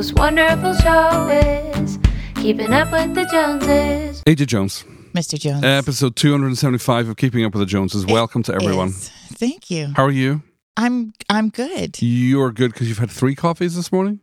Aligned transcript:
most 0.00 0.18
wonderful 0.18 0.72
show 0.76 1.28
is 1.28 1.98
Keeping 2.36 2.72
Up 2.72 2.90
with 2.90 3.14
the 3.14 3.26
Joneses. 3.26 4.22
AJ 4.22 4.46
Jones, 4.46 4.82
Mr. 5.12 5.38
Jones. 5.38 5.62
episode 5.62 6.16
275 6.16 7.10
of 7.10 7.16
Keeping 7.18 7.44
Up 7.44 7.52
with 7.52 7.60
the 7.60 7.66
Joneses. 7.66 8.06
Welcome 8.06 8.42
to 8.44 8.54
everyone. 8.54 8.88
Is. 8.88 9.10
Thank 9.10 9.70
you. 9.70 9.92
How 9.94 10.04
are 10.04 10.10
you? 10.10 10.40
I'm 10.78 11.12
I'm 11.28 11.50
good. 11.50 12.00
You're 12.00 12.50
good 12.50 12.72
because 12.72 12.88
you've 12.88 12.96
had 12.96 13.10
three 13.10 13.34
coffees 13.34 13.76
this 13.76 13.92
morning? 13.92 14.20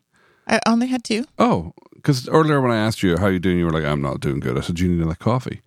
I 0.48 0.59
only 0.66 0.88
had 0.88 1.04
two. 1.04 1.25
Oh, 1.38 1.73
because 1.94 2.28
earlier 2.28 2.59
when 2.59 2.71
I 2.71 2.78
asked 2.78 3.04
you 3.04 3.16
how 3.16 3.28
you 3.28 3.38
doing, 3.38 3.59
you 3.59 3.66
were 3.66 3.71
like, 3.71 3.86
I'm 3.86 4.02
not 4.02 4.20
doing 4.20 4.39
good. 4.39 4.57
I 4.57 4.62
said, 4.62 4.80
you 4.80 4.88
need 4.88 4.98
another 4.98 5.14
coffee. 5.14 5.62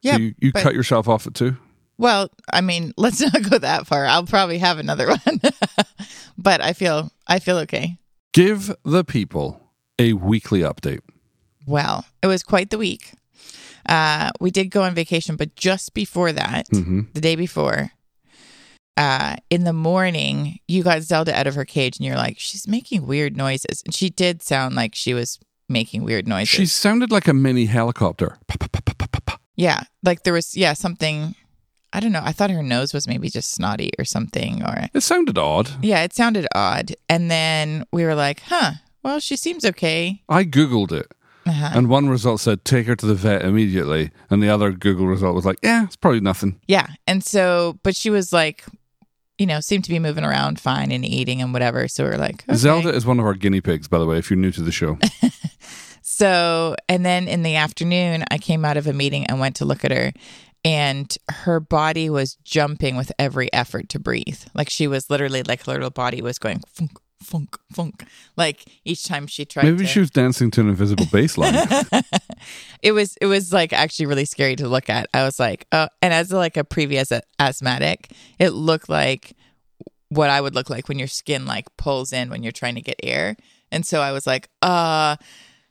Yeah. 0.00 0.14
so 0.14 0.20
you, 0.20 0.34
you 0.38 0.52
but- 0.52 0.62
cut 0.62 0.74
yourself 0.74 1.06
off 1.06 1.26
at 1.26 1.34
two? 1.34 1.58
Well, 1.98 2.30
I 2.50 2.62
mean, 2.62 2.94
let's 2.96 3.20
not 3.20 3.42
go 3.50 3.58
that 3.58 3.86
far. 3.86 4.06
I'll 4.06 4.24
probably 4.24 4.56
have 4.56 4.78
another 4.78 5.06
one. 5.26 5.40
but 6.38 6.62
I 6.62 6.72
feel 6.72 7.12
I 7.26 7.40
feel 7.40 7.58
okay. 7.58 7.98
Give 8.32 8.74
the 8.84 9.04
people 9.04 9.60
a 9.98 10.12
weekly 10.12 10.60
update. 10.60 11.00
Well, 11.66 12.04
it 12.22 12.26
was 12.26 12.42
quite 12.42 12.70
the 12.70 12.78
week. 12.78 13.12
Uh, 13.86 14.30
we 14.40 14.50
did 14.50 14.66
go 14.70 14.82
on 14.82 14.94
vacation, 14.94 15.36
but 15.36 15.56
just 15.56 15.94
before 15.94 16.32
that, 16.32 16.66
hmm 16.70 17.02
the 17.14 17.20
day 17.20 17.34
before, 17.34 17.90
uh, 18.96 19.36
in 19.48 19.64
the 19.64 19.72
morning, 19.72 20.60
you 20.68 20.82
got 20.82 21.02
Zelda 21.02 21.36
out 21.36 21.46
of 21.46 21.54
her 21.54 21.64
cage, 21.64 21.96
and 21.96 22.06
you're 22.06 22.16
like, 22.16 22.38
she's 22.38 22.68
making 22.68 23.06
weird 23.06 23.36
noises, 23.36 23.82
and 23.84 23.94
she 23.94 24.10
did 24.10 24.42
sound 24.42 24.74
like 24.74 24.94
she 24.94 25.14
was 25.14 25.38
making 25.68 26.04
weird 26.04 26.28
noises. 26.28 26.48
She 26.50 26.66
sounded 26.66 27.10
like 27.10 27.26
a 27.26 27.34
mini 27.34 27.66
helicopter. 27.66 28.38
Yeah, 29.56 29.82
like 30.02 30.22
there 30.22 30.32
was 30.32 30.56
yeah 30.56 30.72
something. 30.74 31.34
I 31.92 32.00
don't 32.00 32.12
know. 32.12 32.22
I 32.24 32.32
thought 32.32 32.50
her 32.50 32.62
nose 32.62 32.92
was 32.94 33.08
maybe 33.08 33.28
just 33.28 33.50
snotty 33.50 33.90
or 33.98 34.04
something, 34.04 34.62
or 34.62 34.86
It 34.94 35.02
sounded 35.02 35.36
odd. 35.38 35.70
yeah, 35.82 36.02
it 36.04 36.12
sounded 36.12 36.46
odd. 36.54 36.94
And 37.08 37.30
then 37.30 37.84
we 37.92 38.04
were 38.04 38.14
like, 38.14 38.42
huh. 38.46 38.72
Well, 39.02 39.18
she 39.18 39.36
seems 39.36 39.64
okay. 39.64 40.22
I 40.28 40.44
Googled 40.44 40.92
it, 40.92 41.10
Uh-huh. 41.46 41.70
and 41.74 41.88
one 41.88 42.08
result 42.08 42.40
said, 42.40 42.64
take 42.64 42.86
her 42.86 42.94
to 42.96 43.06
the 43.06 43.14
vet 43.14 43.42
immediately. 43.42 44.10
And 44.28 44.42
the 44.42 44.50
other 44.50 44.70
Google 44.72 45.06
result 45.06 45.34
was 45.34 45.44
like, 45.46 45.58
yeah, 45.62 45.84
it's 45.84 45.96
probably 45.96 46.20
nothing. 46.20 46.60
Yeah. 46.68 46.86
And 47.06 47.24
so, 47.24 47.78
but 47.82 47.96
she 47.96 48.10
was 48.10 48.32
like, 48.32 48.64
you 49.38 49.46
know, 49.46 49.58
seemed 49.60 49.84
to 49.84 49.90
be 49.90 49.98
moving 49.98 50.22
around 50.22 50.60
fine 50.60 50.92
and 50.92 51.02
eating 51.04 51.40
and 51.40 51.52
whatever. 51.54 51.88
So 51.88 52.04
we 52.04 52.10
are 52.10 52.18
like, 52.18 52.44
okay. 52.46 52.56
Zelda 52.56 52.90
is 52.90 53.06
one 53.06 53.18
of 53.18 53.24
our 53.24 53.32
guinea 53.34 53.62
pigs, 53.62 53.88
by 53.88 53.98
the 53.98 54.04
way, 54.04 54.18
if 54.18 54.28
you're 54.30 54.38
new 54.38 54.52
to 54.52 54.62
the 54.62 54.70
show. 54.72 54.98
So, 56.02 56.76
and 56.88 57.04
then 57.04 57.28
in 57.28 57.42
the 57.42 57.56
afternoon, 57.56 58.24
I 58.30 58.38
came 58.38 58.64
out 58.64 58.76
of 58.76 58.86
a 58.86 58.92
meeting 58.92 59.26
and 59.26 59.38
went 59.38 59.56
to 59.56 59.64
look 59.64 59.84
at 59.84 59.90
her, 59.90 60.12
and 60.64 61.16
her 61.28 61.60
body 61.60 62.10
was 62.10 62.36
jumping 62.44 62.96
with 62.96 63.12
every 63.18 63.52
effort 63.52 63.88
to 63.90 63.98
breathe. 63.98 64.40
Like 64.54 64.68
she 64.68 64.86
was 64.86 65.08
literally 65.10 65.42
like 65.42 65.64
her 65.64 65.72
little 65.72 65.90
body 65.90 66.20
was 66.20 66.38
going 66.38 66.60
funk, 66.66 66.92
funk, 67.22 67.56
funk. 67.72 68.04
Like 68.36 68.64
each 68.84 69.06
time 69.06 69.26
she 69.26 69.44
tried 69.44 69.64
Maybe 69.64 69.78
to. 69.78 69.86
she 69.86 70.00
was 70.00 70.10
dancing 70.10 70.50
to 70.52 70.60
an 70.60 70.68
invisible 70.68 71.06
bass 71.10 71.38
line. 71.38 71.54
it 72.82 72.92
was 72.92 73.16
it 73.20 73.26
was 73.26 73.52
like 73.52 73.72
actually 73.72 74.06
really 74.06 74.26
scary 74.26 74.56
to 74.56 74.68
look 74.68 74.90
at. 74.90 75.08
I 75.14 75.24
was 75.24 75.40
like, 75.40 75.66
oh, 75.72 75.88
and 76.02 76.12
as 76.12 76.30
like 76.32 76.56
a 76.56 76.64
previous 76.64 77.10
asthmatic, 77.38 78.12
it 78.38 78.50
looked 78.50 78.88
like 78.88 79.34
what 80.10 80.28
I 80.28 80.40
would 80.40 80.54
look 80.54 80.68
like 80.68 80.88
when 80.88 80.98
your 80.98 81.08
skin 81.08 81.46
like 81.46 81.74
pulls 81.76 82.12
in 82.12 82.30
when 82.30 82.42
you're 82.42 82.52
trying 82.52 82.74
to 82.74 82.82
get 82.82 82.96
air. 83.02 83.36
And 83.72 83.86
so 83.86 84.00
I 84.00 84.12
was 84.12 84.26
like, 84.26 84.48
uh 84.60 85.16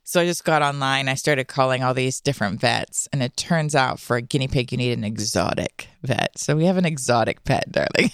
so 0.09 0.19
I 0.19 0.25
just 0.25 0.43
got 0.43 0.63
online. 0.63 1.07
I 1.07 1.13
started 1.13 1.47
calling 1.47 1.83
all 1.83 1.93
these 1.93 2.19
different 2.19 2.59
vets, 2.59 3.07
and 3.13 3.21
it 3.21 3.37
turns 3.37 3.75
out 3.75 3.99
for 3.99 4.17
a 4.17 4.23
guinea 4.23 4.47
pig, 4.47 4.71
you 4.71 4.77
need 4.79 4.97
an 4.97 5.03
exotic 5.03 5.87
vet. 6.01 6.35
So 6.35 6.55
we 6.55 6.65
have 6.65 6.77
an 6.77 6.85
exotic 6.85 7.43
pet, 7.43 7.71
darling. 7.71 8.09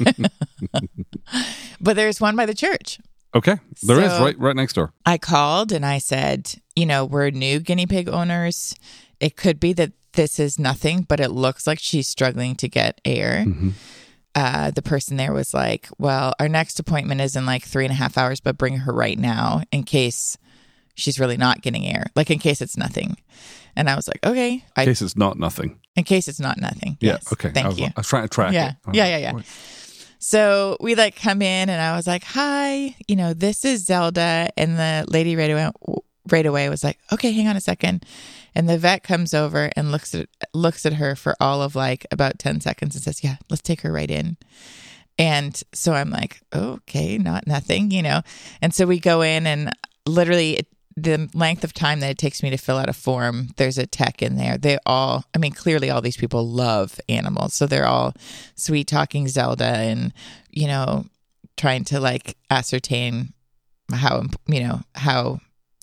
but 1.79 1.95
there's 1.95 2.19
one 2.19 2.35
by 2.35 2.45
the 2.45 2.53
church. 2.53 2.99
Okay, 3.33 3.55
there 3.83 4.01
is 4.01 4.11
So- 4.11 4.25
right 4.25 4.38
right 4.38 4.55
next 4.57 4.73
door. 4.73 4.91
I 5.05 5.17
called 5.17 5.71
and 5.71 5.85
I 5.85 5.99
said, 5.99 6.55
you 6.75 6.85
know, 6.85 7.05
we're 7.05 7.29
new 7.29 7.61
guinea 7.61 7.85
pig 7.85 8.09
owners. 8.09 8.75
It 9.22 9.38
could 9.38 9.62
be 9.62 9.72
that 9.73 9.94
this 10.13 10.38
is 10.38 10.59
nothing, 10.59 11.03
but 11.03 11.22
it 11.22 11.31
looks 11.31 11.66
like 11.66 11.79
she's 11.79 12.07
struggling 12.09 12.56
to 12.56 12.67
get 12.67 13.00
air. 13.06 13.45
Uh, 14.33 14.69
the 14.72 14.81
person 14.81 15.16
there 15.16 15.31
was 15.31 15.53
like, 15.53 15.88
well, 15.97 16.33
our 16.41 16.50
next 16.50 16.77
appointment 16.77 17.22
is 17.22 17.38
in 17.38 17.45
like 17.45 17.63
three 17.63 17.85
and 17.85 17.91
a 17.94 17.95
half 17.95 18.17
hours, 18.17 18.41
but 18.41 18.57
bring 18.57 18.79
her 18.79 18.91
right 18.91 19.17
now 19.17 19.62
in 19.72 19.83
case 19.83 20.38
she's 20.95 21.19
really 21.19 21.38
not 21.38 21.61
getting 21.61 21.85
air, 21.85 22.07
like 22.16 22.31
in 22.31 22.39
case 22.39 22.61
it's 22.61 22.78
nothing. 22.78 23.17
And 23.75 23.89
I 23.89 23.95
was 23.95 24.07
like, 24.07 24.25
okay, 24.25 24.53
In 24.53 24.61
I, 24.78 24.85
case 24.85 25.01
it's 25.01 25.17
not 25.17 25.38
nothing. 25.38 25.79
in 25.95 26.03
case 26.06 26.28
it's 26.28 26.39
not 26.39 26.57
nothing. 26.59 26.97
Yeah. 27.01 27.13
Yes. 27.13 27.31
Okay. 27.33 27.51
Thank 27.51 27.66
I 27.66 27.69
was, 27.69 27.79
you. 27.79 27.85
I 27.88 27.91
was 27.97 28.07
trying 28.07 28.23
to 28.23 28.29
track 28.29 28.53
Yeah. 28.53 28.69
it. 28.72 28.75
Yeah, 28.95 29.07
yeah, 29.07 29.17
yeah. 29.33 29.41
So 30.19 30.78
we 30.79 30.95
like 30.95 31.16
come 31.16 31.41
in 31.41 31.69
and 31.69 31.81
I 31.81 31.95
was 31.95 32.07
like, 32.07 32.23
"Hi, 32.23 32.95
you 33.07 33.16
know, 33.16 33.33
this 33.33 33.63
is 33.66 33.85
Zelda." 33.85 34.50
And 34.57 34.78
the 34.79 35.06
lady 35.07 35.35
right 35.35 35.51
away, 35.51 35.69
right 36.31 36.45
away 36.45 36.69
was 36.69 36.83
like, 36.83 36.97
"Okay, 37.12 37.31
hang 37.31 37.47
on 37.47 37.56
a 37.56 37.62
second. 37.62 38.06
And 38.56 38.67
the 38.69 38.77
vet 38.77 39.03
comes 39.03 39.33
over 39.33 39.69
and 39.75 39.91
looks 39.91 40.16
at 40.16 40.29
looks 40.53 40.85
at 40.85 40.94
her 40.94 41.16
for 41.16 41.35
all 41.39 41.62
of 41.62 41.75
like 41.75 42.07
about 42.12 42.39
10 42.39 42.62
seconds 42.62 42.95
and 42.95 43.03
says, 43.03 43.23
"Yeah, 43.23 43.35
let's 43.50 43.62
take 43.62 43.81
her 43.81 43.91
right 43.91 44.09
in." 44.09 44.38
And 45.19 45.62
so 45.73 45.94
I'm 45.94 46.09
like, 46.09 46.41
"Okay, 46.53 47.17
not 47.17 47.45
nothing, 47.45 47.91
you 47.91 48.01
know." 48.01 48.22
And 48.62 48.73
so 48.73 48.85
we 48.85 49.00
go 49.00 49.22
in 49.22 49.45
and 49.45 49.72
literally 50.07 50.53
it, 50.59 50.67
the 50.97 51.29
length 51.33 51.63
of 51.63 51.73
time 51.73 52.00
that 52.00 52.11
it 52.11 52.17
takes 52.17 52.41
me 52.41 52.50
to 52.50 52.57
fill 52.57 52.78
out 52.78 52.89
a 52.89 52.94
form, 52.94 53.50
there's 53.57 53.78
a 53.78 53.85
tech 53.85 54.22
in 54.22 54.38
there. 54.38 54.57
They 54.57 54.78
all, 54.85 55.25
I 55.33 55.38
mean, 55.38 55.51
clearly 55.51 55.89
all 55.89 56.01
these 56.01 56.17
people 56.17 56.47
love 56.47 57.00
animals. 57.09 57.53
So 57.53 57.67
they're 57.67 57.88
all 57.88 58.13
sweet 58.56 58.88
talking 58.88 59.28
Zelda 59.28 59.66
and, 59.66 60.13
you 60.51 60.67
know, 60.67 61.06
trying 61.57 61.83
to 61.85 62.00
like 62.00 62.38
ascertain 62.50 63.33
how, 63.91 64.23
you 64.47 64.61
know, 64.61 64.81
how 64.95 65.39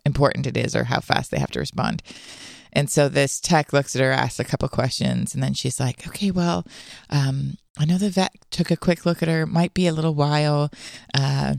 important 0.06 0.46
it 0.46 0.56
is 0.56 0.74
or 0.74 0.84
how 0.84 1.00
fast 1.00 1.30
they 1.30 1.38
have 1.38 1.50
to 1.52 1.60
respond. 1.60 2.02
And 2.72 2.88
so 2.88 3.08
this 3.08 3.38
tech 3.38 3.72
looks 3.72 3.94
at 3.94 4.00
her, 4.00 4.10
asks 4.10 4.40
a 4.40 4.44
couple 4.44 4.68
questions, 4.68 5.34
and 5.34 5.42
then 5.42 5.52
she's 5.52 5.78
like, 5.78 6.08
okay, 6.08 6.30
well, 6.30 6.66
um, 7.10 7.58
I 7.78 7.84
know 7.84 7.98
the 7.98 8.08
vet 8.08 8.32
took 8.50 8.70
a 8.70 8.78
quick 8.78 9.04
look 9.04 9.22
at 9.22 9.28
her. 9.28 9.46
Might 9.46 9.74
be 9.74 9.86
a 9.86 9.92
little 9.92 10.14
while. 10.14 10.70
Uh, 11.12 11.56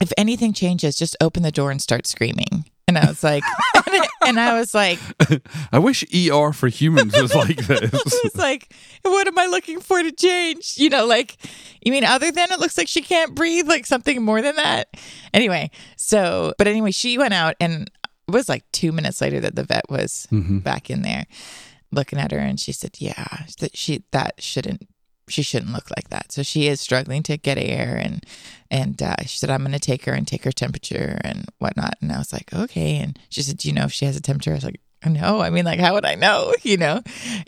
if 0.00 0.12
anything 0.16 0.52
changes, 0.52 0.96
just 0.96 1.16
open 1.20 1.42
the 1.42 1.52
door 1.52 1.70
and 1.70 1.80
start 1.80 2.06
screaming. 2.06 2.64
And 2.88 2.98
I 2.98 3.06
was 3.06 3.22
like, 3.22 3.44
and 4.26 4.40
I 4.40 4.58
was 4.58 4.74
like, 4.74 4.98
I 5.72 5.78
wish 5.78 6.04
ER 6.12 6.52
for 6.52 6.66
humans 6.66 7.14
was 7.20 7.34
like 7.34 7.56
this. 7.56 7.92
I 7.94 8.20
was 8.24 8.36
like, 8.36 8.74
what 9.02 9.28
am 9.28 9.38
I 9.38 9.46
looking 9.46 9.80
for 9.80 10.02
to 10.02 10.10
change? 10.10 10.74
You 10.76 10.90
know, 10.90 11.06
like, 11.06 11.36
you 11.82 11.92
mean 11.92 12.04
other 12.04 12.32
than 12.32 12.50
it 12.50 12.58
looks 12.58 12.76
like 12.76 12.88
she 12.88 13.00
can't 13.00 13.34
breathe, 13.34 13.68
like 13.68 13.86
something 13.86 14.22
more 14.22 14.42
than 14.42 14.56
that? 14.56 14.88
Anyway, 15.32 15.70
so, 15.96 16.52
but 16.58 16.66
anyway, 16.66 16.90
she 16.90 17.16
went 17.16 17.32
out 17.32 17.54
and 17.60 17.88
it 18.26 18.32
was 18.32 18.48
like 18.48 18.64
two 18.72 18.90
minutes 18.90 19.20
later 19.20 19.38
that 19.38 19.54
the 19.54 19.62
vet 19.64 19.88
was 19.88 20.26
back 20.30 20.90
in 20.90 21.02
there 21.02 21.26
looking 21.92 22.18
at 22.18 22.32
her 22.32 22.38
and 22.38 22.58
she 22.58 22.72
said, 22.72 22.96
yeah, 22.98 23.44
that 23.60 23.76
she, 23.76 24.02
that 24.10 24.42
shouldn't, 24.42 24.88
she 25.30 25.42
shouldn't 25.42 25.72
look 25.72 25.90
like 25.90 26.08
that. 26.10 26.32
So 26.32 26.42
she 26.42 26.66
is 26.66 26.80
struggling 26.80 27.22
to 27.24 27.36
get 27.36 27.58
air 27.58 27.96
and, 27.96 28.24
and 28.70 29.02
uh, 29.02 29.16
she 29.22 29.38
said, 29.38 29.50
I'm 29.50 29.60
going 29.60 29.72
to 29.72 29.78
take 29.78 30.04
her 30.04 30.12
and 30.12 30.26
take 30.26 30.44
her 30.44 30.52
temperature 30.52 31.20
and 31.24 31.46
whatnot. 31.58 31.94
And 32.00 32.12
I 32.12 32.18
was 32.18 32.32
like, 32.32 32.52
okay. 32.52 32.96
And 32.96 33.18
she 33.28 33.42
said, 33.42 33.58
do 33.58 33.68
you 33.68 33.74
know 33.74 33.84
if 33.84 33.92
she 33.92 34.04
has 34.04 34.16
a 34.16 34.20
temperature? 34.20 34.52
I 34.52 34.54
was 34.54 34.64
like, 34.64 34.80
no, 35.06 35.40
I 35.40 35.50
mean, 35.50 35.64
like, 35.64 35.80
how 35.80 35.94
would 35.94 36.04
I 36.04 36.14
know? 36.14 36.54
You 36.62 36.76
know? 36.76 37.00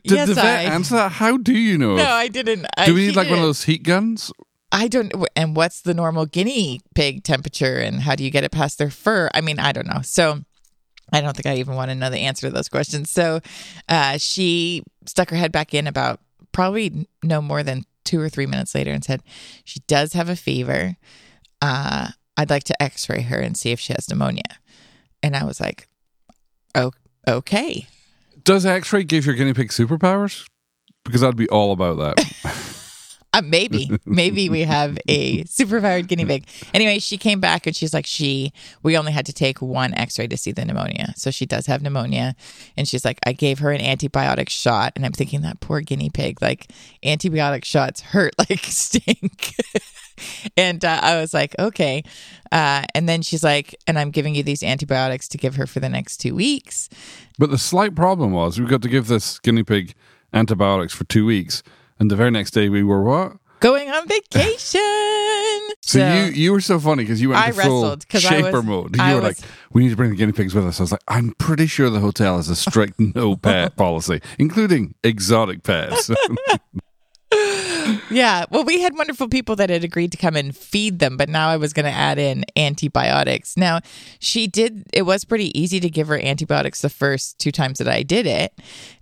Did 0.04 0.12
yes, 0.16 0.28
the 0.28 0.34
vet 0.34 0.60
I. 0.60 0.74
answer 0.74 0.94
that? 0.94 1.12
How 1.12 1.36
do 1.36 1.52
you 1.52 1.76
know? 1.76 1.96
No, 1.96 2.08
I 2.08 2.28
didn't. 2.28 2.66
I, 2.76 2.86
do 2.86 2.94
we 2.94 3.08
need 3.08 3.16
like 3.16 3.28
one 3.28 3.38
of 3.38 3.44
those 3.44 3.64
heat 3.64 3.82
guns? 3.82 4.32
I 4.72 4.88
don't. 4.88 5.12
And 5.36 5.54
what's 5.54 5.82
the 5.82 5.92
normal 5.92 6.24
guinea 6.24 6.80
pig 6.94 7.24
temperature, 7.24 7.76
and 7.76 8.00
how 8.00 8.14
do 8.16 8.24
you 8.24 8.30
get 8.30 8.42
it 8.42 8.52
past 8.52 8.78
their 8.78 8.90
fur? 8.90 9.28
I 9.34 9.42
mean, 9.42 9.58
I 9.58 9.72
don't 9.72 9.86
know. 9.86 10.00
So 10.02 10.40
I 11.12 11.20
don't 11.20 11.36
think 11.36 11.46
I 11.46 11.56
even 11.58 11.76
want 11.76 11.90
to 11.90 11.94
know 11.94 12.08
the 12.08 12.20
answer 12.20 12.48
to 12.48 12.54
those 12.54 12.70
questions. 12.70 13.10
So 13.10 13.40
uh, 13.88 14.16
she 14.16 14.82
stuck 15.04 15.28
her 15.28 15.36
head 15.36 15.52
back 15.52 15.74
in 15.74 15.86
about 15.86 16.20
probably 16.52 17.08
no 17.22 17.40
more 17.42 17.62
than 17.62 17.84
two 18.04 18.20
or 18.20 18.28
three 18.28 18.46
minutes 18.46 18.74
later 18.74 18.90
and 18.90 19.04
said 19.04 19.22
she 19.64 19.80
does 19.86 20.12
have 20.12 20.28
a 20.28 20.36
fever. 20.36 20.96
Uh, 21.60 22.08
I'd 22.36 22.50
like 22.50 22.64
to 22.64 22.82
X-ray 22.82 23.22
her 23.22 23.38
and 23.38 23.56
see 23.56 23.70
if 23.70 23.80
she 23.80 23.92
has 23.92 24.08
pneumonia. 24.08 24.42
And 25.22 25.36
I 25.36 25.44
was 25.44 25.60
like, 25.60 25.88
"Oh, 26.74 26.92
okay." 27.28 27.86
Does 28.42 28.66
X-ray 28.66 29.04
give 29.04 29.24
your 29.24 29.36
guinea 29.36 29.54
pig 29.54 29.68
superpowers? 29.68 30.44
Because 31.04 31.22
I'd 31.22 31.36
be 31.36 31.48
all 31.48 31.72
about 31.72 31.98
that. 31.98 32.76
Uh, 33.34 33.42
maybe, 33.42 33.90
maybe 34.06 34.48
we 34.48 34.60
have 34.60 34.98
a 35.08 35.44
superpowered 35.44 36.06
guinea 36.06 36.24
pig. 36.24 36.46
Anyway, 36.74 36.98
she 36.98 37.16
came 37.16 37.40
back 37.40 37.66
and 37.66 37.74
she's 37.74 37.94
like, 37.94 38.06
she, 38.06 38.52
we 38.82 38.96
only 38.96 39.12
had 39.12 39.24
to 39.26 39.32
take 39.32 39.62
one 39.62 39.94
x 39.94 40.18
ray 40.18 40.26
to 40.26 40.36
see 40.36 40.52
the 40.52 40.64
pneumonia. 40.64 41.14
So 41.16 41.30
she 41.30 41.46
does 41.46 41.66
have 41.66 41.82
pneumonia. 41.82 42.34
And 42.76 42.86
she's 42.86 43.04
like, 43.04 43.18
I 43.24 43.32
gave 43.32 43.60
her 43.60 43.70
an 43.70 43.80
antibiotic 43.80 44.50
shot. 44.50 44.92
And 44.96 45.06
I'm 45.06 45.12
thinking 45.12 45.40
that 45.42 45.60
poor 45.60 45.80
guinea 45.80 46.10
pig, 46.10 46.42
like 46.42 46.68
antibiotic 47.02 47.64
shots 47.64 48.00
hurt 48.00 48.34
like 48.38 48.60
stink. 48.64 49.54
and 50.56 50.84
uh, 50.84 51.00
I 51.02 51.20
was 51.20 51.32
like, 51.32 51.54
okay. 51.58 52.02
Uh, 52.50 52.84
and 52.94 53.08
then 53.08 53.22
she's 53.22 53.42
like, 53.42 53.74
and 53.86 53.98
I'm 53.98 54.10
giving 54.10 54.34
you 54.34 54.42
these 54.42 54.62
antibiotics 54.62 55.26
to 55.28 55.38
give 55.38 55.56
her 55.56 55.66
for 55.66 55.80
the 55.80 55.88
next 55.88 56.18
two 56.18 56.34
weeks. 56.34 56.88
but 57.38 57.50
the 57.50 57.58
slight 57.58 57.94
problem 57.94 58.32
was 58.32 58.60
we've 58.60 58.68
got 58.68 58.82
to 58.82 58.88
give 58.88 59.06
this 59.06 59.38
guinea 59.38 59.62
pig 59.62 59.94
antibiotics 60.32 60.94
for 60.94 61.04
two 61.04 61.24
weeks, 61.26 61.62
and 62.02 62.10
the 62.10 62.16
very 62.16 62.30
next 62.32 62.50
day 62.50 62.68
we 62.68 62.82
were 62.82 63.02
what? 63.02 63.36
Going 63.60 63.88
on 63.90 64.08
vacation. 64.08 64.80
So, 65.82 65.98
So- 66.00 66.14
you 66.14 66.32
you 66.32 66.52
were 66.52 66.60
so 66.60 66.80
funny 66.80 67.04
because 67.04 67.20
you 67.22 67.28
went 67.28 67.40
I 67.40 67.48
into 67.50 67.60
full 67.62 67.82
wrestled 67.82 68.08
'cause 68.08 68.24
I 68.26 68.28
shaper 68.28 68.56
was- 68.60 68.64
mode. 68.64 68.96
You 68.96 69.02
I 69.02 69.14
were 69.14 69.20
was- 69.20 69.40
like, 69.40 69.48
"We 69.72 69.82
need 69.84 69.90
to 69.90 69.96
bring 69.96 70.10
the 70.10 70.16
guinea 70.16 70.32
pigs 70.32 70.52
with 70.54 70.66
us." 70.66 70.80
I 70.80 70.82
was 70.82 70.90
like, 70.92 71.04
"I'm 71.06 71.32
pretty 71.38 71.66
sure 71.68 71.88
the 71.88 72.00
hotel 72.00 72.36
has 72.38 72.48
a 72.48 72.56
strict 72.56 72.98
no 73.14 73.36
pet 73.36 73.76
policy, 73.76 74.20
including 74.38 74.94
exotic 75.04 75.62
pets." 75.62 76.10
Yeah. 78.10 78.44
Well, 78.50 78.64
we 78.64 78.80
had 78.80 78.94
wonderful 78.94 79.28
people 79.28 79.56
that 79.56 79.70
had 79.70 79.84
agreed 79.84 80.12
to 80.12 80.18
come 80.18 80.36
and 80.36 80.54
feed 80.54 80.98
them, 80.98 81.16
but 81.16 81.30
now 81.30 81.48
I 81.48 81.56
was 81.56 81.72
going 81.72 81.86
to 81.86 81.90
add 81.90 82.18
in 82.18 82.44
antibiotics. 82.56 83.56
Now, 83.56 83.80
she 84.18 84.46
did, 84.46 84.84
it 84.92 85.02
was 85.02 85.24
pretty 85.24 85.58
easy 85.58 85.80
to 85.80 85.88
give 85.88 86.08
her 86.08 86.18
antibiotics 86.18 86.82
the 86.82 86.90
first 86.90 87.38
two 87.38 87.50
times 87.50 87.78
that 87.78 87.88
I 87.88 88.02
did 88.02 88.26
it. 88.26 88.52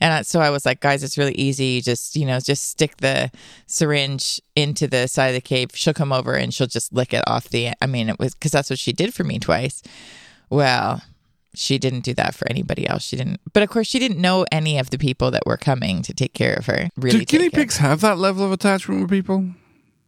And 0.00 0.24
so 0.24 0.40
I 0.40 0.50
was 0.50 0.64
like, 0.64 0.80
guys, 0.80 1.02
it's 1.02 1.18
really 1.18 1.34
easy. 1.34 1.80
Just, 1.80 2.14
you 2.14 2.24
know, 2.24 2.38
just 2.38 2.68
stick 2.68 2.98
the 2.98 3.32
syringe 3.66 4.40
into 4.54 4.86
the 4.86 5.08
side 5.08 5.28
of 5.28 5.34
the 5.34 5.40
cave. 5.40 5.70
She'll 5.74 5.94
come 5.94 6.12
over 6.12 6.34
and 6.34 6.54
she'll 6.54 6.68
just 6.68 6.92
lick 6.92 7.12
it 7.12 7.24
off 7.26 7.48
the, 7.48 7.70
I 7.80 7.86
mean, 7.86 8.08
it 8.08 8.18
was 8.18 8.34
because 8.34 8.52
that's 8.52 8.70
what 8.70 8.78
she 8.78 8.92
did 8.92 9.12
for 9.12 9.24
me 9.24 9.40
twice. 9.40 9.82
Well, 10.50 11.02
she 11.54 11.78
didn't 11.78 12.00
do 12.00 12.14
that 12.14 12.34
for 12.34 12.48
anybody 12.50 12.86
else. 12.88 13.02
She 13.02 13.16
didn't, 13.16 13.40
but 13.52 13.62
of 13.62 13.68
course, 13.70 13.86
she 13.86 13.98
didn't 13.98 14.18
know 14.20 14.44
any 14.52 14.78
of 14.78 14.90
the 14.90 14.98
people 14.98 15.30
that 15.32 15.44
were 15.46 15.56
coming 15.56 16.02
to 16.02 16.12
take 16.14 16.32
care 16.34 16.54
of 16.54 16.66
her. 16.66 16.88
Really, 16.96 17.18
Do 17.20 17.24
guinea 17.24 17.50
care. 17.50 17.60
pigs 17.62 17.76
have 17.78 18.00
that 18.02 18.18
level 18.18 18.44
of 18.44 18.52
attachment 18.52 19.00
with 19.02 19.10
people? 19.10 19.44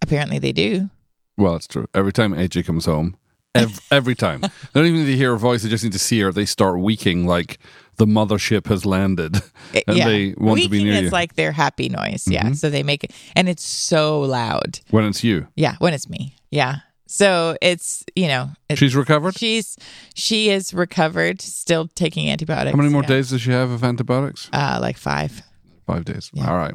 Apparently, 0.00 0.38
they 0.38 0.52
do. 0.52 0.90
Well, 1.36 1.56
it's 1.56 1.66
true. 1.66 1.86
Every 1.94 2.12
time 2.12 2.32
AJ 2.34 2.66
comes 2.66 2.84
home, 2.86 3.16
every, 3.54 3.74
every 3.90 4.14
time, 4.14 4.40
they 4.42 4.48
don't 4.74 4.86
even 4.86 5.00
need 5.00 5.10
to 5.12 5.16
hear 5.16 5.30
her 5.30 5.36
voice; 5.38 5.62
they 5.62 5.68
just 5.68 5.84
need 5.84 5.92
to 5.94 5.98
see 5.98 6.20
her. 6.20 6.32
They 6.32 6.44
start 6.44 6.76
wheeking 6.76 7.24
like 7.26 7.58
the 7.96 8.06
mothership 8.06 8.66
has 8.68 8.84
landed, 8.86 9.36
It- 9.72 9.84
and 9.88 9.98
they 9.98 10.34
want 10.36 10.62
to 10.62 10.68
be 10.68 10.82
near 10.84 10.92
is 10.94 10.98
you 11.00 11.06
Mm-hmm. 11.06 11.12
like 11.12 11.34
their 11.34 11.52
happy 11.52 11.88
noise. 11.88 12.26
Yeah. 12.28 12.52
So 12.52 12.70
they 12.70 12.82
make 12.82 13.04
it, 13.04 13.12
and 13.36 13.48
it's 13.48 13.64
so 13.64 14.20
loud. 14.20 14.80
when 14.90 15.04
it's 15.04 15.22
you. 15.24 15.46
Yeah. 15.56 15.76
When 15.78 15.92
it's 15.94 16.08
me. 16.08 16.36
Yeah. 16.50 16.76
So 17.12 17.58
it's, 17.60 18.06
you 18.16 18.26
know, 18.26 18.48
it's, 18.70 18.78
She's 18.78 18.96
recovered. 18.96 19.36
she's, 19.36 19.76
she 20.14 20.48
is 20.48 20.72
recovered, 20.72 21.42
still 21.42 21.86
taking 21.88 22.30
antibiotics. 22.30 22.72
How 22.72 22.78
many 22.78 22.88
more 22.88 23.02
yeah. 23.02 23.08
days 23.08 23.28
does 23.28 23.42
she 23.42 23.50
have 23.50 23.70
of 23.70 23.84
antibiotics? 23.84 24.48
Uh, 24.50 24.78
like 24.80 24.96
five. 24.96 25.42
Five 25.86 26.06
days. 26.06 26.30
Yeah. 26.32 26.50
All 26.50 26.56
right. 26.56 26.74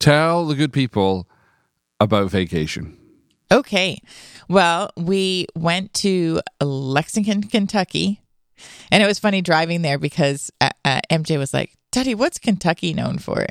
Tell 0.00 0.44
the 0.44 0.56
good 0.56 0.72
people 0.72 1.28
about 2.00 2.32
vacation. 2.32 2.98
Okay. 3.52 4.02
Well, 4.48 4.90
we 4.96 5.46
went 5.54 5.94
to 5.94 6.40
Lexington, 6.60 7.44
Kentucky. 7.44 8.22
And 8.90 9.04
it 9.04 9.06
was 9.06 9.20
funny 9.20 9.40
driving 9.40 9.82
there 9.82 9.98
because 9.98 10.50
uh, 10.60 10.70
uh, 10.84 11.00
MJ 11.12 11.38
was 11.38 11.54
like, 11.54 11.76
Daddy, 11.92 12.16
what's 12.16 12.40
Kentucky 12.40 12.92
known 12.92 13.18
for? 13.18 13.46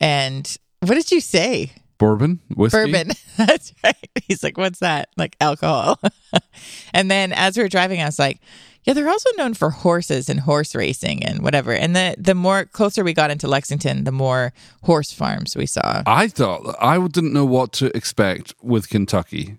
And 0.00 0.56
what 0.80 0.94
did 0.94 1.10
you 1.10 1.20
say? 1.20 1.72
Bourbon, 1.98 2.40
whiskey. 2.54 2.78
Bourbon. 2.78 3.10
That's 3.36 3.72
right. 3.84 3.96
He's 4.26 4.42
like, 4.42 4.58
what's 4.58 4.80
that? 4.80 5.08
Like 5.16 5.36
alcohol. 5.40 6.00
and 6.92 7.10
then 7.10 7.32
as 7.32 7.56
we 7.56 7.62
were 7.62 7.68
driving, 7.68 8.00
I 8.02 8.06
was 8.06 8.18
like, 8.18 8.40
yeah, 8.84 8.92
they're 8.92 9.08
also 9.08 9.30
known 9.38 9.54
for 9.54 9.70
horses 9.70 10.28
and 10.28 10.40
horse 10.40 10.74
racing 10.74 11.24
and 11.24 11.42
whatever. 11.42 11.72
And 11.72 11.96
the, 11.96 12.14
the 12.18 12.34
more 12.34 12.64
closer 12.66 13.02
we 13.02 13.14
got 13.14 13.30
into 13.30 13.48
Lexington, 13.48 14.04
the 14.04 14.12
more 14.12 14.52
horse 14.82 15.10
farms 15.12 15.56
we 15.56 15.64
saw. 15.66 16.02
I 16.06 16.28
thought 16.28 16.76
I 16.80 16.98
didn't 17.08 17.32
know 17.32 17.46
what 17.46 17.72
to 17.74 17.96
expect 17.96 18.54
with 18.62 18.90
Kentucky, 18.90 19.56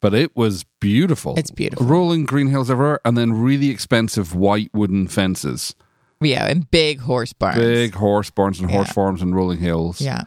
but 0.00 0.12
it 0.12 0.36
was 0.36 0.64
beautiful. 0.80 1.34
It's 1.38 1.50
beautiful. 1.50 1.86
Rolling 1.86 2.24
green 2.26 2.48
hills 2.48 2.70
everywhere, 2.70 3.00
and 3.06 3.16
then 3.16 3.32
really 3.32 3.70
expensive 3.70 4.34
white 4.34 4.68
wooden 4.74 5.06
fences, 5.08 5.74
Yeah, 6.20 6.46
and 6.46 6.70
big 6.70 7.00
horse 7.00 7.32
barns. 7.32 7.56
big 7.58 7.94
horse 7.94 8.28
barns 8.28 8.60
and 8.60 8.70
horse 8.70 8.88
Yeah. 8.88 8.92
farms 8.92 9.22
and 9.22 9.34
rolling 9.34 9.60
hills. 9.60 9.98
Yeah. 10.00 10.24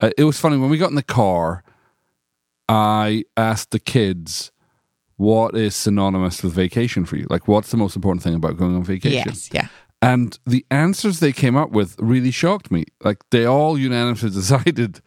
Uh, 0.00 0.10
it 0.16 0.24
was 0.24 0.38
funny 0.38 0.56
when 0.56 0.70
we 0.70 0.78
got 0.78 0.90
in 0.90 0.96
the 0.96 1.02
car. 1.02 1.62
I 2.68 3.24
asked 3.36 3.70
the 3.72 3.80
kids, 3.80 4.52
"What 5.16 5.56
is 5.56 5.74
synonymous 5.74 6.42
with 6.42 6.52
vacation 6.52 7.04
for 7.04 7.16
you? 7.16 7.26
Like, 7.28 7.48
what's 7.48 7.70
the 7.70 7.76
most 7.76 7.96
important 7.96 8.22
thing 8.22 8.34
about 8.34 8.56
going 8.56 8.76
on 8.76 8.84
vacation?" 8.84 9.22
Yes. 9.26 9.50
Yeah. 9.52 9.68
And 10.02 10.38
the 10.46 10.64
answers 10.70 11.20
they 11.20 11.32
came 11.32 11.56
up 11.56 11.70
with 11.72 11.96
really 11.98 12.30
shocked 12.30 12.70
me. 12.70 12.84
Like 13.04 13.18
they 13.30 13.44
all 13.44 13.76
unanimously 13.78 14.30
decided 14.40 15.00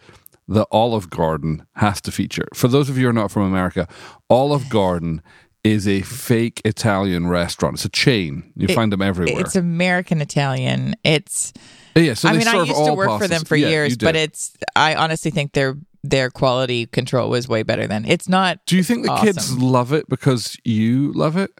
the 0.47 0.65
Olive 0.71 1.09
Garden 1.09 1.65
has 1.75 2.01
to 2.01 2.11
feature. 2.11 2.47
For 2.53 2.67
those 2.67 2.89
of 2.89 2.97
you 2.97 3.03
who 3.05 3.09
are 3.09 3.13
not 3.13 3.31
from 3.31 3.43
America, 3.43 3.87
Olive 4.29 4.69
Garden 4.69 5.21
is 5.63 5.87
a 5.87 6.01
fake 6.01 6.61
Italian 6.65 7.27
restaurant. 7.27 7.75
It's 7.77 7.85
a 7.85 7.89
chain. 7.89 8.51
You 8.55 8.67
It- 8.67 8.75
find 8.75 8.91
them 8.91 9.01
everywhere. 9.01 9.39
It's 9.39 9.55
American 9.55 10.21
Italian. 10.21 10.95
It's 11.05 11.53
yeah, 11.95 12.13
so 12.13 12.29
I 12.29 12.33
mean, 12.33 12.47
I 12.47 12.63
used 12.63 12.85
to 12.85 12.93
work 12.93 13.19
for 13.19 13.27
them 13.27 13.43
for 13.45 13.55
Yeah, 13.55 13.69
years, 13.69 13.97
but 13.97 14.15
it's 14.15 14.53
I 14.75 14.95
honestly 14.95 15.31
think 15.31 15.53
their 15.53 15.75
their 16.03 16.29
quality 16.29 16.85
control 16.87 17.29
was 17.29 17.47
way 17.47 17.63
better 17.63 17.87
than 17.87 18.05
it's 18.05 18.27
not 18.27 18.59
Do 18.65 18.75
you 18.75 18.83
think 18.83 19.05
the 19.05 19.15
kids 19.17 19.57
love 19.57 19.93
it 19.93 20.09
because 20.09 20.57
you 20.65 21.13
love 21.13 21.37
it? 21.37 21.51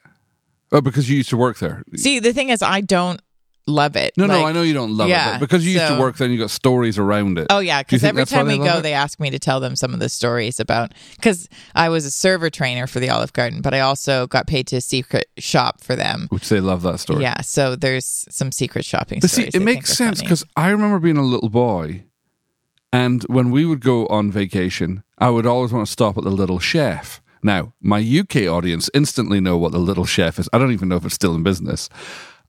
Oh, 0.72 0.82
because 0.82 1.10
you 1.10 1.18
used 1.18 1.30
to 1.30 1.38
work 1.38 1.60
there. 1.60 1.84
See, 1.96 2.20
the 2.20 2.34
thing 2.34 2.50
is 2.50 2.62
I 2.62 2.82
don't 2.82 3.22
love 3.68 3.96
it. 3.96 4.14
No, 4.18 4.26
no, 4.26 4.46
I 4.46 4.52
know 4.52 4.62
you 4.62 4.74
don't 4.74 4.96
love 4.96 5.08
it, 5.08 5.12
yeah, 5.12 5.34
but 5.34 5.40
because 5.40 5.66
you 5.66 5.74
used 5.74 5.88
to 5.88 6.00
work 6.00 6.18
there 6.18 6.26
and 6.26 6.34
you 6.34 6.40
got 6.40 6.50
stories 6.50 6.98
around 6.98 7.38
it. 7.38 7.48
Oh 7.50 7.60
yeah, 7.60 7.82
because 7.82 8.04
every 8.04 8.26
time 8.26 8.48
we 8.48 8.58
go, 8.58 8.78
it? 8.78 8.82
they 8.82 8.94
ask 8.94 9.20
me 9.20 9.30
to 9.30 9.40
tell 9.40 9.60
them 9.60 9.76
some 9.76 9.94
of 9.94 10.00
the 10.00 10.10
stories 10.10 10.60
about. 10.60 10.94
Because 11.16 11.48
I 11.76 11.90
was 11.90 12.06
a 12.06 12.12
server 12.12 12.50
trainer 12.50 12.88
for 12.88 13.00
the 13.00 13.10
Olive 13.10 13.34
Garden, 13.34 13.62
but 13.62 13.74
I 13.74 13.80
also 13.80 14.28
got 14.28 14.48
paid 14.48 14.68
to 14.68 14.82
secret 14.82 15.28
shop 15.38 15.82
for 15.82 15.96
them. 15.96 16.28
which 16.30 16.50
they 16.50 16.60
love 16.60 16.82
that 16.84 17.00
story. 17.00 17.22
Yeah, 17.22 17.42
so 17.42 17.76
there's 17.76 18.26
some 18.30 18.52
secret 18.52 18.86
shopping. 18.86 19.20
But 19.20 19.30
see, 19.30 19.50
it 19.54 19.62
makes 19.62 19.94
sense 19.94 20.22
because 20.22 20.44
I 20.56 20.70
remember 20.70 21.00
being 21.00 21.18
a 21.18 21.24
little 21.24 21.50
boy, 21.50 22.04
and 22.92 23.24
when 23.24 23.52
we 23.52 23.66
would 23.66 23.82
go 23.82 24.08
on 24.08 24.32
vacation, 24.32 25.04
I 25.18 25.30
would 25.30 25.46
always 25.46 25.72
want 25.72 25.86
to 25.86 25.92
stop 25.92 26.18
at 26.18 26.24
the 26.24 26.32
Little 26.32 26.60
Chef. 26.60 27.22
Now, 27.42 27.74
my 27.82 28.00
UK 28.00 28.48
audience 28.48 28.90
instantly 28.94 29.42
know 29.42 29.58
what 29.58 29.74
the 29.74 29.78
Little 29.80 30.06
Chef 30.06 30.40
is. 30.40 30.48
I 30.54 30.58
don't 30.58 30.72
even 30.72 30.88
know 30.88 30.96
if 30.96 31.06
it's 31.06 31.16
still 31.16 31.36
in 31.36 31.44
business. 31.44 31.90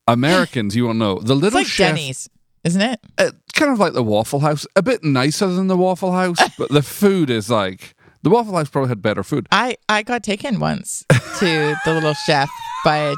Americans, 0.06 0.76
you 0.76 0.86
won't 0.86 0.98
know 0.98 1.18
the 1.18 1.34
Little 1.34 1.46
it's 1.46 1.54
like 1.54 1.66
Chef. 1.66 1.94
Denny's, 1.96 2.28
isn't 2.64 2.80
it? 2.80 3.00
uh, 3.18 3.30
kind 3.54 3.72
of 3.72 3.78
like 3.78 3.92
the 3.92 4.02
Waffle 4.02 4.40
House, 4.40 4.66
a 4.76 4.82
bit 4.82 5.02
nicer 5.04 5.46
than 5.46 5.66
the 5.68 5.76
Waffle 5.76 6.12
House, 6.12 6.38
but 6.58 6.70
the 6.70 6.82
food 6.82 7.30
is 7.30 7.50
like 7.50 7.94
the 8.22 8.30
Waffle 8.30 8.56
House 8.56 8.68
probably 8.68 8.88
had 8.88 9.02
better 9.02 9.22
food. 9.22 9.46
I 9.52 9.76
I 9.88 10.02
got 10.02 10.22
taken 10.22 10.60
once 10.60 11.04
to 11.38 11.74
the 11.84 11.94
little 11.94 12.14
chef 12.14 12.48
by 12.84 12.96
a, 12.98 13.14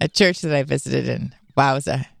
a 0.00 0.08
church 0.08 0.40
that 0.40 0.54
I 0.54 0.62
visited 0.62 1.08
in. 1.08 1.34
Wowza. 1.56 2.06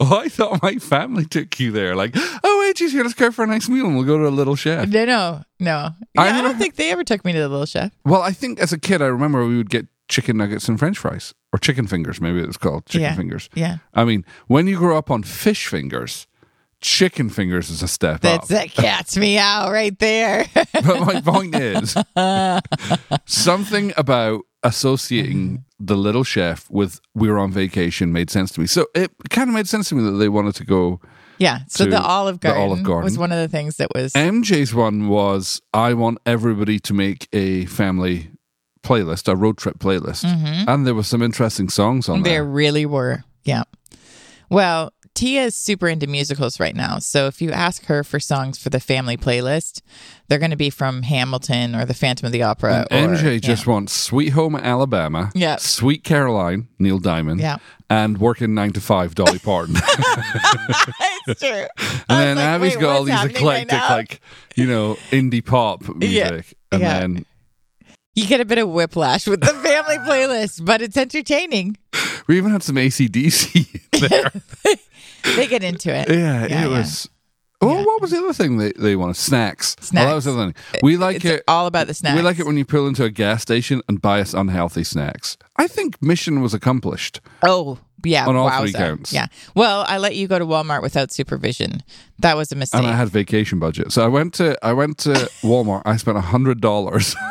Oh, 0.00 0.18
I 0.18 0.28
thought 0.28 0.62
my 0.62 0.74
family 0.76 1.24
took 1.24 1.60
you 1.60 1.70
there. 1.70 1.94
Like, 1.94 2.10
oh, 2.16 2.58
wait, 2.60 2.76
geez, 2.76 2.92
here, 2.92 3.04
let's 3.04 3.14
go 3.14 3.30
for 3.30 3.44
a 3.44 3.46
nice 3.46 3.68
meal 3.68 3.86
and 3.86 3.96
we'll 3.96 4.04
go 4.04 4.18
to 4.18 4.26
a 4.26 4.30
Little 4.30 4.56
Chef. 4.56 4.88
No, 4.88 5.04
no, 5.04 5.42
no. 5.60 5.90
Yeah, 6.14 6.20
I 6.20 6.38
I, 6.38 6.42
don't 6.42 6.58
think 6.58 6.74
they 6.74 6.90
ever 6.90 7.04
took 7.04 7.24
me 7.24 7.32
to 7.32 7.38
the 7.38 7.48
little 7.48 7.66
chef. 7.66 7.92
Well, 8.04 8.20
I 8.20 8.32
think 8.32 8.58
as 8.58 8.72
a 8.72 8.78
kid, 8.78 9.00
I 9.00 9.06
remember 9.06 9.46
we 9.46 9.56
would 9.56 9.70
get 9.70 9.86
chicken 10.12 10.36
nuggets 10.36 10.68
and 10.68 10.78
French 10.78 10.98
fries, 10.98 11.32
or 11.54 11.58
chicken 11.58 11.86
fingers, 11.86 12.20
maybe 12.20 12.40
it 12.40 12.46
was 12.46 12.58
called 12.58 12.84
chicken 12.86 13.02
Yeah. 13.02 13.16
fingers. 13.16 13.48
Yeah. 13.54 13.78
I 13.94 14.04
mean, 14.04 14.24
when 14.46 14.66
you 14.66 14.76
grow 14.76 14.98
up 14.98 15.10
on 15.10 15.22
fish 15.22 15.66
fingers, 15.66 16.26
chicken 16.82 17.30
fingers 17.30 17.70
is 17.70 17.82
a 17.82 17.88
step 17.88 18.20
That's 18.20 18.50
up. 18.50 18.58
that 18.58 18.70
cat's 18.72 19.16
me 19.16 19.38
out 19.38 19.72
right 19.72 19.98
there. 19.98 20.44
but 20.54 21.00
my 21.00 21.20
point 21.22 21.54
is, 21.56 21.96
something 23.24 23.92
about 23.96 24.42
associating 24.62 25.48
mm-hmm. 25.48 25.86
the 25.86 25.96
little 25.96 26.24
chef 26.24 26.70
with 26.70 27.00
we 27.14 27.28
were 27.30 27.38
on 27.38 27.50
vacation 27.50 28.12
made 28.12 28.28
sense 28.28 28.52
to 28.52 28.60
me. 28.60 28.66
So 28.66 28.86
it 28.94 29.10
kind 29.30 29.48
of 29.48 29.54
made 29.54 29.66
sense 29.66 29.88
to 29.88 29.94
me 29.94 30.04
that 30.04 30.18
they 30.18 30.28
wanted 30.28 30.54
to 30.56 30.64
go. 30.64 31.00
yeah. 31.38 31.60
So 31.68 31.86
the 31.86 32.00
Olive 32.00 32.38
Garden, 32.38 32.60
the 32.60 32.66
Olive 32.66 32.82
Garden. 32.82 33.04
was 33.04 33.16
one 33.16 33.32
of 33.32 33.38
the 33.38 33.48
things 33.48 33.76
that 33.76 33.88
was 33.94 34.12
MJ's 34.12 34.74
one 34.74 35.08
was 35.08 35.62
I 35.72 35.94
want 35.94 36.18
everybody 36.26 36.78
to 36.80 36.92
make 36.92 37.28
a 37.32 37.64
family 37.66 38.31
playlist, 38.82 39.28
a 39.28 39.36
road 39.36 39.58
trip 39.58 39.78
playlist, 39.78 40.24
mm-hmm. 40.24 40.68
and 40.68 40.86
there 40.86 40.94
were 40.94 41.02
some 41.02 41.22
interesting 41.22 41.68
songs 41.68 42.08
on 42.08 42.22
There 42.22 42.34
there. 42.34 42.44
really 42.44 42.86
were. 42.86 43.24
Yeah. 43.44 43.64
Well, 44.50 44.92
Tia 45.14 45.44
is 45.44 45.54
super 45.54 45.88
into 45.88 46.06
musicals 46.06 46.58
right 46.58 46.74
now. 46.74 46.98
So 46.98 47.26
if 47.26 47.42
you 47.42 47.52
ask 47.52 47.84
her 47.86 48.02
for 48.02 48.18
songs 48.18 48.58
for 48.58 48.70
the 48.70 48.80
family 48.80 49.16
playlist, 49.16 49.82
they're 50.28 50.38
going 50.38 50.50
to 50.52 50.56
be 50.56 50.70
from 50.70 51.02
Hamilton 51.02 51.74
or 51.74 51.84
the 51.84 51.92
Phantom 51.94 52.26
of 52.26 52.32
the 52.32 52.42
Opera. 52.42 52.86
Or, 52.90 52.96
MJ 52.96 53.34
yeah. 53.34 53.38
just 53.38 53.66
wants 53.66 53.92
Sweet 53.92 54.30
Home 54.30 54.56
Alabama, 54.56 55.30
Yeah. 55.34 55.56
Sweet 55.56 56.02
Caroline, 56.04 56.68
Neil 56.78 56.98
Diamond, 56.98 57.40
Yeah. 57.40 57.58
and 57.90 58.18
Working 58.18 58.54
Nine 58.54 58.72
to 58.72 58.80
Five, 58.80 59.14
Dolly 59.14 59.38
Parton. 59.44 59.76
it's 61.26 61.40
true. 61.40 61.66
and 62.08 62.18
then 62.18 62.36
like, 62.36 62.44
Abby's 62.46 62.76
got 62.76 62.96
all 62.96 63.04
these 63.04 63.14
happening 63.14 63.44
right 63.46 63.62
eclectic, 63.66 63.90
like, 63.90 64.20
you 64.56 64.66
know, 64.66 64.94
indie 65.10 65.44
pop 65.44 65.82
music. 65.96 66.54
And 66.70 66.80
Yeah. 66.80 67.00
then 67.00 67.26
You 68.14 68.26
get 68.26 68.40
a 68.40 68.44
bit 68.44 68.58
of 68.58 68.68
whiplash 68.68 69.26
with 69.26 69.40
the 69.40 69.46
family 69.46 69.96
playlist, 69.98 70.64
but 70.64 70.82
it's 70.82 70.96
entertaining. 70.98 71.76
we 72.26 72.36
even 72.36 72.50
had 72.52 72.62
some 72.62 72.76
ACDC 72.76 73.80
there. 74.08 74.32
They 75.36 75.46
get 75.46 75.62
into 75.62 75.94
it. 75.94 76.08
yeah, 76.10 76.16
Yeah, 76.16 76.44
it 76.44 76.50
yeah. 76.50 76.66
was. 76.66 77.08
Oh, 77.60 77.68
Yeah. 77.78 77.84
what 77.84 78.02
was 78.02 78.10
the 78.10 78.18
other 78.18 78.32
thing 78.32 78.58
they, 78.58 78.72
they 78.72 78.96
wanted? 78.96 79.14
Snacks. 79.14 79.76
Oh, 79.80 79.86
that 79.92 80.12
was 80.14 80.24
the 80.24 80.32
other 80.32 80.46
thing. 80.52 80.80
We 80.82 80.96
like 80.96 81.16
It's 81.16 81.24
it. 81.26 81.44
all 81.46 81.68
about 81.68 81.86
the 81.86 81.94
snacks. 81.94 82.16
We 82.16 82.22
like 82.22 82.40
it 82.40 82.44
when 82.44 82.56
you 82.56 82.64
pull 82.64 82.88
into 82.88 83.04
a 83.04 83.10
gas 83.10 83.40
station 83.40 83.82
and 83.88 84.02
buy 84.02 84.20
us 84.20 84.34
unhealthy 84.34 84.82
snacks. 84.82 85.36
I 85.56 85.68
think 85.68 86.02
mission 86.02 86.42
was 86.42 86.54
accomplished. 86.54 87.20
Oh, 87.44 87.78
yeah. 88.04 88.26
On 88.26 88.34
all 88.34 88.50
wowza. 88.50 88.60
three 88.62 88.72
counts. 88.72 89.12
Yeah. 89.12 89.26
Well, 89.54 89.84
I 89.86 89.98
let 89.98 90.16
you 90.16 90.26
go 90.26 90.40
to 90.40 90.44
Walmart 90.44 90.82
without 90.82 91.12
supervision. 91.12 91.84
That 92.18 92.36
was 92.36 92.50
a 92.50 92.56
mistake. 92.56 92.80
and 92.82 92.90
I 92.90 92.96
had 92.96 93.08
vacation 93.10 93.60
budget. 93.60 93.92
So 93.92 94.04
I 94.04 94.08
went 94.08 94.34
to 94.34 94.58
I 94.66 94.72
went 94.72 94.98
to 94.98 95.12
Walmart. 95.42 95.82
I 95.84 95.96
spent 95.98 96.18
a 96.18 96.20
hundred 96.22 96.60
dollars 96.60 97.14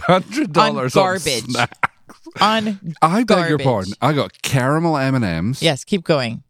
hundred 0.00 0.52
dollars 0.52 0.96
on 0.96 1.02
garbage. 1.02 1.44
snack. 1.44 1.90
On 2.40 2.80
I 3.02 3.24
beg 3.24 3.48
your 3.48 3.58
pardon. 3.58 3.92
I 4.00 4.12
got 4.12 4.40
caramel 4.42 4.96
M 4.96 5.14
and 5.14 5.24
M's. 5.24 5.62
yes, 5.62 5.84
keep 5.84 6.04
going. 6.04 6.42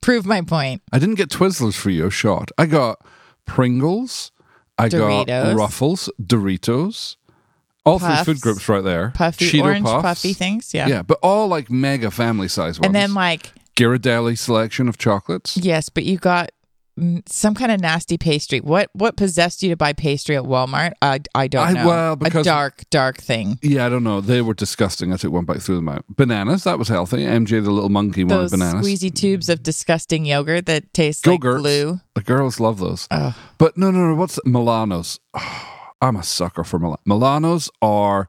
Prove 0.00 0.24
my 0.26 0.40
point. 0.42 0.82
I 0.92 0.98
didn't 0.98 1.16
get 1.16 1.28
Twizzlers 1.28 1.76
for 1.76 1.90
you, 1.90 2.10
shot. 2.10 2.50
I 2.58 2.66
got 2.66 3.04
Pringles. 3.46 4.32
I 4.78 4.88
got 4.88 5.28
Ruffles, 5.54 6.08
Doritos. 6.22 7.16
All 7.84 7.98
Puffs. 7.98 8.24
three 8.24 8.34
food 8.34 8.40
groups 8.42 8.68
right 8.68 8.84
there. 8.84 9.10
Puffy 9.14 9.50
Cheeto 9.50 9.64
orange 9.64 9.84
Puffs. 9.84 10.02
puffy 10.02 10.32
things. 10.34 10.72
Yeah. 10.74 10.86
Yeah, 10.86 11.02
but 11.02 11.18
all 11.22 11.48
like 11.48 11.70
mega 11.70 12.10
family 12.10 12.48
size 12.48 12.78
ones. 12.78 12.86
And 12.86 12.94
then 12.94 13.14
like 13.14 13.52
Ghirardelli 13.76 14.36
selection 14.38 14.88
of 14.88 14.98
chocolates. 14.98 15.56
yes, 15.56 15.88
but 15.88 16.04
you 16.04 16.18
got 16.18 16.50
some 17.26 17.54
kind 17.54 17.72
of 17.72 17.80
nasty 17.80 18.18
pastry. 18.18 18.60
What 18.60 18.90
what 18.92 19.16
possessed 19.16 19.62
you 19.62 19.70
to 19.70 19.76
buy 19.76 19.92
pastry 19.92 20.36
at 20.36 20.42
Walmart? 20.44 20.92
I 21.02 21.20
I 21.34 21.48
don't 21.48 21.66
I- 21.68 21.72
know. 21.72 21.86
well, 21.86 22.16
because- 22.16 22.46
a 22.46 22.50
dark 22.50 22.84
dark 22.90 23.18
thing. 23.18 23.58
Yeah, 23.62 23.86
I 23.86 23.88
don't 23.88 24.04
know. 24.04 24.20
They 24.20 24.42
were 24.42 24.54
disgusting. 24.54 25.12
I 25.12 25.16
took 25.16 25.32
one 25.32 25.44
bite 25.44 25.62
through 25.62 25.76
them 25.76 25.88
out. 25.88 26.04
Bananas, 26.08 26.64
that 26.64 26.78
was 26.78 26.88
healthy. 26.88 27.18
MJ, 27.24 27.62
the 27.62 27.70
little 27.70 27.88
monkey, 27.90 28.24
wanted 28.24 28.50
bananas. 28.50 28.86
squeezy 28.86 29.14
tubes 29.14 29.48
of 29.48 29.62
disgusting 29.62 30.24
yogurt 30.24 30.66
that 30.66 30.92
taste 30.94 31.26
like 31.26 31.40
Go-Gurts. 31.40 31.62
glue. 31.62 32.00
The 32.14 32.22
girls 32.22 32.60
love 32.60 32.78
those. 32.78 33.06
Ugh. 33.10 33.34
But 33.58 33.76
no, 33.78 33.90
no, 33.90 34.08
no. 34.08 34.14
What's 34.14 34.38
Milanos? 34.46 35.18
I'm 36.02 36.16
a 36.16 36.22
sucker 36.22 36.64
for 36.64 36.78
Milan. 36.78 36.98
Milanos 37.06 37.68
are 37.82 38.28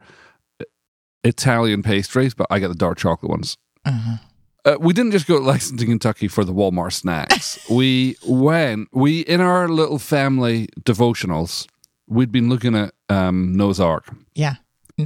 Italian 1.24 1.84
pastries, 1.84 2.34
but 2.34 2.48
I 2.50 2.60
get 2.60 2.68
the 2.70 2.76
dark 2.76 2.98
chocolate 2.98 3.30
ones. 3.30 3.58
Uh-huh. 3.86 4.18
Uh, 4.64 4.78
we 4.80 4.94
didn't 4.94 5.12
just 5.12 5.28
go 5.28 5.38
to 5.38 5.44
Lexington, 5.44 5.88
Kentucky 5.88 6.28
for 6.28 6.44
the 6.44 6.54
Walmart 6.54 6.94
snacks. 6.94 7.60
we 7.70 8.16
went, 8.28 8.90
we, 8.92 9.22
in 9.22 9.42
our 9.42 9.68
little 9.68 9.98
family 10.00 10.68
devotionals, 10.82 11.68
we'd 12.08 12.32
been 12.32 12.50
looking 12.50 12.76
at 12.76 12.94
um, 13.10 13.56
Noah's 13.56 13.80
Ark. 13.80 14.06
Yeah. 14.36 14.56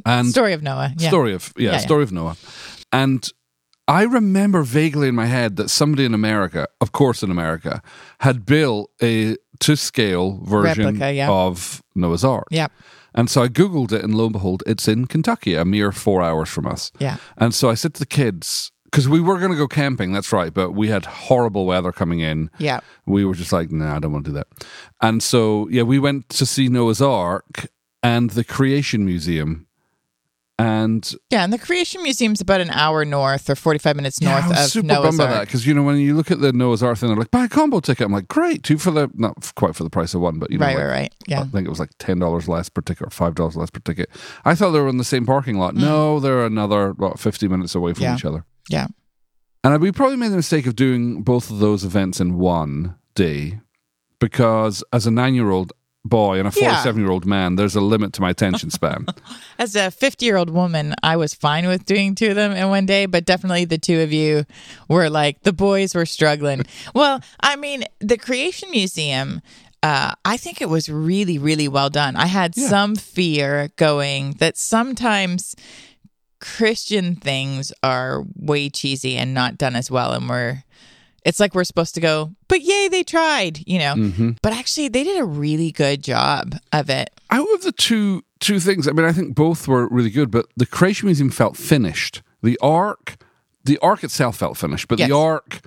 And 0.05 0.27
Story 0.27 0.51
of 0.53 0.61
Noah. 0.61 0.93
Yeah. 0.97 1.07
story 1.07 1.33
of 1.33 1.53
yeah, 1.55 1.67
Yeah, 1.67 1.71
yeah. 1.73 1.77
story 1.79 2.03
of 2.03 2.11
Noah. 2.11 2.35
And 2.91 3.31
I 3.87 4.03
remember 4.03 4.63
vaguely 4.63 5.07
in 5.07 5.15
my 5.15 5.27
head 5.27 5.55
that 5.57 5.69
somebody 5.69 6.05
in 6.05 6.13
America, 6.13 6.67
of 6.81 6.91
course 6.91 7.23
in 7.23 7.31
America, 7.31 7.81
had 8.19 8.45
built 8.45 8.91
a 9.01 9.37
to 9.59 9.75
scale 9.77 10.39
version 10.43 10.85
Replica, 10.85 11.13
yeah. 11.13 11.29
of 11.29 11.81
Noah's 11.93 12.25
Ark. 12.25 12.47
Yeah. 12.49 12.67
And 13.13 13.29
so 13.29 13.43
I 13.43 13.47
Googled 13.47 13.93
it, 13.93 14.03
and 14.03 14.15
lo 14.15 14.25
and 14.25 14.33
behold, 14.33 14.63
it's 14.67 14.87
in 14.89 15.05
Kentucky, 15.05 15.55
a 15.55 15.63
mere 15.63 15.93
four 15.93 16.21
hours 16.21 16.49
from 16.49 16.65
us. 16.67 16.91
Yeah. 16.99 17.17
And 17.37 17.53
so 17.53 17.69
I 17.69 17.75
said 17.75 17.93
to 17.93 17.99
the 17.99 18.05
kids, 18.05 18.71
because 18.95 19.09
we 19.09 19.19
were 19.19 19.37
going 19.39 19.51
to 19.51 19.57
go 19.57 19.67
camping, 19.67 20.13
that's 20.13 20.31
right, 20.31 20.53
but 20.53 20.71
we 20.71 20.87
had 20.87 21.03
horrible 21.05 21.65
weather 21.65 21.91
coming 21.91 22.21
in. 22.21 22.49
Yeah. 22.59 22.79
We 23.05 23.25
were 23.25 23.33
just 23.35 23.51
like, 23.51 23.69
nah, 23.69 23.97
I 23.97 23.99
don't 23.99 24.13
want 24.13 24.23
to 24.23 24.31
do 24.31 24.35
that. 24.35 24.47
And 25.01 25.21
so, 25.21 25.67
yeah, 25.69 25.81
we 25.83 25.99
went 25.99 26.29
to 26.29 26.45
see 26.45 26.69
Noah's 26.69 27.01
Ark 27.01 27.67
and 28.01 28.29
the 28.29 28.45
Creation 28.45 29.03
Museum. 29.03 29.67
And 30.57 31.13
Yeah. 31.29 31.43
And 31.43 31.51
the 31.51 31.57
Creation 31.57 32.01
Museum's 32.03 32.39
about 32.39 32.61
an 32.61 32.69
hour 32.69 33.03
north 33.03 33.49
or 33.49 33.55
45 33.55 33.95
minutes 33.97 34.19
Yeah, 34.21 34.29
north 34.31 34.45
I 34.45 34.47
was 34.49 34.59
of 34.67 34.71
super 34.71 34.87
Noah's 34.87 35.03
bummed 35.07 35.17
by 35.17 35.25
that 35.27 35.37
Ark. 35.39 35.47
because 35.49 35.67
you 35.67 35.73
know 35.73 35.83
when 35.83 35.97
you 35.97 36.15
look 36.15 36.31
at 36.31 36.39
the 36.39 36.53
Noah's 36.53 36.81
Ark 36.81 36.97
thing, 36.97 37.09
they're 37.09 37.17
like 37.17 37.29
buy 37.31 37.43
a 37.43 37.49
combo 37.49 37.81
ticket. 37.81 38.05
I'm 38.05 38.13
like, 38.13 38.29
great, 38.29 38.63
two 38.63 38.77
for 38.77 38.91
the 38.91 39.11
not 39.15 39.53
quite 39.55 39.75
for 39.75 39.83
the 39.83 39.89
price 39.89 40.13
of 40.13 40.21
one, 40.21 40.39
but 40.39 40.49
you 40.51 40.57
know, 40.57 40.65
Right, 40.65 40.77
like, 40.77 40.85
right, 40.85 40.91
right. 40.91 41.13
Yeah. 41.27 41.41
I 41.41 41.43
think 41.47 41.67
it 41.67 41.69
was 41.69 41.79
like 41.81 41.89
ten 41.99 42.19
dollars 42.19 42.47
less 42.47 42.69
per 42.69 42.79
ticket 42.81 43.07
or 43.07 43.09
five 43.09 43.35
dollars 43.35 43.57
less 43.57 43.69
per 43.69 43.81
ticket. 43.81 44.09
I 44.45 44.55
thought 44.55 44.71
they 44.71 44.79
were 44.79 44.87
in 44.87 44.97
the 44.97 45.03
same 45.03 45.25
parking 45.25 45.55
Mm. 45.55 45.59
lot. 45.59 45.75
No, 45.75 46.21
they're 46.21 46.45
another 46.45 46.93
what 46.93 47.19
fifty 47.19 47.49
minutes 47.49 47.75
away 47.75 47.91
from 47.93 48.03
Yeah. 48.03 48.15
each 48.15 48.23
other. 48.23 48.45
Yeah. 48.69 48.87
And 49.63 49.81
we 49.81 49.91
probably 49.91 50.17
made 50.17 50.31
the 50.31 50.35
mistake 50.37 50.67
of 50.67 50.75
doing 50.75 51.23
both 51.23 51.49
of 51.49 51.59
those 51.59 51.83
events 51.83 52.19
in 52.19 52.37
one 52.37 52.95
day 53.15 53.59
because 54.19 54.83
as 54.93 55.05
a 55.07 55.11
nine 55.11 55.33
year 55.35 55.49
old 55.49 55.73
boy 56.03 56.37
and 56.37 56.47
a 56.47 56.51
Yeah. 56.55 56.69
47 56.83 57.01
year 57.01 57.11
old 57.11 57.25
man, 57.25 57.55
there's 57.55 57.75
a 57.75 57.81
limit 57.81 58.13
to 58.13 58.21
my 58.21 58.29
attention 58.29 58.69
span. 58.69 59.07
As 59.57 59.75
a 59.75 59.89
50 59.89 60.23
year 60.23 60.37
old 60.37 60.51
woman, 60.51 60.93
I 61.01 61.15
was 61.17 61.33
fine 61.33 61.65
with 61.67 61.85
doing 61.85 62.13
two 62.13 62.29
of 62.29 62.35
them 62.35 62.51
in 62.51 62.69
one 62.69 62.85
day, 62.85 63.07
but 63.07 63.25
definitely 63.25 63.65
the 63.65 63.79
two 63.79 64.01
of 64.01 64.13
you 64.13 64.45
were 64.87 65.09
like, 65.09 65.41
the 65.41 65.53
boys 65.53 65.95
were 65.95 66.05
struggling. 66.05 66.61
well, 66.93 67.21
I 67.39 67.55
mean, 67.55 67.85
the 67.99 68.17
Creation 68.17 68.69
Museum. 68.71 69.41
Uh, 69.83 70.13
I 70.25 70.37
think 70.37 70.61
it 70.61 70.69
was 70.69 70.89
really, 70.89 71.37
really 71.37 71.67
well 71.67 71.91
done. 71.91 72.15
I 72.15 72.25
had 72.25 72.53
Yeah. 72.57 72.69
some 72.69 72.95
fear 72.95 73.69
going 73.75 74.33
that 74.39 74.57
sometimes 74.57 75.55
Christian 76.57 77.15
things 77.15 77.73
are 77.81 78.23
way 78.35 78.69
cheesy 78.69 79.17
and 79.17 79.33
not 79.33 79.57
done 79.57 79.75
as 79.75 79.89
well, 79.89 80.11
and 80.13 80.29
we're 80.29 80.63
it's 81.25 81.39
like 81.39 81.55
we're 81.55 81.63
supposed 81.63 81.95
to 81.95 82.01
go, 82.01 82.35
but 82.47 82.61
yay, 82.61 82.87
they 82.87 83.01
tried, 83.03 83.59
you 83.67 83.79
know. 83.79 83.95
hmm 83.95 84.31
But 84.43 84.53
actually, 84.53 84.89
they 84.89 85.03
did 85.03 85.19
a 85.19 85.25
really 85.25 85.71
good 85.71 86.03
job 86.03 86.55
of 86.71 86.89
it. 86.89 87.09
out 87.31 87.47
of 87.55 87.61
the 87.63 87.71
two 87.71 88.23
two 88.39 88.59
things, 88.59 88.87
I 88.87 88.91
mean, 88.91 89.05
I 89.05 89.11
think 89.11 89.33
both 89.35 89.67
were 89.67 89.87
really 89.89 90.11
good, 90.11 90.29
but 90.29 90.45
the 90.55 90.67
Creation 90.67 91.07
Museum 91.07 91.31
felt 91.31 91.57
finished. 91.57 92.21
The 92.43 92.59
ark, 92.61 93.15
the 93.63 93.79
ark 93.79 94.03
itself 94.03 94.37
felt 94.37 94.55
finished, 94.57 94.87
but 94.87 94.99
Yes. 94.99 95.09
the 95.09 95.17
ark 95.17 95.61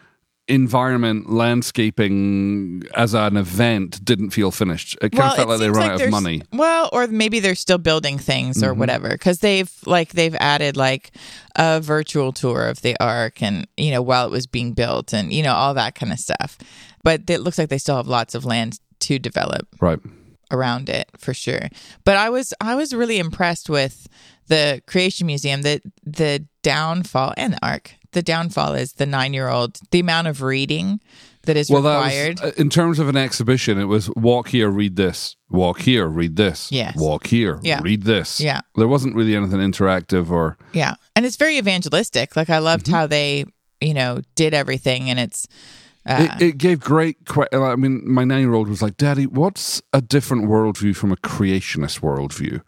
environment 0.49 1.31
landscaping 1.31 2.83
as 2.95 3.15
an 3.15 3.37
event 3.37 4.05
didn't 4.05 4.31
feel 4.31 4.51
finished. 4.51 4.97
It 5.03 5.13
kind 5.13 5.31
of 5.31 5.37
felt 5.37 5.49
like 5.49 5.59
they 5.59 5.71
ran 5.71 5.77
run 5.89 5.91
out 5.93 6.01
of 6.03 6.11
money. 6.11 6.43
Well, 6.53 6.89
or 6.93 7.07
maybe 7.07 7.41
they're 7.41 7.55
still 7.55 7.79
building 7.79 8.19
things 8.19 8.63
or 8.63 8.75
Mhm. 8.75 8.79
whatever 8.79 9.09
because 9.11 9.41
they've 9.41 9.71
like 9.87 10.11
they've 10.13 10.35
added 10.37 10.77
like 10.77 11.13
a 11.57 11.81
virtual 11.81 12.33
tour 12.33 12.67
of 12.69 12.83
the 12.83 12.97
ark 13.01 13.43
and 13.43 13.67
you 13.77 13.91
know 13.91 14.03
while 14.03 14.27
it 14.27 14.31
was 14.31 14.47
being 14.47 14.73
built 14.73 15.13
and 15.13 15.33
you 15.33 15.43
know 15.43 15.53
all 15.55 15.75
that 15.75 15.95
kind 15.95 16.13
of 16.13 16.19
stuff. 16.19 16.59
But 17.05 17.29
it 17.31 17.41
looks 17.41 17.59
like 17.59 17.69
they 17.69 17.79
still 17.79 17.97
have 17.97 18.09
lots 18.09 18.35
of 18.35 18.45
land 18.45 18.81
to 19.01 19.19
develop 19.19 19.69
Right. 19.81 20.01
around 20.51 20.89
it 20.89 21.09
for 21.19 21.33
sure. 21.35 21.69
But 22.05 22.17
I 22.17 22.31
was 22.31 22.55
I 22.61 22.75
was 22.75 22.93
really 22.95 23.19
impressed 23.19 23.69
with 23.69 24.09
the 24.49 24.83
Creation 24.87 25.27
Museum. 25.27 25.63
The 25.63 25.81
the 26.05 26.47
downfall 26.63 27.35
and 27.37 27.53
the 27.55 27.59
ark. 27.67 27.95
The 28.13 28.23
downfall 28.23 28.75
is 28.75 28.95
the 28.95 29.07
nine 29.07 29.35
year 29.35 29.49
old. 29.49 29.79
The 29.91 30.01
amount 30.01 30.27
of 30.29 30.41
reading 30.43 31.01
that 31.43 31.57
is 31.57 31.71
Well, 31.71 31.83
that 31.83 31.97
required. 32.05 32.41
was, 32.41 32.53
uh, 32.53 32.55
in 32.57 32.69
terms 32.71 32.99
of 32.99 33.09
an 33.09 33.17
exhibition, 33.17 33.79
it 33.79 33.85
was 33.85 34.11
walk 34.17 34.49
here, 34.49 34.69
read 34.71 34.97
this, 34.97 35.37
walk 35.51 35.81
here, 35.81 36.07
read 36.07 36.37
this, 36.37 36.69
Yes. 36.73 36.97
walk 36.97 37.27
here, 37.27 37.59
Yeah. 37.63 37.81
read 37.83 38.03
this. 38.05 38.41
Yeah. 38.41 38.61
There 38.77 38.89
wasn't 38.89 39.15
really 39.15 39.35
anything 39.37 39.61
interactive 39.61 40.31
or 40.31 40.57
Yeah. 40.73 40.95
And 41.17 41.25
it's 41.27 41.37
very 41.37 41.57
evangelistic. 41.59 42.35
Like 42.37 42.51
I 42.51 42.59
loved 42.59 42.87
Mm-hmm. 42.87 42.95
how 42.95 43.07
they, 43.07 43.45
you 43.81 43.95
know, 43.95 44.21
did 44.35 44.55
everything 44.55 45.11
and 45.11 45.19
it's 45.21 45.47
uh, 46.07 46.29
it, 46.41 46.43
it 46.43 46.59
gave 46.59 46.81
great. 46.81 47.17
I 47.53 47.77
mean, 47.77 48.01
my 48.11 48.25
nine-year-old 48.25 48.67
was 48.71 48.81
like, 48.81 48.97
"Daddy, 48.97 49.27
what's 49.27 49.83
a 49.93 50.01
different 50.01 50.45
worldview 50.49 50.97
from 50.97 51.13
a 51.13 51.17
creationist 51.17 52.01
worldview?" 52.01 52.63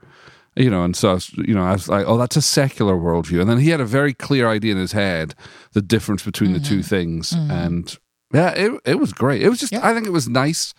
You 0.56 0.68
know, 0.68 0.82
and 0.82 0.96
so 0.96 1.10
I 1.10 1.14
was, 1.14 1.32
you 1.38 1.54
know, 1.54 1.62
I 1.62 1.72
was 1.72 1.88
like, 1.88 2.04
"Oh, 2.06 2.18
that's 2.18 2.36
a 2.36 2.42
secular 2.42 2.94
worldview," 2.94 3.40
and 3.40 3.48
then 3.48 3.58
he 3.58 3.70
had 3.70 3.80
a 3.80 3.84
very 3.84 4.12
clear 4.12 4.48
idea 4.48 4.72
in 4.72 4.78
his 4.78 4.92
head 4.92 5.34
the 5.72 5.80
difference 5.82 6.24
between 6.24 6.52
the 6.52 6.58
two 6.60 6.82
things, 6.82 7.32
and 7.32 7.96
yeah, 8.34 8.50
it 8.50 8.72
it 8.84 8.98
was 8.98 9.12
great. 9.12 9.42
It 9.42 9.48
was 9.48 9.60
just, 9.60 9.72
Mm-hmm. 9.72 9.84
Yeah. 9.84 9.90
I 9.90 9.94
think 9.94 10.06
it 10.06 10.12
was 10.12 10.28
nice 10.28 10.74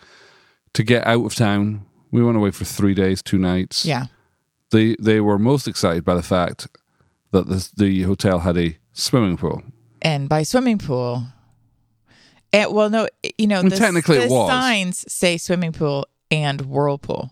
to 0.73 0.83
get 0.83 1.07
out 1.07 1.25
of 1.25 1.35
town. 1.35 1.85
We 2.11 2.21
went 2.21 2.35
away 2.37 2.51
for 2.51 2.65
three 2.65 2.93
days, 2.93 3.21
two 3.23 3.37
nights. 3.37 3.85
yeah. 3.85 4.07
they 4.71 4.95
they 4.99 5.21
were 5.21 5.39
most 5.39 5.67
excited 5.67 6.03
by 6.03 6.15
the 6.15 6.23
fact 6.23 6.67
that 7.31 7.47
the 7.47 7.69
the 7.77 8.01
hotel 8.03 8.39
had 8.39 8.57
a 8.57 8.77
swimming 8.91 9.37
pool. 9.37 9.63
And 10.01 10.27
by 10.27 10.43
swimming 10.43 10.79
pool 10.79 11.23
and, 12.51 12.73
well 12.73 12.89
no, 12.89 13.07
you 13.37 13.47
know, 13.47 13.61
mean, 13.61 13.69
the, 13.69 13.77
technically 13.77 14.17
it 14.17 14.27
the 14.27 14.33
was. 14.35 14.49
signs 14.49 15.05
say 15.07 15.37
swimming 15.37 15.71
pool 15.71 16.05
and 16.29 16.61
whirlpool. 16.61 17.31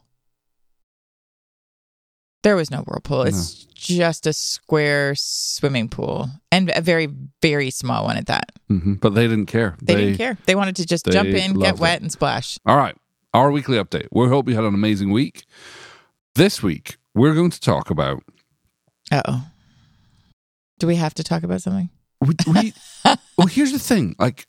There 2.41 2.55
was 2.55 2.72
no 2.72 2.79
whirlpool. 2.79 3.24
It's 3.24 3.65
just 3.74 4.25
a 4.25 4.34
square 4.34 5.13
swimming 5.15 5.89
pool 5.89 6.29
and 6.51 6.72
a 6.74 6.81
very, 6.81 7.10
very 7.41 7.69
small 7.69 8.05
one 8.05 8.15
at 8.17 8.27
that. 8.27 8.51
hmm 8.67 8.93
But 8.93 9.13
they 9.13 9.27
didn't 9.27 9.48
care. 9.48 9.75
They, 9.81 9.96
didn't 9.96 10.17
care. 10.17 10.38
They 10.46 10.55
wanted 10.55 10.77
to 10.77 10.86
just 10.86 11.05
jump 11.05 11.29
in, 11.29 11.53
get 11.53 11.58
loved 11.58 11.79
it. 11.79 11.81
wet, 11.81 12.01
and 12.01 12.12
splash. 12.12 12.58
All 12.65 12.77
right. 12.77 12.96
Our 13.34 13.51
weekly 13.51 13.77
update. 13.77 14.08
We 14.12 14.27
hope 14.27 14.48
you 14.48 14.55
had 14.55 14.63
an 14.63 14.74
amazing 14.74 15.12
week. 15.12 15.43
This 16.36 16.63
week, 16.63 16.98
we're 17.13 17.34
going 17.34 17.51
to 17.51 17.60
talk 17.60 17.89
about. 17.89 18.24
Uh 19.12 19.22
oh. 19.25 19.43
Do 20.79 20.88
we 20.88 20.96
have 20.96 21.13
to 21.15 21.24
talk 21.24 21.43
about 21.43 21.62
something? 21.62 21.89
We, 22.22 22.36
we, 22.48 22.74
well, 23.38 23.48
here's 23.48 23.72
the 23.74 23.79
thing. 23.79 24.15
Like, 24.17 24.48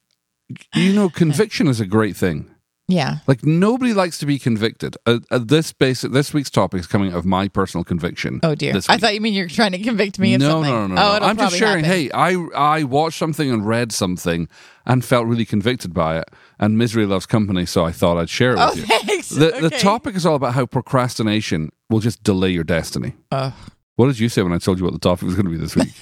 you 0.75 0.93
know, 0.93 1.09
conviction 1.09 1.67
is 1.67 1.81
a 1.81 1.87
great 1.87 2.17
thing. 2.17 2.49
Yeah. 2.91 3.19
Like, 3.27 3.45
nobody 3.45 3.93
likes 3.95 4.19
to 4.19 4.27
be 4.27 4.39
convicted. 4.39 4.97
Uh, 5.07 5.21
uh, 5.31 5.39
this 5.39 5.73
basic, 5.73 6.11
this 6.13 6.35
week's 6.35 6.51
topic 6.51 6.81
is 6.81 6.87
coming 6.87 7.13
out 7.13 7.19
of 7.19 7.25
my 7.25 7.47
personal 7.49 7.85
conviction. 7.85 8.41
Oh 8.43 8.55
dear. 8.55 8.75
I 8.89 8.99
thall 8.99 9.13
you 9.13 9.21
mean 9.21 9.33
you're 9.33 9.49
trying 9.49 9.73
to 9.73 9.79
convict 9.79 10.19
me 10.19 10.35
of 10.35 10.41
no, 10.41 10.49
something. 10.51 10.73
no, 10.73 10.87
no, 10.89 10.95
no, 10.97 11.03
Oh, 11.03 11.19
no. 11.21 11.27
I'm 11.27 11.37
just 11.37 11.57
sharing. 11.57 11.85
happen. 11.85 11.99
Hey, 12.01 12.11
I 12.13 12.33
I 12.57 12.83
watched 12.83 13.19
something 13.19 13.51
and 13.51 13.67
read 13.67 13.93
something 13.93 14.49
and 14.87 15.05
felt 15.05 15.27
really 15.27 15.45
convicted 15.45 15.95
by 15.95 16.19
it. 16.19 16.31
And 16.59 16.77
misery 16.77 17.07
loves 17.07 17.27
company, 17.27 17.65
so 17.65 17.85
I 17.85 17.93
thought 17.93 18.19
I'd 18.19 18.29
share 18.29 18.53
it 18.55 18.59
Oh, 18.61 18.71
with 18.71 18.79
you. 18.79 18.87
thanks. 18.87 19.31
The, 19.31 19.53
the 19.61 19.71
topic 19.71 20.17
is 20.17 20.27
all 20.27 20.35
about 20.35 20.55
how 20.55 20.67
procrastination 20.67 21.71
will 21.89 22.01
just 22.01 22.23
delay 22.25 22.51
your 22.51 22.65
destiny. 22.65 23.15
Ugh. 23.31 23.53
What 23.97 24.07
did 24.07 24.19
you 24.19 24.29
say 24.29 24.43
when 24.43 24.53
I 24.53 24.59
told 24.59 24.79
you 24.79 24.85
what 24.85 24.93
the 24.95 24.99
topic 24.99 25.27
was 25.27 25.35
going 25.37 25.45
to 25.47 25.51
be 25.53 25.57
this 25.59 25.77
week? 25.77 25.93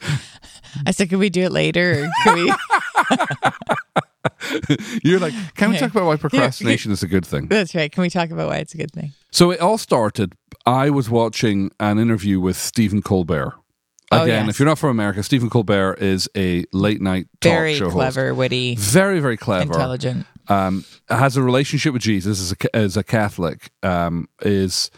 I 0.86 0.90
said, 0.92 1.10
could 1.10 1.18
we 1.18 1.28
do 1.28 1.42
it 1.42 1.52
later? 1.52 2.04
Or 2.04 2.10
could 2.24 2.34
we? 2.36 2.52
You're 5.04 5.20
like, 5.20 5.34
can 5.56 5.70
we 5.70 5.78
talk 5.78 5.90
about 5.90 6.06
why 6.06 6.16
procrastination 6.16 6.92
is 6.92 7.02
a 7.02 7.06
good 7.08 7.24
thing? 7.26 7.46
That's 7.48 7.74
right. 7.74 7.90
Can 7.90 8.02
we 8.02 8.10
talk 8.10 8.30
about 8.30 8.48
why 8.48 8.56
it's 8.58 8.74
a 8.74 8.76
good 8.76 8.92
thing? 8.92 9.12
So 9.30 9.50
it 9.50 9.60
all 9.60 9.78
started. 9.78 10.34
I 10.66 10.90
was 10.90 11.08
watching 11.10 11.70
an 11.80 11.98
interview 11.98 12.40
with 12.40 12.56
Stephen 12.56 13.02
Colbert. 13.02 13.54
Oh, 14.10 14.24
Again, 14.24 14.44
yes. 14.46 14.54
if 14.54 14.58
you're 14.60 14.68
not 14.68 14.78
from 14.78 14.90
America, 14.90 15.22
Stephen 15.22 15.48
Colbert 15.48 15.94
is 15.94 16.28
a 16.36 16.66
late 16.72 17.00
night 17.00 17.28
talk 17.40 17.52
Very 17.52 17.74
show 17.74 17.84
host. 17.86 17.94
clever, 17.94 18.34
witty, 18.34 18.76
Very, 18.76 19.20
very 19.20 19.38
clever. 19.38 19.72
intelligent. 19.72 20.26
um, 20.48 20.84
has 21.08 21.36
a 21.38 21.42
relationship 21.42 21.94
with 21.94 22.02
Jesus 22.02 22.38
as 22.40 22.52
a, 22.52 22.76
as 22.76 22.96
a 22.98 23.02
Catholic, 23.02 23.70
um, 23.82 24.28
is 24.42 24.90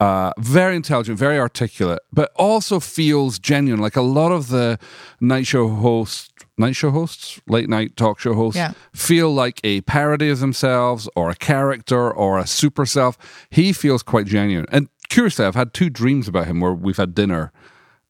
uh, 0.00 0.32
very 0.38 0.74
intelligent, 0.74 1.16
very 1.16 1.38
articulate, 1.38 2.00
but 2.12 2.32
also 2.34 2.80
feels 2.80 3.38
genuine. 3.38 3.80
Like 3.80 3.94
a 3.94 4.02
lot 4.02 4.32
of 4.32 4.48
the 4.48 4.80
night 5.20 5.46
show 5.46 5.68
hosts, 5.68 6.30
night 6.58 6.74
show 6.76 6.90
hosts, 6.90 7.40
late 7.48 7.68
night 7.68 7.96
talk 7.96 8.18
show 8.18 8.34
hosts, 8.34 8.56
Yeah. 8.56 8.72
feel 8.94 9.32
like 9.32 9.60
a 9.64 9.80
parody 9.82 10.30
of 10.30 10.40
themselves 10.40 11.08
or 11.14 11.30
a 11.30 11.34
character 11.34 12.10
or 12.10 12.38
a 12.38 12.46
super 12.46 12.86
self. 12.86 13.18
He 13.50 13.72
feels 13.72 14.02
quite 14.02 14.26
genuine. 14.26 14.66
And 14.72 14.88
curiously, 15.08 15.44
I've 15.44 15.54
had 15.54 15.74
two 15.74 15.90
dreams 15.90 16.28
about 16.28 16.46
him 16.46 16.60
where 16.60 16.72
we've 16.72 16.96
had 16.96 17.14
dinner. 17.14 17.52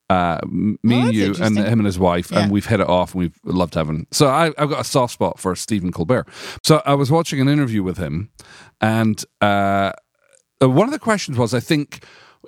Uh, 0.08 0.38
me 0.46 0.76
Oh, 1.02 1.06
and 1.06 1.14
you 1.14 1.34
and 1.40 1.58
him 1.58 1.80
and 1.80 1.84
his 1.86 1.98
wife, 1.98 2.30
Yeah. 2.30 2.40
and 2.44 2.52
we've 2.52 2.66
hit 2.66 2.78
it 2.78 2.88
off, 2.88 3.12
and 3.14 3.22
we've 3.22 3.40
loved 3.42 3.74
having. 3.74 4.06
So 4.12 4.28
I, 4.28 4.52
I've 4.56 4.70
got 4.70 4.80
a 4.80 4.84
soft 4.84 5.14
spot 5.14 5.40
for 5.40 5.56
Stephen 5.56 5.90
Colbert. 5.90 6.28
So 6.62 6.80
I 6.86 6.94
was 6.94 7.10
watching 7.10 7.40
an 7.40 7.48
interview 7.48 7.82
with 7.82 7.96
him, 7.98 8.30
and 8.80 9.24
uh, 9.42 9.90
uh, 10.62 10.70
one 10.70 10.86
of 10.86 10.92
the 10.92 11.00
questions 11.00 11.36
was, 11.38 11.52
I 11.52 11.58
think, 11.58 12.04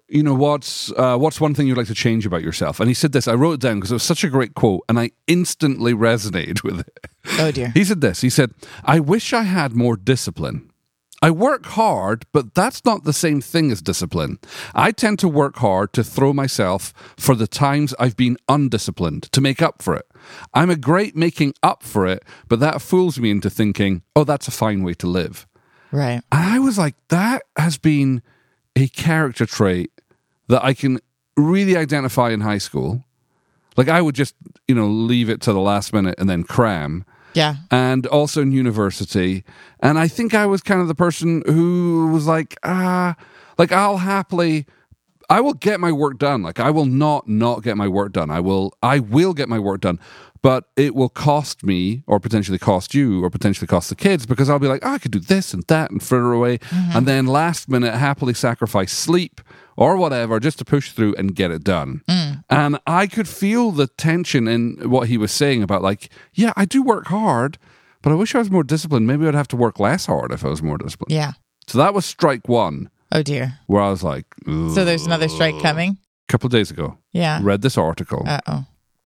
you 0.09 0.23
know, 0.23 0.35
what's 0.35 0.91
uh, 0.93 1.17
what's 1.19 1.41
one 1.41 1.55
thing 1.55 1.67
you'd 1.67 1.77
like 1.77 1.87
to 1.88 1.95
change 1.95 2.25
about 2.25 2.43
yourself? 2.43 2.81
And 2.81 2.88
he 2.88 2.95
said 2.95 3.12
this. 3.12 3.29
I 3.29 3.35
wrote 3.35 3.55
it 3.55 3.61
down 3.61 3.77
because 3.77 3.91
it 3.91 3.97
was 3.97 4.03
such 4.03 4.25
a 4.25 4.29
great 4.29 4.55
quote, 4.55 4.85
and 4.88 4.99
I 4.99 5.11
instantly 5.27 5.93
resonated 5.93 6.62
with 6.65 6.81
it. 6.81 7.07
Oh 7.38 7.50
dear. 7.50 7.71
He 7.75 7.85
said 7.85 8.00
this. 8.00 8.23
He 8.23 8.31
said, 8.31 8.53
"I 8.85 9.00
wish 9.00 9.33
I 9.33 9.43
had 9.43 9.75
more 9.75 9.97
discipline." 9.97 10.71
I 11.21 11.33
work 11.33 11.67
hard, 11.67 12.27
but 12.33 12.55
that's 12.55 12.85
not 12.85 13.03
the 13.03 13.12
same 13.12 13.41
thing 13.41 13.73
as 13.73 13.83
discipline. 13.83 14.38
I 14.73 14.93
tend 14.93 15.19
to 15.19 15.29
work 15.29 15.57
hard 15.57 15.93
to 15.95 16.05
throw 16.05 16.33
myself 16.33 16.95
for 17.17 17.35
the 17.35 17.49
times 17.49 17.93
I've 17.99 18.17
been 18.17 18.37
undisciplined 18.49 19.25
to 19.33 19.41
make 19.41 19.61
up 19.61 19.83
for 19.83 19.97
it. 19.97 20.07
I'm 20.55 20.71
a 20.71 20.77
great 20.77 21.17
making 21.17 21.55
up 21.61 21.83
for 21.83 22.07
it, 22.07 22.25
but 22.47 22.61
that 22.61 22.81
fools 22.81 23.19
me 23.19 23.33
into 23.33 23.50
thinking, 23.50 24.03
oh, 24.15 24.23
that's 24.23 24.47
a 24.47 24.53
fine 24.53 24.85
way 24.85 24.95
to 24.95 25.09
live. 25.09 25.49
Right. 25.91 26.23
And 26.31 26.55
I 26.55 26.61
was 26.61 26.79
like, 26.79 26.95
that 27.09 27.43
has 27.57 27.79
been 27.79 28.23
a 28.77 28.87
character 28.87 29.45
trait 29.45 29.91
that 30.49 30.64
I 30.64 30.75
can 30.75 30.99
really 31.37 31.76
identify 31.76 32.31
in 32.31 32.40
high 32.40 32.59
school. 32.59 33.05
Like 33.76 33.88
I 33.88 34.00
would 34.02 34.14
just, 34.17 34.35
you 34.67 34.75
know, 34.75 34.88
leave 34.88 35.28
it 35.31 35.40
to 35.43 35.52
the 35.52 35.61
last 35.61 35.93
minute 35.93 36.17
and 36.19 36.28
then 36.28 36.43
cram 36.43 37.05
Yeah. 37.35 37.57
and 37.71 38.07
also 38.07 38.43
in 38.43 38.50
university. 38.52 39.45
And 39.81 39.99
I 39.99 40.09
think 40.09 40.35
I 40.35 40.47
was 40.47 40.62
kind 40.62 40.81
of 40.81 40.88
the 40.88 40.95
person 40.97 41.43
who 41.47 42.11
was 42.12 42.26
like, 42.26 42.59
ah, 42.64 43.14
like 43.57 43.71
I'll 43.71 43.99
happily, 43.99 44.67
I 45.31 45.40
will 45.40 45.55
get 45.55 45.78
my 45.78 45.93
work 45.93 46.19
done. 46.19 46.43
Like 46.43 46.59
I 46.59 46.71
will 46.71 46.87
not 46.87 47.28
not 47.28 47.62
get 47.62 47.76
my 47.76 47.87
work 47.87 48.12
done. 48.12 48.31
I 48.33 48.40
will, 48.40 48.73
I 48.83 48.99
will 48.99 49.33
get 49.35 49.49
my 49.49 49.59
work 49.61 49.81
done. 49.83 50.00
But 50.40 50.64
it 50.76 50.95
will 50.95 51.09
cost 51.09 51.64
me, 51.64 52.05
or 52.07 52.21
potentially 52.21 52.59
cost 52.59 52.95
you, 52.95 53.25
or 53.25 53.28
potentially 53.28 53.67
cost 53.67 53.88
the 53.88 53.97
kids, 53.97 54.25
because 54.25 54.49
I'll 54.49 54.61
be 54.61 54.69
like, 54.69 54.85
oh, 54.87 54.93
I 54.95 54.99
could 54.99 55.11
do 55.11 55.19
this 55.19 55.52
and 55.52 55.64
that 55.67 55.90
and 55.90 56.00
further 56.00 56.31
away, 56.33 56.61
and 56.95 57.09
then 57.09 57.26
last 57.26 57.69
minute 57.69 57.93
happily 57.95 58.35
sacrifice 58.35 58.93
sleep 58.93 59.40
or 59.79 59.97
whatever 59.97 60.41
just 60.41 60.59
to 60.59 60.65
push 60.65 60.91
through 60.93 61.15
and 61.19 61.35
get 61.37 61.51
it 61.53 61.63
done. 61.63 62.03
And 62.51 62.79
I 62.87 63.07
could 63.07 63.29
feel 63.29 63.71
the 63.71 63.87
tension 63.87 64.49
in 64.49 64.91
what 64.91 65.09
he 65.09 65.17
was 65.17 65.31
saying 65.33 65.63
about 65.63 65.83
like, 65.83 66.11
yeah, 66.35 66.53
I 66.57 66.65
do 66.65 66.83
work 66.83 67.07
hard, 67.07 67.59
but 68.03 68.11
I 68.11 68.15
wish 68.17 68.35
I 68.35 68.39
was 68.39 68.51
more 68.51 68.65
disciplined. 68.65 69.07
Maybe 69.07 69.27
I'd 69.29 69.35
have 69.35 69.49
to 69.49 69.57
work 69.57 69.79
less 69.79 70.07
hard 70.07 70.33
if 70.33 70.45
I 70.45 70.49
was 70.49 70.63
more 70.63 70.79
disciplined. 70.79 71.13
Yeah. 71.13 71.33
So 71.69 71.79
that 71.79 71.95
was 71.95 72.05
strike 72.07 72.49
one, 72.49 72.91
Oh 73.13 73.23
dear. 73.23 73.59
where 73.67 73.83
I 73.83 73.91
was 73.91 74.03
like, 74.03 74.27
So 74.47 74.85
there's 74.85 75.07
another 75.07 75.29
strike 75.29 75.61
coming. 75.63 75.91
a 76.29 76.33
couple 76.33 76.47
of 76.49 76.53
days 76.53 76.71
ago, 76.73 76.99
Yeah. 77.13 77.39
read 77.43 77.62
this 77.62 77.79
article. 77.79 78.25
Uh 78.27 78.41
oh. 78.49 78.64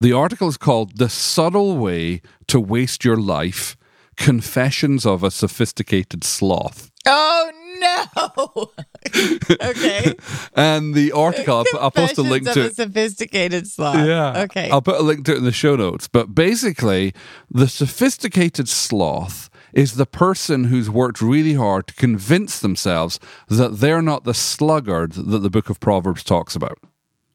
the 0.01 0.13
article 0.13 0.47
is 0.47 0.57
called 0.57 0.97
"The 0.97 1.09
Subtle 1.09 1.77
Way 1.77 2.21
to 2.47 2.59
Waste 2.59 3.03
Your 3.05 3.17
Life: 3.17 3.75
Confessions 4.21 5.05
of 5.05 5.23
a 5.23 5.31
Sophisticated 5.31 6.23
Sloth." 6.23 6.91
Oh 7.05 7.51
no. 7.79 8.71
okay. 9.69 10.13
And 10.55 10.93
the 10.93 11.11
article, 11.13 11.57
I'll, 11.57 11.79
I'll 11.79 11.91
post 11.91 12.17
a 12.17 12.21
link 12.21 12.45
Confessions 12.45 12.75
to 12.75 12.83
of 12.83 12.89
it. 12.89 12.99
a 12.99 13.01
sophisticated 13.01 13.67
sloth. 13.67 14.05
Yeah. 14.07 14.43
Okay. 14.43 14.69
I'll 14.69 14.81
put 14.81 14.99
a 14.99 15.03
link 15.03 15.25
to 15.25 15.33
it 15.33 15.37
in 15.39 15.45
the 15.45 15.51
show 15.51 15.75
notes. 15.75 16.07
But 16.07 16.35
basically, 16.35 17.13
the 17.49 17.67
sophisticated 17.67 18.69
sloth 18.69 19.49
is 19.73 19.95
the 19.95 20.05
person 20.05 20.65
who's 20.65 20.89
worked 20.89 21.21
really 21.21 21.53
hard 21.53 21.87
to 21.87 21.93
convince 21.95 22.59
themselves 22.59 23.19
that 23.47 23.79
they're 23.79 24.01
not 24.01 24.25
the 24.25 24.33
sluggard 24.33 25.13
that 25.13 25.39
the 25.39 25.49
book 25.49 25.69
of 25.69 25.79
Proverbs 25.79 26.23
talks 26.23 26.55
about. 26.55 26.77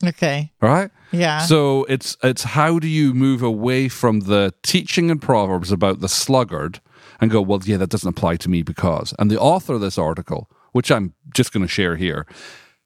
okay. 0.05 0.53
All 0.63 0.69
right? 0.69 0.91
Yeah. 1.13 1.41
So 1.41 1.85
it's 1.89 2.17
it's 2.23 2.43
how 2.43 2.79
do 2.79 2.89
you 2.89 3.15
move 3.15 3.43
away 3.43 3.89
from 3.89 4.21
the 4.21 4.53
teaching 4.63 5.11
in 5.11 5.19
Proverbs 5.19 5.71
about 5.73 6.01
the 6.01 6.09
sluggard 6.09 6.81
and 7.21 7.31
go, 7.31 7.41
well, 7.41 7.61
yeah, 7.65 7.77
that 7.79 7.91
doesn't 7.91 8.09
apply 8.09 8.37
to 8.37 8.49
me 8.51 8.63
because. 8.63 9.15
And 9.19 9.31
the 9.31 9.41
author 9.41 9.75
of 9.75 9.81
this 9.81 9.97
article, 9.99 10.51
which 10.73 10.91
I'm 10.91 11.15
just 11.35 11.53
going 11.53 11.63
to 11.65 11.69
share 11.69 11.97
here, 11.97 12.27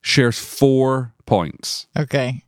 shares 0.02 0.38
four 0.38 1.14
points. 1.26 1.86
okay. 1.98 2.44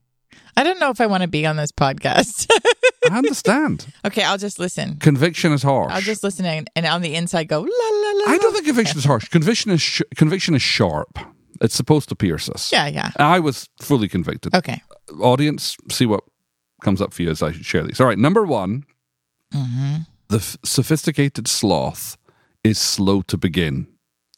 I 0.55 0.65
don't 0.65 0.79
know 0.79 0.91
if 0.91 1.01
I 1.01 1.07
want 1.07 1.23
to 1.23 1.29
be 1.29 1.47
on 1.47 1.57
this 1.57 1.73
podcast. 1.73 2.47
I 3.11 3.17
understand. 3.17 3.87
okay, 4.05 4.23
I'll 4.23 4.37
just 4.37 4.59
listen. 4.59 4.99
Conviction 4.99 5.51
is 5.53 5.63
harsh. 5.63 5.91
I'll 5.91 6.03
just 6.03 6.23
listen 6.23 6.45
and, 6.45 6.69
and 6.77 6.85
on 6.85 7.01
the 7.01 7.15
inside 7.15 7.49
go 7.49 7.61
la 7.61 7.67
la 7.67 8.11
la. 8.27 8.31
I 8.33 8.39
don't 8.39 8.53
think 8.53 8.67
conviction 8.67 8.99
is 8.99 9.05
harsh. 9.07 9.29
Conviction 9.31 9.71
is 9.71 9.81
sh- 9.81 10.03
conviction 10.15 10.55
is 10.55 10.61
sharp. 10.61 11.19
It's 11.63 11.75
supposed 11.75 12.11
to 12.11 12.15
pierce 12.15 12.51
us. 12.51 12.71
Yeah, 12.71 12.87
yeah. 12.87 13.13
I 13.17 13.41
was 13.41 13.69
fully 13.81 14.09
convicted. 14.09 14.55
Okay. 14.55 14.83
Audience, 15.21 15.77
see 15.91 16.07
what 16.07 16.25
comes 16.83 17.01
up 17.01 17.13
for 17.13 17.23
you 17.23 17.31
as 17.31 17.43
I 17.43 17.53
share 17.53 17.83
these. 17.85 18.01
All 18.01 18.07
right, 18.07 18.19
number 18.19 18.45
one, 18.45 18.85
Mm-hmm. 19.55 19.97
the 20.29 20.37
f- 20.39 20.57
sophisticated 20.65 21.47
sloth 21.47 22.17
is 22.65 22.79
slow 22.79 23.21
to 23.23 23.37
begin. 23.37 23.87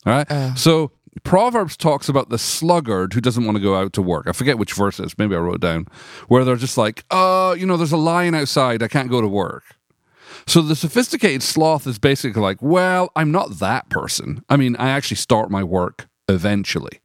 All 0.04 0.12
right. 0.12 0.26
Ugh. 0.28 0.58
So 0.58 0.90
Proverbs 1.22 1.76
talks 1.76 2.08
about 2.08 2.30
the 2.30 2.38
sluggard 2.38 3.12
who 3.12 3.20
doesn't 3.20 3.44
want 3.44 3.56
to 3.56 3.62
go 3.62 3.76
out 3.76 3.92
to 3.92 4.02
work. 4.02 4.26
I 4.26 4.32
forget 4.32 4.58
which 4.58 4.72
verse 4.72 4.98
it 4.98 5.06
is. 5.06 5.16
Maybe 5.18 5.36
I 5.36 5.38
wrote 5.38 5.54
it 5.56 5.60
down. 5.60 5.86
Where 6.26 6.44
they're 6.44 6.56
just 6.56 6.76
like, 6.76 7.04
uh, 7.12 7.54
you 7.56 7.64
know, 7.64 7.76
there's 7.76 7.92
a 7.92 7.96
lion 7.96 8.34
outside. 8.34 8.82
I 8.82 8.88
can't 8.88 9.08
go 9.08 9.20
to 9.20 9.28
work. 9.28 9.62
So 10.48 10.60
the 10.62 10.74
sophisticated 10.74 11.42
sloth 11.44 11.86
is 11.86 11.98
basically 12.00 12.42
like, 12.42 12.60
well, 12.60 13.10
I'm 13.14 13.30
not 13.30 13.60
that 13.60 13.88
person. 13.88 14.44
I 14.48 14.56
mean, 14.56 14.74
I 14.76 14.88
actually 14.90 15.18
start 15.18 15.48
my 15.48 15.62
work 15.62 16.08
eventually. 16.28 17.00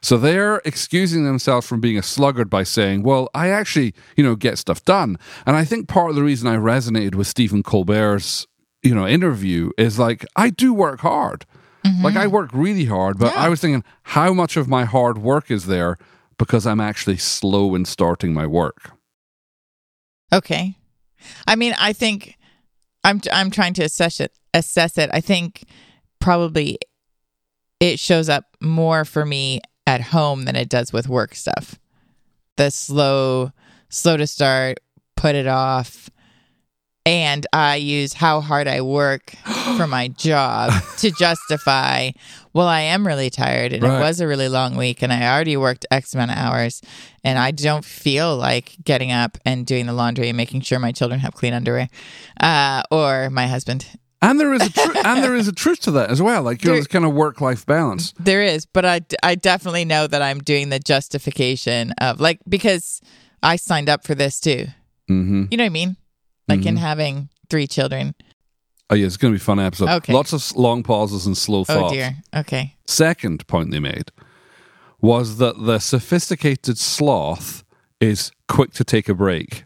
So 0.00 0.16
they're 0.16 0.62
excusing 0.64 1.24
themselves 1.24 1.66
from 1.66 1.80
being 1.80 1.98
a 1.98 2.02
sluggard 2.02 2.48
by 2.48 2.62
saying, 2.62 3.02
well, 3.02 3.28
I 3.34 3.48
actually, 3.48 3.94
you 4.16 4.24
know, 4.24 4.36
get 4.36 4.58
stuff 4.58 4.84
done. 4.84 5.18
And 5.46 5.56
I 5.56 5.64
think 5.64 5.88
part 5.88 6.10
of 6.10 6.16
the 6.16 6.22
reason 6.22 6.48
I 6.48 6.56
resonated 6.56 7.14
with 7.14 7.26
Stephen 7.26 7.62
Colbert's, 7.62 8.46
you 8.82 8.94
know, 8.94 9.06
interview 9.06 9.70
is 9.76 9.98
like, 9.98 10.24
I 10.36 10.50
do 10.50 10.72
work 10.72 11.00
hard. 11.00 11.44
Mm-hmm. 11.84 12.04
Like 12.04 12.16
I 12.16 12.26
work 12.26 12.50
really 12.52 12.84
hard, 12.84 13.18
but 13.18 13.32
Yeah. 13.32 13.40
I 13.40 13.48
was 13.48 13.60
thinking, 13.60 13.84
how 14.02 14.32
much 14.32 14.56
of 14.56 14.68
my 14.68 14.84
hard 14.84 15.18
work 15.18 15.50
is 15.50 15.66
there 15.66 15.96
because 16.38 16.66
I'm 16.66 16.80
actually 16.80 17.16
slow 17.16 17.74
in 17.74 17.84
starting 17.84 18.32
my 18.34 18.46
work? 18.46 18.92
Okay. 20.32 20.76
I 21.46 21.56
mean, 21.56 21.74
I 21.78 21.92
think 21.92 22.36
I'm 23.04 23.20
I'm 23.32 23.50
trying 23.50 23.74
to 23.74 23.82
assess 23.84 24.20
it. 24.20 24.32
Assess 24.54 24.98
it. 24.98 25.10
I 25.12 25.20
think 25.20 25.64
probably 26.20 26.78
it 27.80 27.98
shows 27.98 28.28
up 28.28 28.44
more 28.60 29.04
for 29.04 29.24
me 29.24 29.60
at 29.88 30.02
home 30.02 30.44
than 30.44 30.54
it 30.54 30.68
does 30.68 30.92
with 30.92 31.08
work 31.08 31.34
stuff. 31.34 31.78
The 32.56 32.70
slow, 32.70 33.52
slow 33.88 34.18
to 34.18 34.26
start, 34.26 34.80
put 35.16 35.34
it 35.34 35.46
off, 35.46 36.10
and 37.06 37.46
I 37.54 37.76
use 37.76 38.12
how 38.12 38.42
hard 38.42 38.68
I 38.68 38.82
work 38.82 39.30
for 39.78 39.86
my 39.86 40.08
job 40.08 40.72
to 40.98 41.10
justify. 41.10 42.10
Well, 42.52 42.66
I 42.66 42.80
am 42.80 43.06
really 43.06 43.30
tired, 43.30 43.72
and 43.72 43.82
Right. 43.82 43.96
it 43.96 44.00
was 44.00 44.20
a 44.20 44.26
really 44.26 44.48
long 44.50 44.76
week, 44.76 45.00
and 45.00 45.10
I 45.10 45.32
already 45.32 45.56
worked 45.56 45.86
X 45.90 46.12
amount 46.14 46.32
of 46.32 46.36
hours, 46.36 46.82
and 47.24 47.38
I 47.38 47.50
don't 47.50 47.84
feel 47.84 48.36
like 48.36 48.76
getting 48.84 49.10
up 49.10 49.38
and 49.46 49.64
doing 49.64 49.86
the 49.86 49.94
laundry 49.94 50.28
and 50.28 50.36
making 50.36 50.60
sure 50.60 50.78
my 50.78 50.92
children 50.92 51.20
have 51.20 51.32
clean 51.32 51.54
underwear, 51.54 51.88
uh, 52.40 52.82
or 52.90 53.30
my 53.30 53.46
husband. 53.46 53.86
And 54.20 54.40
there 54.40 54.52
is 54.52 54.62
a 54.62 54.70
tru- 54.72 55.00
and 55.04 55.22
there 55.22 55.36
is 55.36 55.46
a 55.48 55.52
truth 55.52 55.80
to 55.80 55.90
that 55.92 56.10
as 56.10 56.20
well. 56.20 56.42
Like 56.42 56.64
you 56.64 56.70
know, 56.70 56.76
this 56.76 56.86
kind 56.86 57.04
of 57.04 57.12
work 57.14 57.40
life 57.40 57.64
balance. 57.66 58.12
There 58.18 58.42
is, 58.42 58.66
but 58.66 58.84
I, 58.84 59.00
I 59.22 59.34
definitely 59.36 59.84
know 59.84 60.06
that 60.06 60.22
I'm 60.22 60.40
doing 60.40 60.70
the 60.70 60.78
justification 60.80 61.92
of 62.00 62.20
like 62.20 62.40
because 62.48 63.00
I 63.42 63.56
signed 63.56 63.88
up 63.88 64.04
for 64.04 64.14
this 64.14 64.40
too. 64.40 64.66
hmm 65.06 65.44
You 65.50 65.56
know 65.56 65.64
what 65.64 65.66
I 65.66 65.70
mean? 65.70 65.96
Like 66.48 66.64
in 66.64 66.76
having 66.76 67.28
three 67.50 67.66
children. 67.66 68.14
Oh 68.90 68.94
yeah, 68.94 69.06
it's 69.06 69.18
going 69.18 69.34
to 69.34 69.38
be 69.38 69.42
a 69.42 69.44
fun 69.44 69.60
episode. 69.60 69.88
Okay. 69.90 70.14
Lots 70.14 70.32
of 70.32 70.56
long 70.56 70.82
pauses 70.82 71.26
and 71.26 71.36
slow 71.36 71.64
thoughts. 71.64 71.76
Oh 71.76 71.80
thoughts. 71.82 71.92
dear. 71.92 72.16
Okay. 72.34 72.74
Second 72.86 73.46
point 73.46 73.70
they 73.70 73.80
made 73.80 74.10
was 75.00 75.36
that 75.36 75.62
the 75.62 75.78
sophisticated 75.78 76.78
sloth 76.78 77.64
is 78.00 78.32
quick 78.48 78.72
to 78.72 78.84
take 78.84 79.08
a 79.08 79.14
break. 79.14 79.64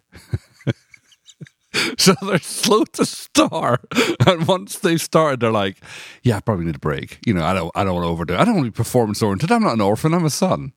So 1.98 2.14
they're 2.22 2.38
slow 2.38 2.84
to 2.84 3.04
start, 3.06 3.84
and 4.26 4.46
once 4.46 4.78
they've 4.78 5.00
started, 5.00 5.40
they're 5.40 5.52
like, 5.52 5.76
"Yeah, 6.22 6.36
I 6.36 6.40
probably 6.40 6.64
need 6.66 6.76
a 6.76 6.80
break." 6.80 7.18
You 7.24 7.34
know, 7.34 7.44
I 7.44 7.54
don't, 7.54 7.70
I 7.74 7.84
don't 7.84 7.94
want 7.94 8.04
to 8.04 8.08
overdo. 8.08 8.34
it. 8.34 8.40
I 8.40 8.44
don't 8.44 8.54
want 8.54 8.66
to 8.66 8.70
be 8.72 8.76
performance 8.76 9.22
oriented. 9.22 9.50
I'm 9.52 9.62
not 9.62 9.74
an 9.74 9.80
orphan. 9.80 10.14
I'm 10.14 10.24
a 10.24 10.30
son. 10.30 10.72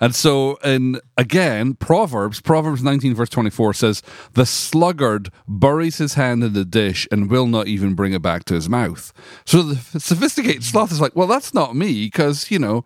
And 0.00 0.14
so, 0.14 0.56
in 0.64 1.00
again, 1.16 1.74
Proverbs, 1.74 2.40
Proverbs 2.40 2.82
19, 2.82 3.14
verse 3.14 3.28
24 3.28 3.74
says, 3.74 4.02
The 4.34 4.46
sluggard 4.46 5.30
buries 5.48 5.98
his 5.98 6.14
hand 6.14 6.44
in 6.44 6.52
the 6.52 6.64
dish 6.64 7.06
and 7.10 7.30
will 7.30 7.46
not 7.46 7.68
even 7.68 7.94
bring 7.94 8.12
it 8.12 8.22
back 8.22 8.44
to 8.46 8.54
his 8.54 8.68
mouth. 8.68 9.12
So 9.44 9.62
the 9.62 10.00
sophisticated 10.00 10.64
sloth 10.64 10.92
is 10.92 11.00
like, 11.00 11.16
Well, 11.16 11.28
that's 11.28 11.54
not 11.54 11.74
me, 11.76 12.04
because, 12.06 12.50
you 12.50 12.58
know, 12.58 12.84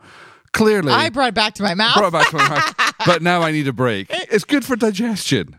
clearly 0.53 0.93
I 0.93 1.11
brought 1.11 1.29
it 1.29 1.35
back 1.35 1.55
to 1.55 1.63
my 1.63 1.75
mouth. 1.75 1.97
brought 1.97 2.09
it 2.09 2.13
back 2.13 2.31
to 2.31 2.37
my 2.37 2.49
mouth, 2.49 2.95
but 3.07 3.23
now 3.23 3.43
I 3.43 3.51
need 3.51 3.69
a 3.69 3.73
break. 3.73 4.07
It's 4.11 4.45
good 4.45 4.65
for 4.65 4.77
digestion. 4.77 5.59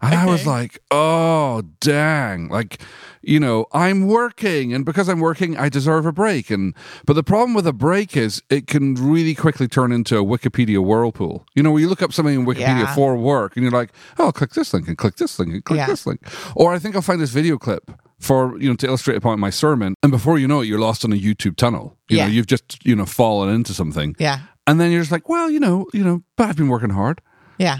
And 0.00 0.14
I 0.14 0.26
was 0.26 0.46
like, 0.46 0.78
oh, 0.92 1.62
dang. 1.80 2.48
Like, 2.48 2.80
you 3.20 3.40
know, 3.40 3.66
I'm 3.72 4.06
working, 4.06 4.72
and 4.72 4.84
because 4.84 5.08
I'm 5.08 5.18
working, 5.18 5.56
I 5.56 5.68
deserve 5.68 6.06
a 6.06 6.12
break. 6.12 6.50
And 6.50 6.72
but 7.04 7.14
the 7.14 7.24
problem 7.24 7.52
with 7.52 7.66
a 7.66 7.72
break 7.72 8.16
is 8.16 8.40
it 8.48 8.66
can 8.68 8.94
really 8.94 9.34
quickly 9.34 9.66
turn 9.66 9.90
into 9.90 10.16
a 10.16 10.22
Wikipedia 10.24 10.78
whirlpool. 10.78 11.44
You 11.56 11.62
know, 11.64 11.72
where 11.72 11.80
you 11.80 11.88
look 11.88 12.00
up 12.02 12.12
something 12.12 12.34
in 12.34 12.46
Wikipedia 12.46 12.86
Yeah. 12.86 12.94
for 12.94 13.16
work, 13.16 13.56
and 13.56 13.64
you're 13.64 13.72
like, 13.72 13.90
oh, 14.18 14.26
I'll 14.26 14.32
click 14.32 14.52
this 14.52 14.72
link 14.72 14.86
and 14.86 14.96
click 14.96 15.16
this 15.16 15.38
link 15.38 15.52
and 15.52 15.64
click 15.64 15.78
Yeah. 15.78 15.86
this 15.88 16.06
link. 16.06 16.20
Or 16.54 16.72
I 16.72 16.78
think 16.78 16.94
I'll 16.94 17.02
find 17.02 17.20
this 17.20 17.30
video 17.30 17.58
clip 17.58 17.90
for 18.20 18.56
you 18.60 18.68
know 18.68 18.76
to 18.76 18.86
illustrate 18.86 19.16
a 19.16 19.20
point 19.20 19.34
in 19.34 19.40
my 19.40 19.50
sermon, 19.50 19.94
and 20.02 20.12
before 20.12 20.38
you 20.38 20.46
know 20.46 20.60
it, 20.60 20.66
you're 20.66 20.78
lost 20.78 21.04
in 21.04 21.12
a 21.12 21.16
YouTube 21.16 21.56
tunnel. 21.56 21.96
You 22.08 22.18
Yeah. 22.18 22.26
know, 22.26 22.30
you've 22.32 22.46
just 22.46 22.86
you 22.86 22.94
know 22.94 23.04
fallen 23.06 23.52
into 23.52 23.74
something. 23.74 24.14
yeah. 24.18 24.38
And 24.66 24.78
then 24.78 24.92
you're 24.92 25.00
just 25.00 25.10
like, 25.12 25.28
well, 25.30 25.50
you 25.50 25.58
know, 25.60 25.86
you 25.94 26.04
know, 26.04 26.22
but 26.36 26.48
I've 26.50 26.56
been 26.56 26.68
working 26.68 26.90
hard. 26.90 27.22
Yeah. 27.58 27.78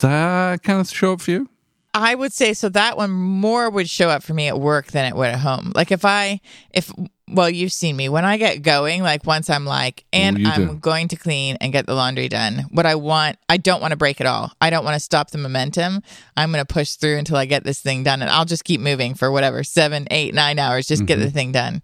That 0.00 0.62
kind 0.62 0.80
of 0.80 0.88
show 0.88 1.14
up 1.14 1.22
for 1.22 1.30
you? 1.30 1.48
I 1.94 2.14
would 2.14 2.32
say 2.34 2.52
so 2.52 2.68
that 2.68 2.98
one 2.98 3.10
more 3.10 3.70
would 3.70 3.88
show 3.88 4.10
up 4.10 4.22
for 4.22 4.34
me 4.34 4.48
at 4.48 4.60
work 4.60 4.88
than 4.88 5.06
it 5.06 5.16
would 5.16 5.30
at 5.30 5.38
home. 5.38 5.72
Like 5.74 5.90
if 5.90 6.04
I 6.04 6.40
if 6.70 6.92
well, 7.28 7.50
you've 7.50 7.72
seen 7.72 7.96
me 7.96 8.08
when 8.08 8.24
I 8.24 8.36
get 8.36 8.62
going, 8.62 9.02
like 9.02 9.26
once 9.26 9.50
I'm 9.50 9.64
like, 9.64 10.04
and 10.12 10.46
I'm 10.46 10.66
do. 10.66 10.74
going 10.74 11.08
to 11.08 11.16
clean 11.16 11.56
and 11.60 11.72
get 11.72 11.86
the 11.86 11.94
laundry 11.94 12.28
done. 12.28 12.66
What 12.70 12.86
I 12.86 12.94
want, 12.94 13.38
I 13.48 13.56
don't 13.56 13.80
want 13.80 13.90
to 13.92 13.96
break 13.96 14.20
it 14.20 14.26
all. 14.26 14.52
I 14.60 14.70
don't 14.70 14.84
want 14.84 14.94
to 14.94 15.00
stop 15.00 15.30
the 15.30 15.38
momentum. 15.38 16.02
I'm 16.36 16.52
going 16.52 16.64
to 16.64 16.72
push 16.72 16.92
through 16.92 17.16
until 17.16 17.36
I 17.36 17.46
get 17.46 17.64
this 17.64 17.80
thing 17.80 18.04
done, 18.04 18.22
and 18.22 18.30
I'll 18.30 18.44
just 18.44 18.64
keep 18.64 18.80
moving 18.80 19.14
for 19.14 19.32
whatever 19.32 19.64
seven, 19.64 20.06
eight, 20.10 20.34
nine 20.34 20.58
hours. 20.58 20.86
Just 20.86 21.06
get 21.06 21.18
the 21.18 21.30
thing 21.30 21.50
done. 21.50 21.82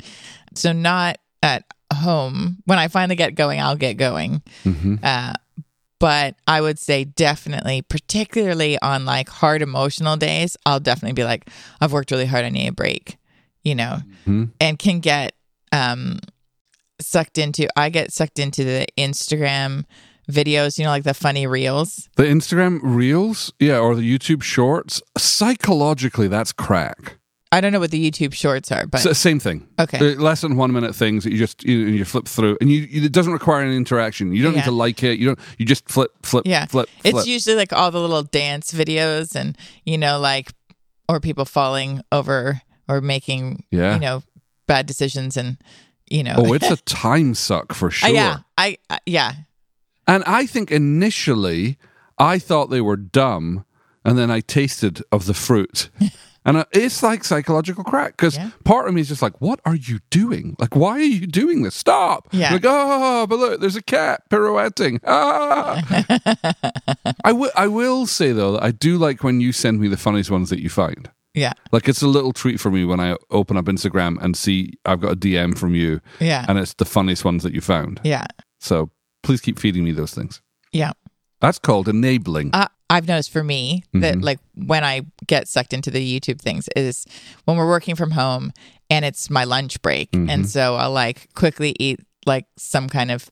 So 0.55 0.73
not 0.73 1.19
at 1.43 1.65
home. 1.93 2.59
When 2.67 2.79
I 2.79 2.89
finally 2.89 3.17
get 3.17 3.35
going, 3.35 3.61
I'll 3.61 3.77
get 3.77 3.95
going. 3.95 4.43
Mm-hmm. 4.65 4.97
Uh, 5.03 5.33
but 6.03 6.35
I 6.49 6.61
would 6.61 6.81
say 6.81 7.05
definitely, 7.05 7.83
particularly 7.83 8.77
on 8.83 9.05
like 9.05 9.29
hard 9.29 9.63
emotional 9.63 10.17
days, 10.17 10.57
I'll 10.67 10.81
definitely 10.81 11.13
be 11.13 11.23
like, 11.23 11.49
I've 11.81 11.93
worked 11.93 12.11
really 12.11 12.27
hard. 12.27 12.45
I 12.45 12.49
need 12.49 12.67
a 12.67 12.73
break, 12.73 13.19
you 13.63 13.77
know, 13.77 14.01
Mhm. 14.27 14.51
and 14.61 14.77
can 14.81 14.99
get 14.99 15.35
um, 15.71 16.19
sucked 17.01 17.39
into. 17.39 17.69
I 17.79 17.89
get 17.89 18.13
sucked 18.13 18.41
into 18.41 18.65
the 18.65 18.87
Instagram 18.99 19.85
videos, 20.29 20.77
you 20.77 20.83
know, 20.85 20.91
like 20.91 21.05
the 21.05 21.15
funny 21.15 21.47
reels. 21.47 22.09
The 22.17 22.25
Instagram 22.25 22.81
reels, 22.83 23.53
yeah, 23.61 23.79
or 23.79 23.95
the 23.95 24.03
YouTube 24.03 24.43
shorts, 24.43 25.01
psychologically, 25.17 26.27
that's 26.27 26.53
crack. 26.53 27.17
I 27.53 27.61
don't 27.61 27.71
know 27.71 27.81
what 27.81 27.91
the 27.91 28.11
YouTube 28.11 28.33
shorts 28.33 28.73
are, 28.73 28.87
but 28.87 29.01
same 29.15 29.39
thing. 29.39 29.69
okay. 29.79 29.99
Uh, 30.15 30.19
Less 30.19 30.41
than 30.41 30.57
one 30.57 30.73
minute 30.73 30.95
things 30.97 31.23
that 31.25 31.33
you 31.33 31.39
just 31.39 31.63
you, 31.65 31.77
you 31.81 32.05
flip 32.07 32.27
through, 32.27 32.57
and 32.63 32.71
you, 32.73 32.81
you 32.81 33.05
it 33.05 33.13
doesn't 33.13 33.33
require 33.33 33.61
any 33.63 33.77
interaction. 33.77 34.35
You 34.35 34.43
don't 34.43 34.55
need 34.57 34.65
to 34.65 34.71
like 34.71 35.03
it. 35.03 35.19
You 35.19 35.27
don't. 35.27 35.39
You 35.59 35.67
just 35.67 35.87
flip, 35.89 36.11
flip, 36.23 36.45
Yeah. 36.47 36.65
flip, 36.67 36.89
It's 37.05 37.11
flip. 37.11 37.27
usually 37.27 37.57
like 37.57 37.73
all 37.75 37.91
the 37.91 38.01
little 38.01 38.23
dance 38.23 38.73
videos 38.73 39.35
and, 39.37 39.57
you 39.85 39.99
know, 39.99 40.19
like, 40.19 40.51
or 41.11 41.21
people 41.21 41.45
falling 41.45 42.01
over 42.11 42.63
or 42.89 43.01
making, 43.03 43.65
Yeah. 43.71 43.95
you 43.95 44.01
know, 44.01 44.23
bad 44.67 44.87
decisions 44.87 45.37
and, 45.37 45.59
you 46.09 46.23
know. 46.23 46.35
oh, 46.39 46.55
it's 46.55 46.71
a 46.71 46.77
time 46.87 47.35
suck 47.35 47.75
for 47.75 47.89
Uh, 47.89 47.91
sure. 47.91 48.11
yeah. 48.11 48.39
I, 48.57 48.79
uh, 48.89 48.97
yeah. 49.05 49.33
And 50.09 50.25
I 50.27 50.47
think 50.47 50.71
initially 50.73 51.77
I 52.19 52.39
thought 52.39 52.71
they 52.71 52.81
were 52.81 52.97
dumb, 52.97 53.65
and 54.05 54.17
then 54.17 54.31
I 54.31 54.41
tasted 54.41 55.03
of 55.13 55.27
the 55.27 55.35
fruit. 55.35 55.91
And 56.45 56.57
uh, 56.57 56.65
it's 56.73 57.03
like 57.03 57.23
psychological 57.25 57.85
crack 57.85 58.17
because 58.17 58.37
Yeah. 58.37 58.51
part 58.65 58.89
of 58.89 58.95
me 58.95 59.01
is 59.01 59.09
just 59.09 59.23
like, 59.23 59.41
what 59.41 59.61
are 59.65 59.77
you 59.77 60.01
doing? 60.11 60.57
Like, 60.59 60.75
why 60.75 60.93
are 60.95 60.99
you 61.01 61.27
doing 61.27 61.63
this? 61.63 61.75
Stop. 61.77 62.27
Yeah. 62.33 62.53
Like, 62.53 62.65
oh, 62.65 63.27
but 63.29 63.39
look, 63.39 63.61
there's 63.61 63.77
a 63.77 63.83
cat 63.83 64.23
pirouetting. 64.29 64.99
Ah. 65.07 65.81
I, 67.25 67.31
w- 67.31 67.51
I 67.57 67.69
will 67.69 68.07
say, 68.07 68.33
though, 68.33 68.53
that 68.53 68.63
I 68.63 68.71
do 68.73 68.99
like 68.99 69.23
when 69.23 69.41
you 69.41 69.53
send 69.53 69.81
me 69.81 69.89
the 69.89 69.97
funniest 69.97 70.31
ones 70.31 70.51
that 70.51 70.61
you 70.61 70.69
find. 70.69 71.11
Yeah. 71.35 71.53
Like, 71.71 71.89
it's 71.89 72.03
a 72.03 72.09
little 72.09 72.33
treat 72.33 72.61
for 72.61 72.71
me 72.71 72.85
when 72.85 73.01
I 73.01 73.17
open 73.31 73.57
up 73.57 73.65
Instagram 73.67 74.21
and 74.23 74.37
see 74.37 74.73
I've 74.85 75.01
got 75.01 75.13
a 75.13 75.17
DM 75.17 75.57
from 75.57 75.75
you 75.75 76.01
Yeah. 76.21 76.45
and 76.49 76.59
it's 76.59 76.75
the 76.75 76.85
funniest 76.85 77.25
ones 77.25 77.43
that 77.43 77.55
you 77.55 77.61
found. 77.61 78.01
Yeah. 78.05 78.27
So 78.61 78.91
please 79.23 79.41
keep 79.41 79.59
feeding 79.59 79.85
me 79.85 79.93
those 79.93 80.13
things. 80.13 80.43
Yeah. 80.73 80.93
That's 81.41 81.59
called 81.59 81.89
enabling. 81.89 82.51
Uh, 82.53 82.69
I've 82.93 83.09
noticed 83.09 83.31
for 83.31 83.43
me 83.43 83.83
that 83.95 84.17
Mhm. 84.17 84.23
like 84.23 84.39
when 84.55 84.85
I 84.85 85.03
get 85.27 85.49
sucked 85.49 85.73
into 85.73 85.91
the 85.91 86.03
YouTube 86.21 86.41
things 86.41 86.69
is 86.77 87.07
when 87.47 87.57
we're 87.57 87.69
working 87.69 87.97
from 87.97 88.11
home 88.13 88.53
and 88.91 89.05
it's 89.05 89.31
my 89.31 89.45
lunch 89.45 89.81
break. 89.83 90.11
Mm-hmm. 90.13 90.29
And 90.31 90.49
so 90.49 90.77
I'll 90.77 90.93
like 90.93 91.29
quickly 91.35 91.75
eat 91.81 92.01
like 92.27 92.45
some 92.59 92.89
kind 92.89 93.11
of 93.11 93.31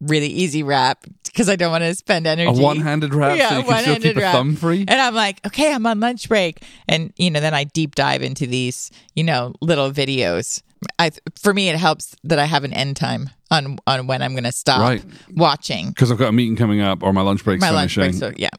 really 0.00 0.28
easy 0.28 0.62
wrap 0.62 1.04
because 1.24 1.48
I 1.48 1.56
don't 1.56 1.72
want 1.72 1.84
to 1.84 1.94
spend 1.94 2.26
energy. 2.26 2.60
a 2.60 2.62
one-handed 2.62 3.14
wrap 3.14 3.36
Yeah, 3.36 3.48
so 3.48 3.56
you 3.58 3.64
can 3.64 4.00
still 4.00 4.10
a 4.18 4.20
wrap. 4.20 4.34
thumb 4.34 4.54
free. 4.56 4.84
And 4.86 5.00
I'm 5.00 5.14
like, 5.14 5.44
okay, 5.46 5.72
I'm 5.72 5.86
on 5.86 5.98
lunch 6.00 6.28
break. 6.28 6.62
And, 6.86 7.12
you 7.16 7.30
know, 7.30 7.40
then 7.40 7.54
I 7.54 7.64
deep 7.64 7.94
dive 7.94 8.22
into 8.22 8.46
these, 8.46 8.90
you 9.16 9.24
know, 9.24 9.54
little 9.60 9.90
videos. 9.90 10.62
I, 11.00 11.10
for 11.40 11.52
me, 11.52 11.68
it 11.68 11.76
helps 11.76 12.14
that 12.24 12.38
I 12.38 12.44
have 12.44 12.62
an 12.62 12.72
end 12.72 12.96
time 12.96 13.30
on, 13.50 13.78
on 13.88 14.06
when 14.06 14.22
I'm 14.22 14.32
going 14.32 14.44
to 14.44 14.52
stop 14.52 14.80
Right. 14.80 15.02
watching 15.34 15.88
Because 15.88 16.12
I've 16.12 16.18
got 16.18 16.28
a 16.28 16.32
meeting 16.32 16.54
coming 16.56 16.80
up 16.80 17.02
or 17.02 17.12
my 17.12 17.22
lunch 17.22 17.42
break's 17.42 17.60
my 17.62 17.70
lunch 17.70 17.96
break. 17.96 18.14
So, 18.14 18.30
yeah. 18.36 18.50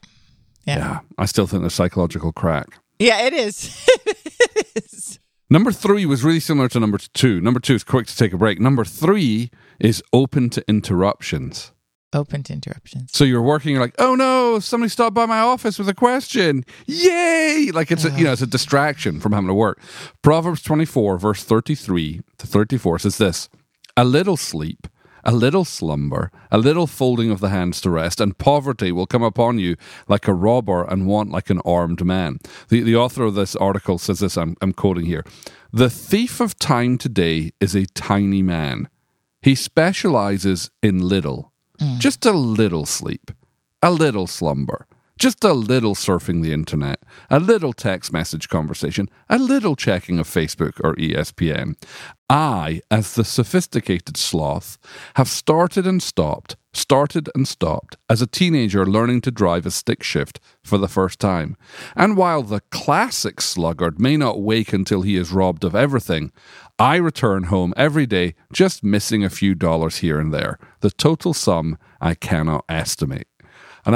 Yeah. 0.69 0.77
yeah, 0.77 0.99
I 1.17 1.25
still 1.25 1.47
think 1.47 1.63
the 1.63 1.69
psychological 1.69 2.31
crack. 2.31 2.79
Yeah, 2.99 3.21
it 3.21 3.33
is. 3.33 3.87
it 4.05 4.83
is. 4.83 5.19
Number 5.49 5.71
three 5.71 6.05
was 6.05 6.23
really 6.23 6.39
similar 6.39 6.69
to 6.69 6.79
number 6.79 6.99
two. 6.99 7.41
Number 7.41 7.59
two 7.59 7.73
is 7.73 7.83
quick 7.83 8.05
to 8.07 8.15
take 8.15 8.33
a 8.33 8.37
break. 8.37 8.59
Number 8.59 8.85
three 8.85 9.49
is 9.79 10.03
open 10.13 10.49
to 10.51 10.63
interruptions. 10.67 11.71
Open 12.13 12.43
to 12.43 12.53
interruptions. 12.53 13.11
So 13.13 13.23
you're 13.23 13.41
working, 13.41 13.71
you're 13.73 13.81
like, 13.81 13.95
oh 13.99 14.15
no, 14.15 14.59
somebody 14.59 14.89
stopped 14.89 15.13
by 15.15 15.25
my 15.25 15.39
office 15.39 15.77
with 15.79 15.89
a 15.89 15.93
question. 15.93 16.65
Yay! 16.87 17.71
Like 17.73 17.91
it's 17.91 18.05
a, 18.05 18.11
you 18.11 18.23
know, 18.23 18.31
it's 18.31 18.41
a 18.41 18.47
distraction 18.47 19.19
from 19.19 19.31
having 19.31 19.47
to 19.47 19.53
work. 19.53 19.79
Proverbs 20.21 20.61
24, 20.63 21.17
verse 21.19 21.43
33 21.43 22.21
to 22.39 22.47
34 22.47 22.99
says 22.99 23.17
this 23.17 23.49
A 23.95 24.03
little 24.03 24.37
sleep, 24.37 24.87
a 25.23 25.31
little 25.31 25.65
slumber, 25.65 26.31
a 26.51 26.57
little 26.57 26.87
folding 26.87 27.31
of 27.31 27.39
the 27.39 27.49
hands 27.49 27.81
to 27.81 27.89
rest, 27.89 28.19
and 28.21 28.37
poverty 28.37 28.91
will 28.91 29.07
come 29.07 29.23
upon 29.23 29.59
you 29.59 29.75
like 30.07 30.27
a 30.27 30.33
robber 30.33 30.83
and 30.83 31.07
want 31.07 31.31
like 31.31 31.49
an 31.49 31.61
armed 31.65 32.05
man. 32.05 32.39
The, 32.69 32.81
the 32.81 32.95
author 32.95 33.23
of 33.23 33.35
this 33.35 33.55
article 33.55 33.97
says 33.97 34.19
this, 34.19 34.37
I'm, 34.37 34.55
I'm 34.61 34.73
quoting 34.73 35.05
here 35.05 35.23
The 35.71 35.89
thief 35.89 36.39
of 36.39 36.57
time 36.57 36.97
today 36.97 37.51
is 37.59 37.75
a 37.75 37.85
tiny 37.87 38.41
man. 38.41 38.89
He 39.41 39.55
specializes 39.55 40.69
in 40.81 40.99
little. 40.99 41.53
Mm. 41.79 41.99
Just 41.99 42.25
a 42.25 42.31
little 42.31 42.85
sleep, 42.85 43.31
a 43.81 43.91
little 43.91 44.27
slumber, 44.27 44.85
just 45.19 45.43
a 45.43 45.53
little 45.53 45.95
surfing 45.95 46.41
the 46.41 46.53
internet, 46.53 47.03
a 47.29 47.39
little 47.39 47.73
text 47.73 48.11
message 48.13 48.47
conversation, 48.47 49.09
a 49.29 49.37
little 49.37 49.75
checking 49.75 50.17
of 50.17 50.27
Facebook 50.27 50.79
or 50.81 50.95
ESPN. 50.95 51.75
I, 52.29 52.81
as 52.89 53.15
the 53.15 53.23
sophisticated 53.23 54.15
sloth, 54.15 54.77
have 55.15 55.27
started 55.27 55.85
and 55.85 56.01
stopped, 56.01 56.55
started 56.73 57.29
and 57.35 57.47
stopped 57.47 57.97
as 58.07 58.21
a 58.21 58.27
teenager 58.27 58.85
learning 58.85 59.21
to 59.21 59.31
drive 59.31 59.65
a 59.65 59.71
stick 59.71 60.03
shift 60.03 60.39
for 60.63 60.77
the 60.77 60.87
first 60.87 61.19
time. 61.19 61.57
And 61.95 62.15
while 62.15 62.43
the 62.43 62.61
classic 62.71 63.41
sluggard 63.41 63.99
may 63.99 64.15
not 64.15 64.41
wake 64.41 64.73
until 64.73 65.01
he 65.01 65.15
is 65.15 65.31
robbed 65.31 65.63
of 65.63 65.75
everything, 65.75 66.31
I 66.77 66.95
return 66.97 67.45
home 67.45 67.73
every 67.75 68.05
day 68.05 68.35
just 68.53 68.83
missing 68.83 69.23
a 69.23 69.29
few 69.29 69.55
dollars 69.55 69.97
here 69.97 70.19
and 70.19 70.33
there. 70.33 70.59
The 70.81 70.91
total 70.91 71.33
sum 71.33 71.77
I 71.99 72.13
cannot 72.13 72.63
estimate. 72.69 73.28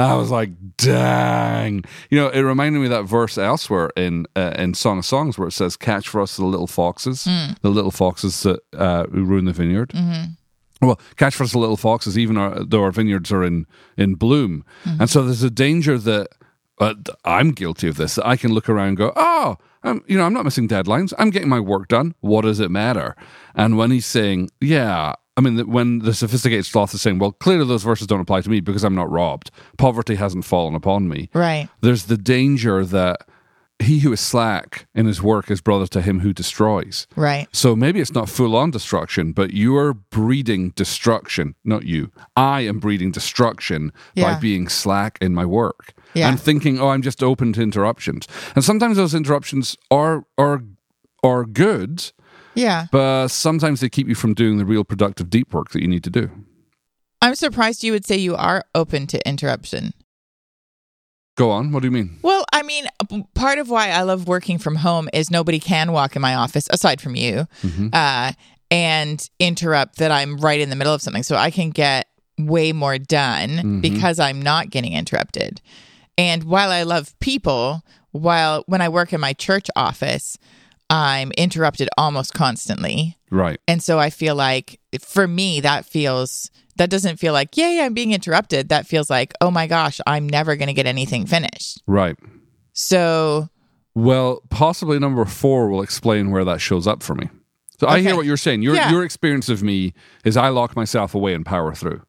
I 0.12 0.14
was 0.16 0.30
like, 0.30 0.50
dang. 0.76 1.84
You 2.10 2.18
know, 2.18 2.28
it 2.28 2.40
reminded 2.40 2.78
me 2.80 2.86
of 2.86 2.90
that 2.90 3.04
verse 3.04 3.38
elsewhere 3.38 3.90
in 3.96 4.26
uh, 4.36 4.54
in 4.58 4.74
Song 4.74 4.98
of 4.98 5.04
Songs 5.04 5.38
where 5.38 5.48
it 5.48 5.52
says, 5.52 5.76
Catch 5.76 6.08
for 6.08 6.20
us 6.20 6.36
the 6.36 6.44
little 6.44 6.66
foxes, 6.66 7.24
the 7.62 7.70
little 7.70 7.90
foxes 7.90 8.42
that 8.42 8.60
uh, 8.76 9.04
who 9.06 9.24
ruin 9.24 9.44
the 9.44 9.52
vineyard. 9.52 9.92
Well, 10.82 11.00
catch 11.16 11.34
for 11.34 11.44
us 11.44 11.52
the 11.52 11.58
little 11.58 11.76
foxes, 11.78 12.18
even 12.18 12.36
our, 12.36 12.62
though 12.64 12.82
our 12.82 12.90
vineyards 12.90 13.32
are 13.32 13.42
in, 13.44 13.66
in 13.96 14.16
bloom. 14.16 14.64
And 15.00 15.08
so 15.08 15.22
there's 15.24 15.42
a 15.42 15.50
danger 15.50 15.96
that 15.98 16.28
uh, 16.80 16.94
I'm 17.24 17.52
guilty 17.52 17.88
of 17.88 17.96
this. 17.96 18.16
That 18.16 18.26
I 18.26 18.36
can 18.36 18.52
look 18.52 18.68
around 18.68 18.88
and 18.88 18.96
go, 18.96 19.12
oh, 19.16 19.56
I'm, 19.82 20.02
you 20.06 20.18
know, 20.18 20.24
I'm 20.24 20.34
not 20.34 20.44
missing 20.44 20.68
deadlines. 20.68 21.12
I'm 21.18 21.30
getting 21.30 21.48
my 21.48 21.60
work 21.60 21.88
done. 21.88 22.14
What 22.20 22.42
does 22.42 22.58
it 22.60 22.70
matter? 22.70 23.14
And 23.54 23.78
when 23.78 23.90
he's 23.92 24.06
saying, 24.06 24.50
yeah, 24.60 25.14
I 25.36 25.40
mean, 25.40 25.58
when 25.70 25.98
the 26.00 26.14
sophisticated 26.14 26.64
sloth 26.64 26.94
is 26.94 27.02
saying, 27.02 27.18
well, 27.18 27.32
clearly 27.32 27.66
those 27.66 27.82
verses 27.82 28.06
don't 28.06 28.20
apply 28.20 28.42
to 28.42 28.50
me 28.50 28.60
because 28.60 28.84
I'm 28.84 28.94
not 28.94 29.10
robbed. 29.10 29.50
Poverty 29.78 30.14
hasn't 30.14 30.44
fallen 30.44 30.74
upon 30.74 31.08
me. 31.08 31.28
Right. 31.34 31.68
There's 31.80 32.04
the 32.04 32.16
danger 32.16 32.84
that 32.84 33.26
he 33.80 33.98
who 33.98 34.12
is 34.12 34.20
slack 34.20 34.86
in 34.94 35.06
his 35.06 35.20
work 35.20 35.50
is 35.50 35.60
brother 35.60 35.88
to 35.88 36.00
him 36.00 36.20
who 36.20 36.32
destroys. 36.32 37.08
Right. 37.16 37.48
So 37.50 37.74
maybe 37.74 37.98
it's 38.00 38.12
not 38.14 38.28
full 38.28 38.54
on 38.54 38.70
destruction, 38.70 39.32
but 39.32 39.52
you're 39.52 39.94
breeding 39.94 40.70
destruction. 40.70 41.56
Not 41.64 41.82
you. 41.84 42.12
I 42.36 42.60
am 42.60 42.78
breeding 42.78 43.10
destruction 43.10 43.92
Yeah. 44.14 44.34
by 44.34 44.40
being 44.40 44.68
slack 44.68 45.18
in 45.20 45.34
my 45.34 45.44
work 45.44 45.92
Yeah. 46.14 46.28
and 46.28 46.38
thinking, 46.38 46.78
oh, 46.78 46.90
I'm 46.90 47.02
just 47.02 47.20
open 47.24 47.52
to 47.54 47.62
interruptions. 47.62 48.28
And 48.54 48.62
sometimes 48.64 48.96
those 48.96 49.14
interruptions 49.14 49.76
are 49.90 50.24
are 50.38 50.62
are 51.24 51.44
good, 51.44 52.12
Yeah. 52.54 52.86
but 52.92 53.28
sometimes 53.28 53.80
they 53.80 53.88
keep 53.88 54.08
you 54.08 54.14
from 54.14 54.34
doing 54.34 54.58
the 54.58 54.64
real 54.64 54.84
productive 54.84 55.28
deep 55.30 55.52
work 55.52 55.70
that 55.70 55.82
you 55.82 55.88
need 55.88 56.04
to 56.04 56.10
do. 56.10 56.30
I'm 57.22 57.34
surprised 57.34 57.82
you 57.82 57.92
would 57.92 58.06
say 58.06 58.16
you 58.16 58.36
are 58.36 58.64
open 58.74 59.06
to 59.08 59.28
interruption. 59.28 59.92
Go 61.36 61.50
on. 61.50 61.72
What 61.72 61.80
do 61.82 61.88
you 61.88 61.92
mean? 61.92 62.18
Well, 62.22 62.44
I 62.52 62.62
mean, 62.62 62.84
part 63.34 63.58
of 63.58 63.68
why 63.68 63.88
I 63.90 64.02
love 64.02 64.28
working 64.28 64.58
from 64.58 64.76
home 64.76 65.08
is 65.12 65.30
nobody 65.30 65.58
can 65.58 65.90
walk 65.90 66.14
in 66.14 66.22
my 66.22 66.34
office 66.36 66.68
aside 66.70 67.00
from 67.00 67.16
you 67.16 67.46
Mm-hmm. 67.62 67.88
uh, 67.92 68.32
and 68.70 69.28
interrupt 69.40 69.96
that 69.98 70.10
I'm 70.12 70.36
right 70.38 70.60
in 70.60 70.70
the 70.70 70.76
middle 70.76 70.94
of 70.94 71.02
something. 71.02 71.22
So 71.24 71.34
I 71.36 71.50
can 71.50 71.70
get 71.70 72.06
way 72.38 72.72
more 72.72 72.98
done 72.98 73.50
Mm-hmm. 73.50 73.80
because 73.80 74.18
I'm 74.20 74.40
not 74.40 74.70
getting 74.70 74.92
interrupted. 74.92 75.60
And 76.16 76.44
while 76.44 76.70
I 76.70 76.84
love 76.84 77.18
people, 77.18 77.82
while 78.12 78.62
when 78.66 78.80
I 78.80 78.88
work 78.88 79.12
in 79.12 79.20
my 79.20 79.32
church 79.32 79.66
office, 79.74 80.38
I'm 80.94 81.32
interrupted 81.32 81.88
almost 81.98 82.34
constantly. 82.34 83.18
Right. 83.30 83.58
And 83.66 83.82
so 83.82 83.98
I 83.98 84.10
feel 84.10 84.36
like 84.36 84.78
for 85.00 85.26
me, 85.26 85.60
that 85.60 85.84
feels, 85.84 86.52
that 86.76 86.88
doesn't 86.88 87.16
feel 87.16 87.32
like, 87.32 87.56
yay, 87.56 87.80
I'm 87.82 87.94
being 87.94 88.12
interrupted. 88.12 88.68
That 88.68 88.86
feels 88.86 89.10
like, 89.10 89.32
oh 89.40 89.50
my 89.50 89.66
gosh, 89.66 90.00
I'm 90.06 90.28
never 90.28 90.54
going 90.54 90.68
to 90.68 90.72
get 90.72 90.86
anything 90.86 91.26
finished. 91.26 91.82
Right. 91.88 92.16
So, 92.74 93.48
Well, 93.96 94.40
possibly 94.50 95.00
number 95.00 95.24
four 95.24 95.68
will 95.68 95.82
explain 95.82 96.30
where 96.30 96.44
that 96.44 96.60
shows 96.60 96.86
up 96.86 97.02
for 97.02 97.16
me. 97.16 97.28
So 97.80 97.88
I 97.88 98.00
hear 98.00 98.14
what 98.14 98.24
you're 98.24 98.36
saying. 98.36 98.62
Your 98.62 98.76
Yeah. 98.76 98.90
your 98.92 99.02
experience 99.04 99.48
of 99.48 99.64
me 99.64 99.94
is 100.24 100.36
I 100.36 100.48
lock 100.48 100.76
myself 100.76 101.12
away 101.12 101.34
and 101.34 101.44
power 101.44 101.74
through. 101.74 102.02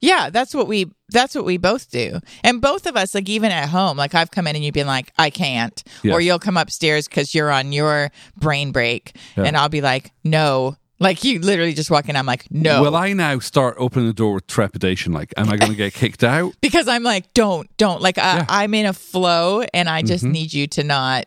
Yeah, 0.00 0.30
that's 0.30 0.54
what 0.54 0.66
we, 0.66 0.90
that's 1.10 1.34
what 1.34 1.44
we 1.44 1.56
both 1.56 1.90
do. 1.90 2.20
And 2.42 2.60
both 2.60 2.86
of 2.86 2.96
us, 2.96 3.14
like 3.14 3.28
even 3.28 3.50
at 3.50 3.68
home, 3.68 3.96
like 3.96 4.14
I've 4.14 4.30
come 4.30 4.46
in 4.46 4.56
and 4.56 4.64
you've 4.64 4.74
been 4.74 4.86
like, 4.86 5.12
I 5.18 5.30
can't. 5.30 5.82
Yes. 6.02 6.14
Or 6.14 6.20
you'll 6.20 6.38
come 6.38 6.56
upstairs 6.56 7.06
because 7.08 7.34
you're 7.34 7.50
on 7.50 7.72
your 7.72 8.10
brain 8.36 8.72
break. 8.72 9.16
Yeah. 9.36 9.44
And 9.44 9.56
I'll 9.56 9.68
be 9.68 9.80
like, 9.80 10.12
no. 10.24 10.76
Like 10.98 11.24
you 11.24 11.38
literally 11.40 11.72
just 11.72 11.90
walk 11.90 12.10
in, 12.10 12.16
I'm 12.16 12.26
like, 12.26 12.50
no. 12.50 12.82
Will 12.82 12.94
I 12.94 13.14
now 13.14 13.38
start 13.38 13.76
opening 13.78 14.06
the 14.06 14.12
door 14.12 14.34
with 14.34 14.46
trepidation? 14.46 15.12
Like, 15.14 15.32
am 15.36 15.48
I 15.48 15.56
going 15.56 15.70
to 15.72 15.76
get 15.76 15.94
kicked 15.94 16.22
out? 16.22 16.52
because 16.60 16.88
I'm 16.88 17.02
like, 17.02 17.32
don't, 17.32 17.74
don't. 17.78 18.02
Like 18.02 18.18
I, 18.18 18.22
Yeah. 18.22 18.40
Mm-hmm. 18.40 18.50
I'm 18.50 18.74
in 18.74 18.86
a 18.86 18.92
flow 18.92 19.62
and 19.72 19.88
I 19.88 20.02
just 20.02 20.24
need 20.24 20.52
you 20.52 20.66
to 20.68 20.84
not. 20.84 21.24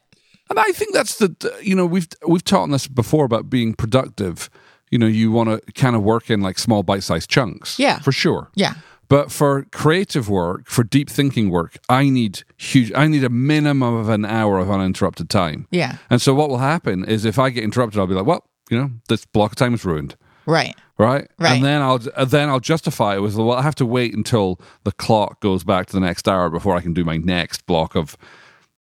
And 0.49 0.59
I 0.59 0.71
think 0.73 0.93
that's 0.93 1.17
the 1.17 1.36
you 1.63 1.73
know 1.75 1.86
we've 1.86 2.07
we've 2.27 2.43
taught 2.43 2.63
on 2.63 2.71
this 2.71 2.88
before 2.88 3.25
about 3.25 3.49
being 3.49 3.73
productive. 3.73 4.49
You 4.93 4.99
know, 4.99 5.08
you 5.08 5.32
want 5.32 5.49
to 5.49 5.71
kind 5.73 5.95
of 5.95 6.03
work 6.03 6.29
in 6.29 6.41
like 6.41 6.60
small 6.60 6.84
bite-sized 6.84 7.29
chunks. 7.29 7.79
Yeah. 7.79 7.97
for 7.99 8.12
sure. 8.12 8.49
Yeah. 8.56 8.73
But 9.10 9.32
for 9.32 9.65
creative 9.71 10.29
work, 10.29 10.62
for 10.67 10.84
deep 10.84 11.10
thinking 11.10 11.49
work, 11.49 11.77
I 11.89 12.10
need 12.10 12.43
huge. 12.58 12.91
I 12.95 13.08
need 13.08 13.23
a 13.23 13.29
minimum 13.29 13.93
of 13.95 14.10
an 14.10 14.23
hour 14.25 14.60
of 14.60 14.69
uninterrupted 14.69 15.29
time. 15.29 15.67
Yeah. 15.71 15.97
And 16.10 16.21
so 16.21 16.34
what 16.34 16.49
will 16.49 16.60
happen 16.73 17.06
is 17.06 17.25
if 17.25 17.38
I 17.38 17.49
get 17.49 17.63
interrupted, 17.63 17.99
I'll 17.99 18.08
be 18.08 18.13
like, 18.13 18.25
well, 18.25 18.43
you 18.69 18.77
know, 18.77 18.91
this 19.10 19.25
block 19.25 19.51
of 19.51 19.58
time 19.58 19.73
is 19.73 19.84
ruined. 19.84 20.15
Right. 20.45 20.75
Right? 20.97 21.27
Right. 21.39 21.56
and 21.56 21.65
then 21.65 21.82
I'll 21.82 21.99
then 22.27 22.49
I'll 22.49 22.60
justify 22.60 23.15
it 23.15 23.21
with 23.21 23.36
well, 23.36 23.51
I 23.53 23.62
have 23.63 23.75
to 23.75 23.86
wait 23.86 24.13
until 24.15 24.60
the 24.84 24.91
clock 24.91 25.39
goes 25.41 25.63
back 25.63 25.88
to 25.88 25.93
the 25.93 25.99
next 26.10 26.27
hour 26.27 26.49
before 26.49 26.75
I 26.75 26.82
can 26.82 26.93
do 26.93 27.03
my 27.03 27.17
next 27.17 27.65
block 27.65 27.95
of, 27.95 28.15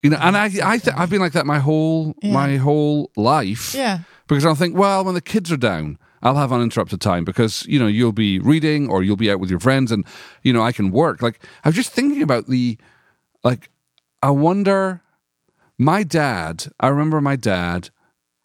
you 0.03 0.09
know. 0.09 0.17
And 0.19 0.35
I 0.35 0.45
I 0.73 0.77
th- 0.77 0.95
I've 0.97 1.09
been 1.09 1.21
like 1.21 1.33
that 1.33 1.45
my 1.45 1.59
whole 1.59 2.15
my 2.23 2.57
whole 2.57 3.11
life. 3.15 3.73
Yeah. 3.75 3.99
Because 4.31 4.45
I'll 4.45 4.55
think, 4.55 4.77
well, 4.77 5.03
when 5.03 5.13
the 5.13 5.19
kids 5.19 5.51
are 5.51 5.57
down, 5.57 5.97
I'll 6.23 6.37
have 6.37 6.53
uninterrupted 6.53 7.01
time 7.01 7.25
because 7.25 7.65
you 7.65 7.77
know 7.77 7.87
you'll 7.87 8.13
be 8.13 8.39
reading 8.39 8.89
or 8.89 9.03
you'll 9.03 9.17
be 9.17 9.29
out 9.29 9.41
with 9.41 9.49
your 9.49 9.59
friends, 9.59 9.91
and 9.91 10.05
you 10.41 10.53
know 10.53 10.61
I 10.61 10.71
can 10.71 10.89
work. 10.89 11.21
Like 11.21 11.43
I 11.65 11.67
was 11.67 11.75
just 11.75 11.91
thinking 11.91 12.21
about 12.21 12.47
the, 12.47 12.77
like, 13.43 13.69
I 14.23 14.29
wonder. 14.29 15.01
My 15.77 16.03
dad, 16.03 16.67
I 16.79 16.89
remember 16.89 17.19
my 17.19 17.35
dad 17.35 17.89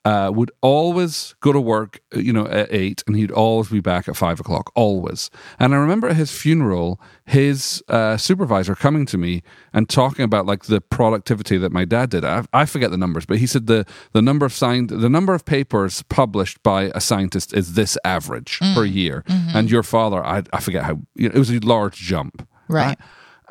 uh, 0.06 0.30
would 0.38 0.52
always 0.60 1.34
go 1.40 1.50
to 1.52 1.60
work, 1.60 1.92
uh, 2.14 2.20
you 2.20 2.32
know, 2.32 2.46
at 2.60 2.68
eight, 2.72 3.02
and 3.06 3.16
he'd 3.16 3.32
always 3.32 3.68
be 3.68 3.80
back 3.80 4.06
at 4.08 4.16
five 4.16 4.38
o'clock, 4.38 4.70
always. 4.76 5.30
And 5.58 5.74
I 5.74 5.78
remember 5.78 6.06
at 6.08 6.16
his 6.16 6.30
funeral, 6.30 7.00
his 7.24 7.82
uh, 7.88 8.16
supervisor 8.16 8.74
coming 8.76 9.04
to 9.06 9.18
me 9.18 9.42
and 9.72 9.88
talking 9.88 10.24
about 10.24 10.46
like 10.46 10.64
the 10.66 10.80
productivity 10.80 11.56
that 11.58 11.72
my 11.72 11.84
dad 11.84 12.10
did. 12.10 12.24
I, 12.24 12.44
I 12.52 12.64
forget 12.66 12.90
the 12.92 12.96
numbers, 13.04 13.26
but 13.26 13.38
he 13.38 13.46
said 13.48 13.66
the 13.66 13.84
the 14.12 14.22
number 14.22 14.46
of 14.46 14.52
signed, 14.52 14.90
the 14.90 15.10
number 15.18 15.34
of 15.34 15.44
papers 15.44 16.02
published 16.20 16.62
by 16.62 16.80
a 16.94 17.00
scientist 17.00 17.52
is 17.52 17.74
this 17.74 17.98
average 18.04 18.60
per 18.74 18.84
year, 18.84 19.24
and 19.56 19.68
your 19.70 19.82
father, 19.82 20.24
I, 20.24 20.44
I 20.52 20.60
forget 20.60 20.84
how, 20.84 21.00
you 21.16 21.28
know, 21.28 21.34
it 21.34 21.38
was 21.38 21.50
a 21.50 21.58
large 21.60 21.96
jump, 21.96 22.46
Right. 22.68 22.96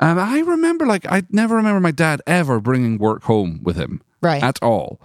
and 0.00 0.18
I 0.20 0.40
remember, 0.40 0.86
like, 0.86 1.04
I 1.12 1.22
never 1.30 1.54
remember 1.56 1.80
my 1.80 1.92
dad 1.92 2.22
ever 2.26 2.60
bringing 2.60 2.96
work 2.98 3.24
home 3.24 3.60
with 3.62 3.76
him, 3.76 4.00
Right. 4.22 4.42
at 4.42 4.58
all. 4.62 5.00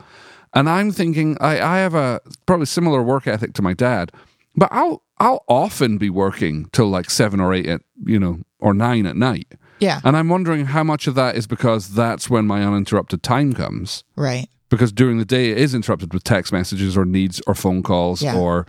And 0.53 0.69
I'm 0.69 0.91
thinking, 0.91 1.37
I, 1.39 1.61
I 1.61 1.77
have 1.79 1.93
a 1.95 2.19
probably 2.45 2.65
similar 2.65 3.01
work 3.01 3.25
ethic 3.27 3.53
to 3.53 3.61
my 3.61 3.73
dad, 3.73 4.11
but 4.55 4.69
I'll 4.71 5.01
I'll 5.19 5.43
often 5.47 5.97
be 5.97 6.09
working 6.09 6.65
till 6.71 6.87
like 6.87 7.09
seven 7.09 7.39
or 7.39 7.53
eight 7.53 7.67
at 7.67 7.81
you 8.05 8.19
know 8.19 8.39
or 8.59 8.73
nine 8.73 9.05
at 9.05 9.15
night, 9.15 9.47
Yeah. 9.79 10.01
and 10.03 10.15
I'm 10.17 10.29
wondering 10.29 10.65
how 10.65 10.83
much 10.83 11.07
of 11.07 11.15
that 11.15 11.35
is 11.35 11.47
because 11.47 11.93
that's 11.95 12.29
when 12.29 12.45
my 12.45 12.63
uninterrupted 12.63 13.23
time 13.23 13.53
comes. 13.53 14.03
Right. 14.15 14.47
Because 14.69 14.91
during 14.91 15.17
the 15.17 15.25
day 15.25 15.51
it 15.51 15.57
is 15.57 15.73
interrupted 15.73 16.13
with 16.13 16.23
text 16.23 16.53
messages 16.53 16.95
or 16.95 17.05
needs 17.05 17.41
or 17.47 17.55
phone 17.55 17.81
calls 17.83 18.21
Yeah. 18.21 18.35
or, 18.37 18.65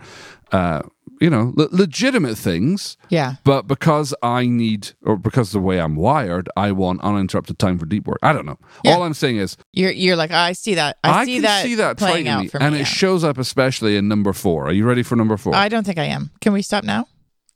uh, 0.53 0.81
you 1.19 1.29
know, 1.29 1.53
le- 1.55 1.69
legitimate 1.71 2.37
things. 2.37 2.97
Yeah. 3.09 3.35
But 3.43 3.67
because 3.67 4.13
I 4.21 4.45
need, 4.45 4.91
or 5.03 5.15
because 5.17 5.51
the 5.51 5.59
way 5.59 5.79
I'm 5.79 5.95
wired, 5.95 6.49
I 6.57 6.71
want 6.71 7.01
uninterrupted 7.01 7.59
time 7.59 7.77
for 7.79 7.85
deep 7.85 8.07
work. 8.07 8.19
I 8.23 8.33
don't 8.33 8.45
know. 8.45 8.57
Yeah. 8.83 8.95
All 8.95 9.03
I'm 9.03 9.13
saying 9.13 9.37
is, 9.37 9.55
You're 9.73 9.91
you're 9.91 10.15
like 10.15 10.31
I 10.31 10.53
see 10.53 10.75
that 10.75 10.97
I, 11.03 11.25
see 11.25 11.33
can 11.35 11.41
that 11.43 11.63
see 11.63 11.75
that 11.75 11.97
playing 11.97 12.27
out 12.27 12.41
me, 12.43 12.47
for 12.49 12.61
and 12.61 12.73
me. 12.73 12.79
it 12.79 12.81
yeah. 12.81 12.85
shows 12.87 13.23
up 13.23 13.37
especially 13.37 13.95
in 13.97 14.07
number 14.07 14.33
four. 14.33 14.67
Are 14.67 14.73
you 14.73 14.85
ready 14.85 15.03
for 15.03 15.15
number 15.15 15.37
four? 15.37 15.55
I 15.55 15.69
don't 15.69 15.85
think 15.85 15.97
I 15.97 16.05
am. 16.05 16.31
Can 16.41 16.53
we 16.53 16.61
stop 16.61 16.83
now? 16.83 17.07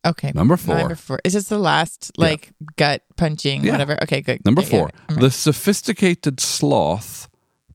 Okay. 0.06 0.32
Number 0.34 0.56
four. 0.56 0.78
Number 0.78 0.96
four. 0.96 1.20
Is 1.26 1.34
this 1.34 1.50
the 1.50 1.60
last 1.60 2.12
like 2.18 2.52
gut 2.78 3.02
punching 3.18 3.64
Yeah. 3.66 3.72
whatever? 3.74 4.02
Okay, 4.04 4.22
good. 4.22 4.46
number 4.46 4.62
Yeah, 4.62 4.68
four. 4.70 4.92
yeah. 5.10 5.16
The 5.18 5.32
sophisticated 5.32 6.40
sloth 6.40 7.28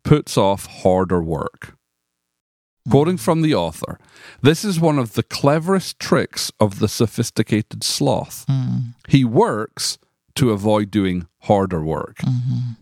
puts 0.04 0.38
off 0.38 0.66
harder 0.66 1.22
work. 1.22 1.74
Quoting 2.90 3.16
from 3.16 3.42
the 3.42 3.54
author, 3.54 3.98
this 4.40 4.64
is 4.64 4.80
one 4.80 4.98
of 4.98 5.14
the 5.14 5.22
cleverest 5.22 6.00
tricks 6.00 6.50
of 6.58 6.80
the 6.80 6.88
sophisticated 6.88 7.84
sloth. 7.84 8.44
Mm. 8.48 8.94
He 9.08 9.24
works 9.24 9.98
to 10.34 10.50
avoid 10.50 10.90
doing 10.90 11.28
harder 11.42 11.82
work. 11.82 12.16
Mm-hmm. 12.18 12.72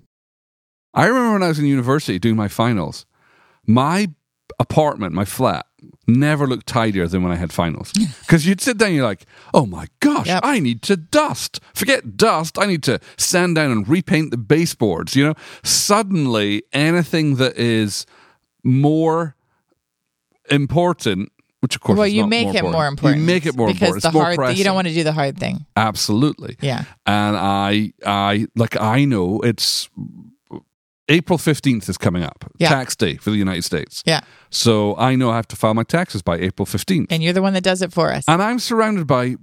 I 0.94 1.06
remember 1.06 1.32
when 1.34 1.42
I 1.42 1.48
was 1.48 1.58
in 1.58 1.66
university 1.66 2.18
doing 2.18 2.36
my 2.36 2.48
finals, 2.48 3.04
my 3.66 4.08
apartment, 4.58 5.12
my 5.12 5.24
flat, 5.24 5.66
never 6.06 6.46
looked 6.46 6.66
tidier 6.66 7.06
than 7.06 7.22
when 7.22 7.32
I 7.32 7.36
had 7.36 7.52
finals. 7.52 7.92
Because 7.92 8.46
you'd 8.46 8.60
sit 8.60 8.78
down 8.78 8.88
and 8.88 8.96
you're 8.96 9.04
like, 9.04 9.26
oh 9.54 9.66
my 9.66 9.86
gosh, 10.00 10.26
Yep. 10.26 10.40
I 10.44 10.58
need 10.60 10.82
to 10.82 10.96
dust. 10.96 11.60
Forget 11.74 12.16
dust. 12.16 12.58
I 12.58 12.66
need 12.66 12.82
to 12.84 13.00
sand 13.16 13.56
down 13.56 13.70
and 13.70 13.88
repaint 13.88 14.30
the 14.30 14.36
baseboards. 14.36 15.14
You 15.14 15.24
know, 15.26 15.34
suddenly 15.62 16.62
anything 16.72 17.36
that 17.36 17.56
is 17.56 18.06
more 18.64 19.36
important, 20.50 21.30
which 21.60 21.74
of 21.76 21.80
course 21.82 21.96
Well, 21.98 22.06
is 22.06 22.14
you 22.14 22.22
not 22.22 22.28
make 22.30 22.54
it 22.54 22.62
more 22.62 22.86
important. 22.86 23.20
You 23.20 23.26
make 23.26 23.46
it 23.46 23.56
more 23.56 23.68
because 23.68 23.80
important. 23.96 24.02
the 24.02 24.08
It's 24.08 24.14
more 24.14 24.44
hard 24.46 24.56
you 24.58 24.64
don't 24.64 24.74
want 24.74 24.88
to 24.88 24.94
do 24.94 25.04
the 25.04 25.12
hard 25.12 25.38
thing. 25.38 25.66
Absolutely 25.76 26.56
Yeah. 26.60 26.84
and 27.06 27.36
I 27.36 27.92
I 28.04 28.46
like 28.56 28.76
I 28.80 29.04
know 29.04 29.40
it's 29.40 29.88
April 31.08 31.38
15th 31.38 31.88
is 31.88 31.98
coming 31.98 32.22
up, 32.22 32.44
Yeah. 32.58 32.68
tax 32.68 32.94
day 32.94 33.16
for 33.16 33.30
the 33.30 33.36
United 33.36 33.64
States. 33.64 34.02
Yeah. 34.06 34.20
So 34.50 34.96
I 34.96 35.16
know 35.16 35.30
I 35.30 35.36
have 35.36 35.48
to 35.48 35.56
file 35.56 35.74
my 35.74 35.82
taxes 35.82 36.22
by 36.22 36.36
April 36.38 36.66
15th. 36.66 37.06
And 37.10 37.20
you're 37.20 37.32
the 37.32 37.42
one 37.42 37.52
that 37.54 37.64
does 37.64 37.82
it 37.82 37.92
for 37.92 38.12
us. 38.12 38.24
And 38.28 38.40
I'm 38.40 38.60
surrounded 38.60 39.08
by 39.08 39.34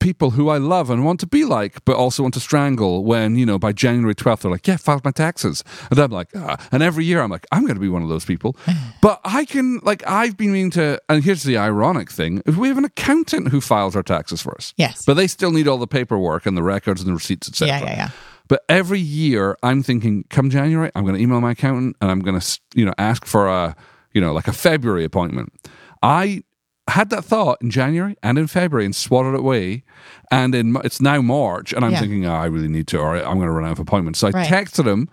people 0.00 0.30
who 0.30 0.48
I 0.48 0.58
love 0.58 0.90
and 0.90 1.04
want 1.04 1.20
to 1.20 1.26
be 1.26 1.44
like, 1.44 1.84
but 1.84 1.94
also 1.94 2.22
want 2.22 2.34
to 2.34 2.40
strangle 2.40 3.04
when, 3.04 3.36
you 3.36 3.46
know, 3.46 3.58
by 3.58 3.72
January 3.72 4.14
12th, 4.14 4.40
they're 4.40 4.50
like, 4.50 4.66
yeah, 4.66 4.76
file 4.76 5.00
my 5.04 5.12
taxes. 5.12 5.62
And 5.90 5.98
I'm 5.98 6.10
like, 6.10 6.30
ah. 6.34 6.56
and 6.72 6.82
every 6.82 7.04
year 7.04 7.22
I'm 7.22 7.30
like, 7.30 7.46
I'm 7.52 7.62
going 7.62 7.74
to 7.74 7.80
be 7.80 7.88
one 7.88 8.02
of 8.02 8.08
those 8.08 8.24
people. 8.24 8.56
but 9.02 9.20
I 9.24 9.44
can, 9.44 9.78
like, 9.82 10.02
I've 10.06 10.36
been 10.36 10.52
meaning 10.52 10.70
to, 10.72 11.00
and 11.08 11.22
here's 11.22 11.44
the 11.44 11.56
ironic 11.56 12.10
thing 12.10 12.42
we 12.46 12.68
have 12.68 12.78
an 12.78 12.84
accountant 12.84 13.48
who 13.48 13.60
files 13.60 13.94
our 13.94 14.02
taxes 14.02 14.42
for 14.42 14.54
us. 14.56 14.74
Yes. 14.76 15.04
But 15.04 15.14
they 15.14 15.26
still 15.26 15.52
need 15.52 15.68
all 15.68 15.78
the 15.78 15.86
paperwork 15.86 16.46
and 16.46 16.56
the 16.56 16.62
records 16.62 17.00
and 17.00 17.08
the 17.08 17.14
receipts, 17.14 17.48
etc. 17.48 17.78
yeah, 17.78 17.84
yeah, 17.84 17.96
yeah. 17.96 18.10
But 18.48 18.64
every 18.68 18.98
year, 18.98 19.56
I'm 19.62 19.82
thinking, 19.82 20.24
come 20.28 20.50
January, 20.50 20.90
I'm 20.96 21.04
going 21.04 21.14
to 21.14 21.22
email 21.22 21.40
my 21.40 21.52
accountant 21.52 21.96
and 22.00 22.10
I'm 22.10 22.18
going 22.18 22.40
to, 22.40 22.60
you 22.74 22.84
know, 22.84 22.94
ask 22.98 23.24
for 23.24 23.46
a, 23.46 23.76
you 24.12 24.20
know, 24.20 24.32
like 24.32 24.48
a 24.48 24.52
February 24.52 25.04
appointment. 25.04 25.52
I 26.02 26.42
had 26.90 27.10
that 27.10 27.24
thought 27.24 27.60
in 27.62 27.70
January 27.70 28.16
and 28.22 28.38
in 28.38 28.46
February 28.46 28.84
and 28.84 28.94
swatted 28.94 29.34
it 29.34 29.40
away. 29.40 29.82
And 30.30 30.54
in 30.54 30.76
it's 30.84 31.00
now 31.00 31.20
March, 31.22 31.72
and 31.72 31.84
I'm 31.84 31.92
Yeah. 31.92 32.00
thinking, 32.00 32.26
oh, 32.26 32.34
I 32.34 32.46
really 32.46 32.68
need 32.68 32.86
to, 32.88 32.98
or 32.98 33.16
I'm 33.16 33.36
going 33.38 33.46
to 33.48 33.52
run 33.52 33.64
out 33.64 33.72
of 33.72 33.78
appointments. 33.80 34.18
So 34.20 34.28
I 34.28 34.30
Right. 34.30 34.48
texted 34.48 34.86
him 34.86 35.08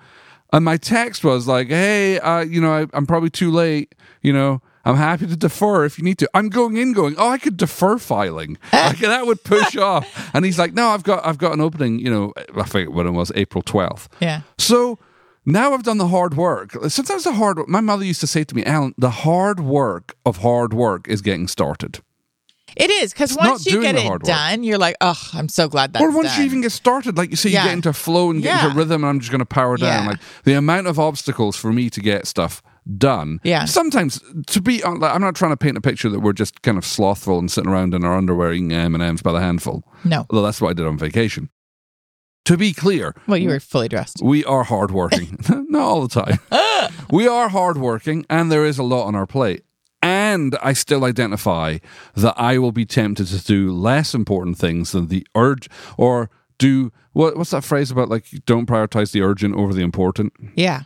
And 0.54 0.64
my 0.64 0.78
text 0.78 1.26
was 1.26 1.46
like, 1.46 1.68
"Hey, 1.68 2.20
uh, 2.20 2.40
you 2.40 2.62
know, 2.62 2.72
I, 2.72 2.86
I'm 2.94 3.06
probably 3.06 3.30
too 3.30 3.52
late. 3.52 3.94
You 4.22 4.32
know, 4.32 4.62
I'm 4.86 4.96
happy 4.96 5.28
to 5.28 5.36
defer 5.36 5.84
if 5.84 5.98
you 5.98 6.06
need 6.06 6.18
to." 6.20 6.30
I'm 6.34 6.48
going 6.48 6.78
in, 6.78 6.94
going, 6.94 7.16
"Oh, 7.18 7.28
I 7.30 7.38
could 7.38 7.58
defer 7.58 7.98
filing. 7.98 8.58
like 8.72 9.00
that 9.00 9.28
would 9.28 9.44
push 9.44 9.76
off." 9.76 10.08
And 10.34 10.46
he's 10.46 10.58
like, 10.58 10.74
"No, 10.74 10.88
I've 10.92 11.04
got, 11.04 11.26
I've 11.28 11.38
got 11.38 11.52
an 11.52 11.60
opening. 11.60 12.00
You 12.00 12.10
know, 12.10 12.34
I 12.56 12.64
forget 12.64 12.94
when 12.94 13.06
it 13.08 13.12
was, 13.12 13.30
April 13.36 13.62
12th. 13.62 14.08
Yeah. 14.22 14.42
So 14.58 15.00
now 15.48 15.74
I've 15.74 15.82
done 15.84 15.98
the 15.98 16.10
hard 16.10 16.36
work. 16.38 16.72
Sometimes 16.90 17.24
the 17.24 17.34
hard. 17.34 17.58
Work 17.58 17.68
my 17.70 17.82
mother 17.82 18.06
used 18.06 18.22
to 18.22 18.28
say 18.28 18.44
to 18.44 18.56
me, 18.56 18.64
"Alyn, 18.64 18.94
the 18.98 19.10
hard 19.10 19.60
work 19.60 20.16
of 20.26 20.38
hard 20.38 20.74
work 20.74 21.08
is 21.08 21.22
getting 21.22 21.48
started." 21.48 22.00
It 22.76 22.92
is 22.92 23.12
because 23.12 23.36
once 23.36 23.66
you 23.66 23.82
get 23.82 23.96
it 23.96 24.22
done, 24.22 24.62
you're 24.64 24.78
like, 24.78 24.98
oh, 25.02 25.20
I'm 25.34 25.50
so 25.50 25.68
glad 25.68 25.94
that's 25.94 26.04
or 26.04 26.12
once 26.12 26.28
done. 26.28 26.40
you 26.42 26.46
even 26.46 26.62
get 26.62 26.72
started, 26.72 27.18
like 27.18 27.32
you 27.32 27.36
say, 27.36 27.50
you 27.50 27.56
get 27.56 27.72
into 27.72 27.92
flow 27.92 28.30
and 28.30 28.44
get 28.44 28.50
Yeah. 28.50 28.66
into 28.68 28.78
rhythm, 28.78 29.04
and 29.04 29.10
I'm 29.10 29.20
just 29.20 29.32
going 29.32 29.40
to 29.40 29.46
power 29.46 29.78
down. 29.78 30.04
Yeah. 30.04 30.10
Like 30.12 30.20
the 30.44 30.54
amount 30.54 30.86
of 30.86 31.00
obstacles 31.00 31.56
for 31.56 31.74
me 31.74 31.90
to 31.90 32.00
get 32.02 32.28
stuff 32.28 32.62
done. 32.98 33.40
Yeah. 33.44 33.66
Sometimes 33.66 34.22
to 34.48 34.62
be, 34.62 34.84
I'm 34.84 35.00
not 35.00 35.34
trying 35.34 35.54
to 35.54 35.58
paint 35.58 35.76
a 35.78 35.82
picture 35.82 36.10
that 36.10 36.20
we're 36.20 36.34
just 36.34 36.62
kind 36.62 36.78
of 36.78 36.86
slothful 36.86 37.40
and 37.40 37.50
sitting 37.50 37.72
around 37.72 37.96
in 37.96 38.04
our 38.04 38.16
underwear 38.16 38.54
eating 38.54 38.72
M 38.72 38.94
and 38.94 39.04
M's 39.04 39.24
by 39.24 39.32
the 39.32 39.40
handful. 39.42 39.84
no. 40.04 40.28
Although 40.30 40.44
that's 40.46 40.62
what 40.62 40.70
I 40.70 40.74
did 40.74 40.86
on 40.86 41.00
vacation. 41.00 41.50
To 42.48 42.56
be 42.56 42.72
clear, 42.72 43.14
Well, 43.28 43.38
you 43.38 43.50
were 43.50 43.60
fully 43.60 43.90
dressed. 43.90 44.22
we 44.24 44.46
are 44.46 44.64
hardworking. 44.64 45.38
Not 45.70 45.82
all 45.82 46.08
the 46.08 46.22
time. 46.24 46.40
we 47.12 47.28
are 47.28 47.50
hardworking, 47.50 48.26
and 48.30 48.50
there 48.50 48.66
is 48.66 48.78
a 48.78 48.84
lot 48.84 49.04
on 49.06 49.16
our 49.16 49.28
plate. 49.28 49.64
And 50.02 50.56
I 50.64 50.72
still 50.72 51.04
identify 51.04 51.80
that 52.16 52.36
I 52.38 52.58
will 52.58 52.72
be 52.72 52.86
tempted 52.86 53.28
to 53.28 53.44
do 53.44 53.74
less 53.74 54.14
important 54.14 54.58
things 54.58 54.94
than 54.94 55.08
the 55.08 55.28
urge, 55.36 55.68
or 55.98 56.30
do 56.58 56.94
what? 57.12 57.36
What's 57.36 57.50
that 57.52 57.66
phrase 57.66 57.92
about? 57.92 58.08
Like, 58.08 58.26
don't 58.46 58.66
prioritize 58.66 59.12
the 59.12 59.22
urgent 59.24 59.56
over 59.56 59.74
the 59.74 59.82
important. 59.82 60.32
Yeah. 60.56 60.84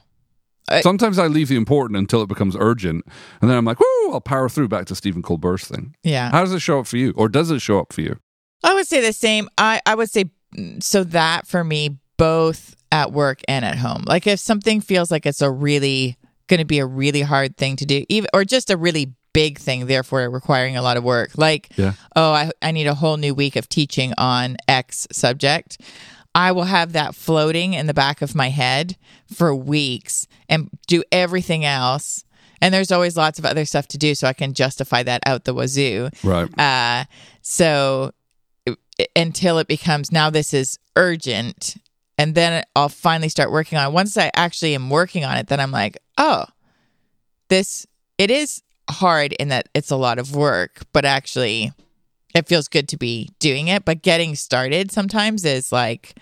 I- 0.68 0.82
Sometimes 0.82 1.20
I 1.20 1.28
leave 1.28 1.50
the 1.50 1.58
important 1.58 1.98
until 1.98 2.24
it 2.24 2.28
becomes 2.30 2.56
urgent, 2.60 3.06
and 3.42 3.50
then 3.52 3.58
I'm 3.58 3.66
like, 3.66 3.80
"Woo!" 3.80 4.14
I'll 4.14 4.22
power 4.22 4.50
through 4.50 4.70
back 4.70 4.86
to 4.88 4.96
Stephen 4.96 5.22
Colbert's 5.22 5.68
thing. 5.68 5.94
Yeah. 6.04 6.32
How 6.32 6.42
does 6.42 6.54
it 6.54 6.60
show 6.62 6.80
up 6.80 6.88
for 6.88 6.98
you, 6.98 7.14
or 7.16 7.30
does 7.30 7.52
it 7.52 7.60
show 7.62 7.80
up 7.80 7.94
for 7.94 8.02
you? 8.02 8.18
I 8.64 8.74
would 8.74 8.88
say 8.88 9.02
the 9.02 9.14
same. 9.14 9.48
I, 9.60 9.80
I 9.86 9.94
would 9.96 10.10
say 10.10 10.26
so 10.80 11.04
that 11.06 11.48
for 11.48 11.64
me, 11.64 11.98
both 12.18 12.76
at 12.92 13.12
work 13.12 13.42
and 13.48 13.64
at 13.66 13.78
home. 13.78 14.04
Like 14.06 14.28
if 14.28 14.40
something 14.40 14.82
feels 14.82 15.12
like 15.12 15.26
it's 15.26 15.42
a 15.42 15.50
really 15.50 16.18
going 16.48 16.60
to 16.60 16.66
be 16.66 16.80
a 16.80 16.86
really 16.86 17.22
hard 17.22 17.58
thing 17.58 17.76
to 17.78 17.86
do, 17.86 18.06
even 18.10 18.30
or 18.34 18.44
just 18.44 18.70
a 18.70 18.78
really 18.78 19.14
big 19.34 19.58
thing, 19.58 19.86
therefore 19.88 20.30
requiring 20.30 20.76
a 20.76 20.82
lot 20.82 20.98
of 20.98 21.04
work. 21.04 21.32
Like, 21.38 21.70
Yeah. 21.78 21.94
oh, 22.16 22.32
I, 22.34 22.52
I 22.62 22.72
need 22.72 22.88
a 22.88 22.94
whole 22.96 23.16
new 23.18 23.34
week 23.34 23.56
of 23.56 23.70
teaching 23.70 24.14
on 24.18 24.58
X 24.68 25.08
subject. 25.12 25.80
I 26.36 26.52
will 26.52 26.66
have 26.66 26.94
that 26.94 27.16
floating 27.16 27.74
in 27.74 27.88
the 27.88 27.94
back 27.94 28.22
of 28.22 28.36
my 28.36 28.50
head 28.50 28.98
for 29.34 29.56
weeks 29.56 30.28
and 30.50 30.70
do 30.88 31.04
everything 31.12 31.64
else. 31.66 32.24
And 32.62 32.74
there's 32.74 32.92
always 32.92 33.18
lots 33.18 33.40
of 33.40 33.46
other 33.46 33.66
stuff 33.66 33.88
to 33.88 33.98
do, 33.98 34.14
so 34.16 34.28
I 34.28 34.34
can 34.34 34.54
justify 34.54 35.02
that 35.04 35.22
out 35.26 35.46
the 35.46 35.54
wazoo. 35.54 36.10
Right. 36.24 36.48
Uh, 36.60 37.06
so 37.42 38.12
until 39.16 39.58
it 39.60 39.68
becomes 39.68 40.12
now 40.12 40.30
this 40.30 40.54
is 40.54 40.78
urgent, 40.96 41.76
and 42.18 42.36
then 42.36 42.64
I'll 42.76 42.90
finally 42.90 43.30
start 43.30 43.52
working 43.52 43.78
on 43.78 43.88
it. 43.90 43.94
Once 43.94 44.18
I 44.18 44.32
actually 44.36 44.76
am 44.76 44.90
working 44.90 45.24
on 45.26 45.38
it, 45.38 45.48
then 45.48 45.60
I'm 45.60 45.72
like, 45.72 45.98
oh, 46.18 46.46
this 47.50 47.86
it 48.18 48.32
is 48.32 48.62
hard 48.90 49.34
in 49.34 49.50
that 49.50 49.70
it's 49.74 49.92
a 49.92 49.96
lot 49.96 50.20
of 50.20 50.36
work, 50.36 50.82
but 50.94 51.06
actually 51.06 51.72
it 52.36 52.48
feels 52.48 52.68
good 52.68 52.88
to 52.90 52.98
be 52.98 53.30
doing 53.40 53.68
it. 53.68 53.84
But 53.86 54.02
getting 54.02 54.36
started 54.36 54.92
sometimes 54.92 55.44
is 55.46 55.72
like 55.72 56.16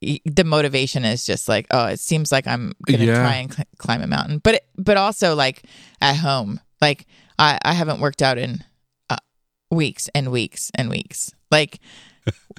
the 0.00 0.44
motivation 0.44 1.04
is 1.04 1.26
just 1.26 1.48
like, 1.48 1.66
oh, 1.72 1.86
it 1.86 1.98
seems 2.00 2.30
like 2.30 2.46
I'm 2.46 2.72
gonna 2.86 3.04
Yeah. 3.04 3.14
try 3.20 3.34
and 3.36 3.52
cl- 3.52 3.66
climb 3.78 4.02
a 4.02 4.06
mountain, 4.06 4.38
but 4.38 4.62
but 4.76 4.96
also 4.96 5.34
like 5.34 5.64
at 6.00 6.16
home, 6.16 6.60
like 6.80 7.06
I 7.38 7.58
I 7.64 7.72
haven't 7.72 8.00
worked 8.00 8.22
out 8.22 8.38
in 8.38 8.62
uh, 9.10 9.16
weeks 9.70 10.08
and 10.14 10.30
weeks 10.30 10.70
and 10.76 10.88
weeks, 10.88 11.32
like 11.50 11.78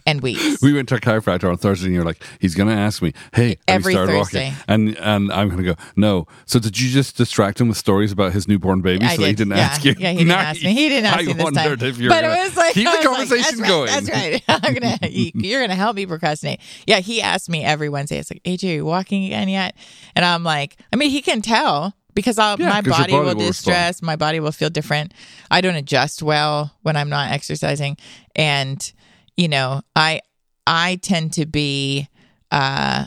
and 0.08 0.21
weeks. 0.21 0.62
We 0.63 0.73
went 0.73 0.89
to 0.89 0.95
a 0.95 0.99
chiropractor 0.99 1.49
on 1.49 1.58
Thursday, 1.58 1.88
and 1.88 1.95
you're 1.95 2.06
like, 2.06 2.23
he's 2.39 2.56
going 2.56 2.69
to 2.69 2.75
ask 2.75 3.02
me, 3.02 3.13
"Hey, 3.34 3.49
have 3.49 3.58
Every 3.67 3.93
you 3.93 3.97
started 3.99 4.13
Thursday. 4.13 4.47
walking?" 4.49 4.63
And 4.67 4.97
and 4.97 5.32
I'm 5.32 5.49
going 5.49 5.63
to 5.63 5.75
go, 5.75 5.82
"No." 5.95 6.25
So 6.45 6.58
did 6.60 6.80
you 6.80 6.89
just 6.89 7.17
distract 7.17 7.60
him 7.62 7.67
with 7.67 7.78
stories 7.78 8.12
about 8.12 8.32
his 8.34 8.47
newborn 8.47 8.82
baby, 8.82 9.06
I 9.06 9.15
so 9.15 9.21
he 9.21 9.28
did. 9.30 9.38
didn't 9.38 9.58
yeah. 9.58 9.63
ask 9.63 9.86
you? 9.86 9.95
Yeah, 9.97 10.12
he 10.12 10.17
didn't 10.19 10.32
ask 10.32 10.63
me. 10.63 10.73
He 10.73 10.89
didn't 10.89 11.06
ask 11.13 11.17
I 11.19 11.21
me 11.23 11.34
this 11.34 11.52
time. 11.54 11.73
if 11.84 11.97
you 11.99 12.10
but 12.10 12.23
it 12.23 12.28
was 12.30 12.58
like 12.58 12.73
keep 12.73 12.88
I 12.88 12.91
the 13.04 13.10
was 13.10 13.17
like, 13.17 13.17
conversation 13.30 13.58
that's 13.60 13.69
going. 13.69 13.89
Right, 13.89 14.04
that's 14.06 14.47
right. 14.49 14.63
I'm 14.65 14.73
gonna. 14.73 14.97
you- 15.12 15.32
You're 15.36 15.62
gonna 15.62 15.75
help 15.75 15.95
me 15.95 16.06
procrastinate. 16.06 16.62
Yeah, 16.88 16.99
he 16.99 17.21
asked 17.21 17.49
me 17.49 17.63
every 17.63 17.89
Wednesday. 17.89 18.17
It's 18.19 18.32
like, 18.32 18.41
AJ, 18.43 18.63
are 18.71 18.73
you 18.75 18.86
walking 18.86 19.25
again 19.25 19.49
yet? 19.49 19.75
And 20.15 20.25
I'm 20.25 20.43
like, 20.43 20.78
I 20.91 20.95
mean, 20.95 21.10
he 21.12 21.21
can 21.21 21.41
tell 21.41 21.93
because 22.13 22.38
I'll, 22.38 22.60
Yeah, 22.60 22.69
my 22.69 22.82
body, 22.82 22.89
body 22.89 23.13
will 23.13 23.24
will 23.26 23.36
distress. 23.36 24.02
My 24.02 24.15
body 24.15 24.39
will 24.39 24.52
feel 24.52 24.69
different. 24.69 25.13
I 25.50 25.62
don't 25.62 25.76
adjust 25.76 26.22
well 26.24 26.72
when 26.82 26.95
I'm 26.95 27.10
not 27.10 27.32
exercising, 27.32 27.98
and 28.36 28.91
you 29.38 29.48
know, 29.48 29.82
I 29.95 30.22
I 30.67 30.98
tend 31.02 31.34
to 31.34 31.45
be. 31.45 32.08
uh 32.52 33.06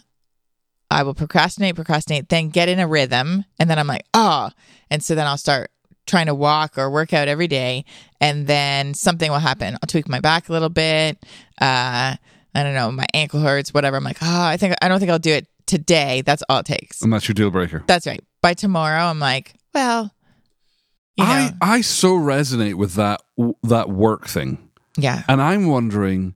I 0.90 1.04
will 1.04 1.14
procrastinate, 1.14 1.74
procrastinate, 1.74 2.28
then 2.28 2.50
get 2.50 2.68
in 2.68 2.78
a 2.78 2.86
rhythm, 2.86 3.46
and 3.58 3.70
then 3.70 3.78
I'm 3.78 3.86
like, 3.86 4.04
oh, 4.12 4.50
and 4.90 5.02
so 5.02 5.14
then 5.14 5.26
I'll 5.26 5.38
start 5.38 5.70
trying 6.06 6.26
to 6.26 6.34
walk 6.34 6.76
or 6.76 6.90
work 6.90 7.14
out 7.14 7.28
every 7.28 7.48
day, 7.48 7.86
and 8.20 8.46
then 8.46 8.92
something 8.92 9.30
will 9.30 9.38
happen. 9.38 9.72
I'll 9.74 9.86
tweak 9.86 10.06
my 10.06 10.20
back 10.20 10.50
a 10.50 10.52
little 10.52 10.68
bit. 10.68 11.16
Uh, 11.58 12.16
I 12.54 12.62
don't 12.62 12.74
know, 12.74 12.92
my 12.92 13.06
ankle 13.14 13.40
hurts, 13.40 13.72
whatever. 13.72 13.96
I'm 13.96 14.04
like, 14.04 14.18
oh, 14.20 14.42
I 14.44 14.58
think 14.58 14.74
I 14.82 14.88
don't 14.88 14.98
think 14.98 15.10
I'll 15.10 15.18
do 15.18 15.32
it 15.32 15.46
today. 15.64 16.20
That's 16.26 16.42
all 16.50 16.58
it 16.58 16.66
takes. 16.66 17.00
And 17.00 17.10
that's 17.10 17.26
your 17.26 17.34
deal 17.34 17.50
breaker. 17.50 17.82
That's 17.86 18.06
right. 18.06 18.22
By 18.42 18.54
tomorrow, 18.54 19.04
I'm 19.04 19.20
like, 19.20 19.54
well, 19.72 20.12
you 21.16 21.24
know, 21.24 21.30
I 21.30 21.54
I 21.60 21.80
so 21.80 22.14
resonate 22.16 22.74
with 22.74 22.94
that 22.94 23.22
that 23.62 23.88
work 23.88 24.26
thing, 24.26 24.58
yeah, 24.96 25.22
and 25.28 25.40
I'm 25.40 25.66
wondering 25.68 26.34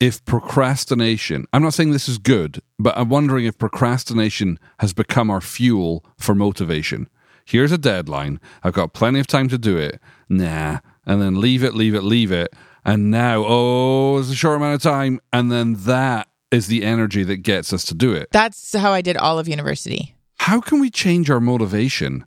if 0.00 0.24
procrastination. 0.24 1.46
I'm 1.52 1.62
not 1.62 1.72
saying 1.74 1.92
this 1.92 2.08
is 2.08 2.18
good, 2.18 2.60
but 2.78 2.96
I'm 2.98 3.08
wondering 3.08 3.44
if 3.46 3.56
procrastination 3.56 4.58
has 4.80 4.92
become 4.92 5.30
our 5.30 5.40
fuel 5.40 6.04
for 6.18 6.34
motivation. 6.34 7.08
Here's 7.44 7.72
a 7.72 7.78
deadline. 7.78 8.40
I've 8.62 8.72
got 8.72 8.92
plenty 8.92 9.20
of 9.20 9.26
time 9.26 9.48
to 9.48 9.58
do 9.58 9.76
it. 9.76 10.00
Nah, 10.28 10.78
and 11.06 11.22
then 11.22 11.40
leave 11.40 11.62
it, 11.62 11.74
leave 11.74 11.94
it, 11.94 12.02
leave 12.02 12.32
it, 12.32 12.52
and 12.84 13.10
now 13.10 13.44
oh, 13.46 14.18
it's 14.18 14.30
a 14.30 14.34
short 14.34 14.56
amount 14.56 14.74
of 14.74 14.82
time, 14.82 15.20
and 15.32 15.52
then 15.52 15.74
that 15.84 16.28
is 16.50 16.66
the 16.66 16.82
energy 16.82 17.22
that 17.24 17.38
gets 17.38 17.72
us 17.72 17.84
to 17.84 17.94
do 17.94 18.12
it. 18.12 18.28
that's 18.32 18.74
how 18.74 18.92
I 18.92 19.02
did 19.02 19.16
all 19.16 19.38
of 19.38 19.46
university. 19.48 20.14
How 20.44 20.60
can 20.60 20.78
we 20.78 20.90
change 20.90 21.30
our 21.30 21.40
motivation, 21.40 22.26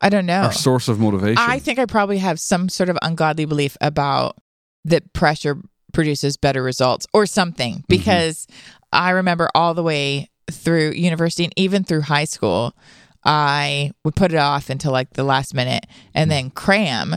I 0.00 0.08
don't 0.08 0.24
know. 0.24 0.44
our 0.44 0.52
source 0.52 0.88
of 0.88 0.98
motivation? 0.98 1.36
I 1.36 1.58
think 1.58 1.78
I 1.78 1.84
probably 1.84 2.16
have 2.16 2.40
some 2.40 2.70
sort 2.70 2.88
of 2.88 2.96
ungodly 3.02 3.44
belief 3.44 3.76
about 3.82 4.38
that 4.86 5.12
pressure 5.12 5.60
produces 5.92 6.38
better 6.38 6.62
results 6.62 7.06
or 7.12 7.26
something 7.26 7.74
mm-hmm. 7.74 7.84
because 7.90 8.46
I 8.90 9.10
remember 9.10 9.50
all 9.54 9.74
the 9.74 9.82
way 9.82 10.30
through 10.50 10.92
university 10.92 11.44
and 11.44 11.52
even 11.56 11.84
through 11.84 12.00
high 12.00 12.24
school, 12.24 12.74
I 13.22 13.92
would 14.02 14.16
put 14.16 14.32
it 14.32 14.38
off 14.38 14.70
until 14.70 14.92
like 14.92 15.12
the 15.12 15.24
last 15.24 15.52
minute 15.52 15.84
and 16.14 16.28
mm. 16.28 16.30
then 16.30 16.50
cram. 16.50 17.16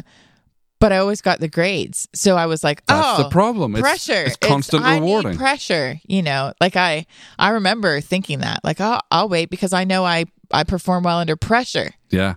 But 0.82 0.92
I 0.92 0.98
always 0.98 1.22
got 1.22 1.40
the 1.40 1.48
grades. 1.48 2.10
So 2.14 2.36
I 2.36 2.48
was 2.48 2.62
like, 2.62 2.86
That's 2.88 3.20
oh, 3.20 3.24
the 3.24 3.30
problem. 3.30 3.76
It's, 3.76 3.82
pressure. 3.82 4.24
It's 4.24 4.36
constant 4.36 4.84
I 4.84 4.96
need 4.96 5.06
rewarding. 5.06 5.38
pressure, 5.38 6.02
you 6.08 6.24
know. 6.24 6.52
Like 6.60 6.76
I 6.76 7.06
I 7.40 7.52
remember 7.52 8.02
thinking 8.02 8.40
that. 8.40 8.60
Like, 8.66 8.82
oh, 8.82 9.00
I'll 9.12 9.30
wait 9.30 9.50
because 9.50 9.72
I 9.72 9.86
know 9.86 10.04
I 10.04 10.26
I 10.54 10.64
perform 10.64 11.04
well 11.04 11.20
under 11.20 11.36
pressure. 11.36 11.94
Yeah. 12.10 12.36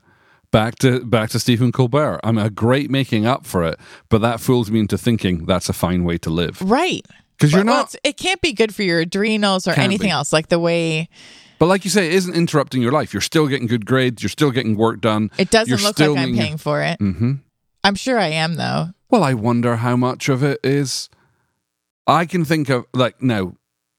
Back 0.50 0.76
to 0.80 1.04
back 1.04 1.30
to 1.30 1.40
Stephen 1.40 1.72
Colbert. 1.72 2.20
I'm 2.22 2.38
a 2.38 2.48
great 2.48 2.90
making 2.90 3.26
up 3.26 3.44
for 3.44 3.64
it, 3.64 3.78
but 4.08 4.20
that 4.20 4.38
fools 4.40 4.70
me 4.70 4.80
into 4.80 4.96
thinking 4.96 5.46
that's 5.46 5.68
a 5.68 5.72
fine 5.72 6.04
way 6.04 6.16
to 6.18 6.30
live. 6.30 6.60
Right. 6.62 7.04
Because 7.36 7.52
you're 7.52 7.64
not 7.64 7.94
it's- 7.94 7.96
it 8.04 8.16
can't 8.16 8.40
be 8.40 8.52
good 8.52 8.72
for 8.74 8.84
your 8.84 9.00
adrenals 9.00 9.66
or 9.66 9.72
anything 9.72 10.06
be. 10.08 10.10
else. 10.10 10.32
Like 10.32 10.48
the 10.48 10.60
way 10.60 11.08
but 11.58 11.66
like 11.66 11.84
you 11.84 11.90
say, 11.90 12.08
it 12.08 12.14
isn't 12.14 12.34
interrupting 12.34 12.82
your 12.82 12.92
life. 12.92 13.14
You're 13.14 13.20
still 13.20 13.46
getting 13.48 13.66
good 13.68 13.86
grades, 13.86 14.22
you're 14.22 14.28
still 14.30 14.50
getting 14.50 14.76
work 14.76 15.00
done. 15.00 15.30
it 15.38 15.50
doesn't 15.50 15.68
You're 15.68 15.78
look 15.78 15.94
still 15.96 16.14
like 16.14 16.26
I'm 16.28 16.36
paying 16.36 16.56
for 16.58 16.82
it. 16.82 16.98
Mm-hmm. 17.00 17.32
I'm 17.82 17.94
sure 17.94 18.18
I 18.18 18.28
am 18.28 18.54
though. 18.56 18.88
Well, 19.10 19.22
I 19.24 19.34
wonder 19.34 19.76
how 19.76 19.96
much 19.96 20.28
of 20.28 20.42
it 20.42 20.60
is 20.62 21.08
I 22.06 22.26
can 22.26 22.44
think 22.44 22.68
of 22.68 22.86
like 22.92 23.20
now 23.22 23.54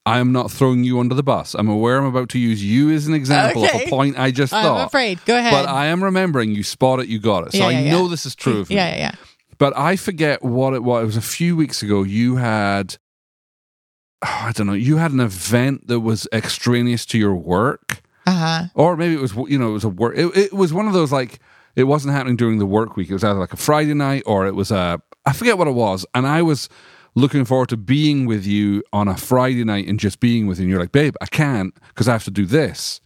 I 0.05 0.19
am 0.19 0.31
not 0.31 0.51
throwing 0.51 0.83
you 0.83 0.99
under 0.99 1.15
the 1.15 1.23
bus. 1.23 1.55
I'm 1.55 1.67
aware 1.67 1.97
I'm 1.97 2.05
about 2.05 2.29
to 2.29 2.39
use 2.39 2.63
you 2.63 2.91
as 2.91 3.07
an 3.07 3.13
example 3.15 3.63
of 3.65 3.73
a 3.73 3.89
point 3.89 4.19
I 4.19 4.29
just 4.31 4.51
thought. 4.51 4.79
I'm 4.81 4.85
afraid. 4.87 5.19
Go 5.25 5.37
ahead. 5.37 5.51
But 5.51 5.67
I 5.67 5.87
am 5.87 6.03
remembering 6.03 6.51
you 6.53 6.61
spot 6.63 6.99
it, 6.99 7.07
you 7.07 7.19
got 7.19 7.47
it. 7.47 7.51
So 7.53 7.57
Yeah, 7.59 7.65
I 7.67 7.71
yeah, 7.71 7.91
know 7.91 8.03
yeah. 8.03 8.09
this 8.09 8.25
is 8.25 8.35
true 8.35 8.59
of 8.59 8.69
me. 8.69 8.75
yeah, 8.75 8.89
yeah, 8.89 8.97
yeah. 8.97 9.11
but 9.57 9.75
I 9.77 9.95
forget 9.95 10.43
what 10.43 10.73
it 10.75 10.83
was. 10.83 11.01
It 11.03 11.05
was 11.07 11.17
a 11.17 11.21
few 11.21 11.55
weeks 11.55 11.81
ago. 11.81 12.03
You 12.03 12.35
had, 12.35 12.97
oh, 14.23 14.27
I 14.43 14.51
don't 14.53 14.67
know, 14.67 14.73
you 14.73 14.97
had 14.97 15.11
an 15.11 15.19
event 15.19 15.87
that 15.87 16.01
was 16.01 16.27
extraneous 16.31 17.05
to 17.07 17.17
your 17.17 17.33
work, 17.35 18.01
Uh 18.27 18.31
huh. 18.31 18.63
or 18.75 18.95
maybe 18.97 19.15
it 19.15 19.21
was, 19.21 19.33
you 19.33 19.57
know, 19.57 19.69
it 19.69 19.73
was 19.73 19.83
a 19.85 19.89
work. 19.89 20.15
It, 20.17 20.35
it 20.37 20.53
was 20.53 20.71
one 20.71 20.87
of 20.87 20.93
those 20.93 21.11
like 21.11 21.39
it 21.75 21.85
wasn't 21.85 22.13
happening 22.13 22.35
during 22.35 22.59
the 22.59 22.65
work 22.65 22.95
week. 22.95 23.09
It 23.09 23.13
was 23.13 23.23
either 23.23 23.39
like 23.39 23.53
a 23.53 23.57
Friday 23.57 23.93
night 23.95 24.21
or 24.27 24.45
it 24.45 24.55
was 24.55 24.69
a 24.71 25.01
I 25.25 25.33
forget 25.33 25.57
what 25.57 25.67
it 25.67 25.73
was, 25.73 26.05
and 26.13 26.27
I 26.27 26.43
was 26.43 26.69
looking 27.15 27.45
forward 27.45 27.69
to 27.69 27.77
being 27.77 28.25
with 28.25 28.45
you 28.45 28.83
on 28.93 29.07
a 29.07 29.15
Friday 29.17 29.63
night 29.63 29.87
and 29.87 29.99
just 29.99 30.19
being 30.19 30.47
with 30.47 30.59
you. 30.59 30.63
And 30.63 30.69
you're 30.69 30.79
like, 30.79 30.91
babe, 30.91 31.15
I 31.21 31.25
can't 31.27 31.73
because 31.89 32.07
I 32.07 32.11
have 32.13 32.25
to 32.25 32.31
do 32.31 32.45
this. 32.45 32.99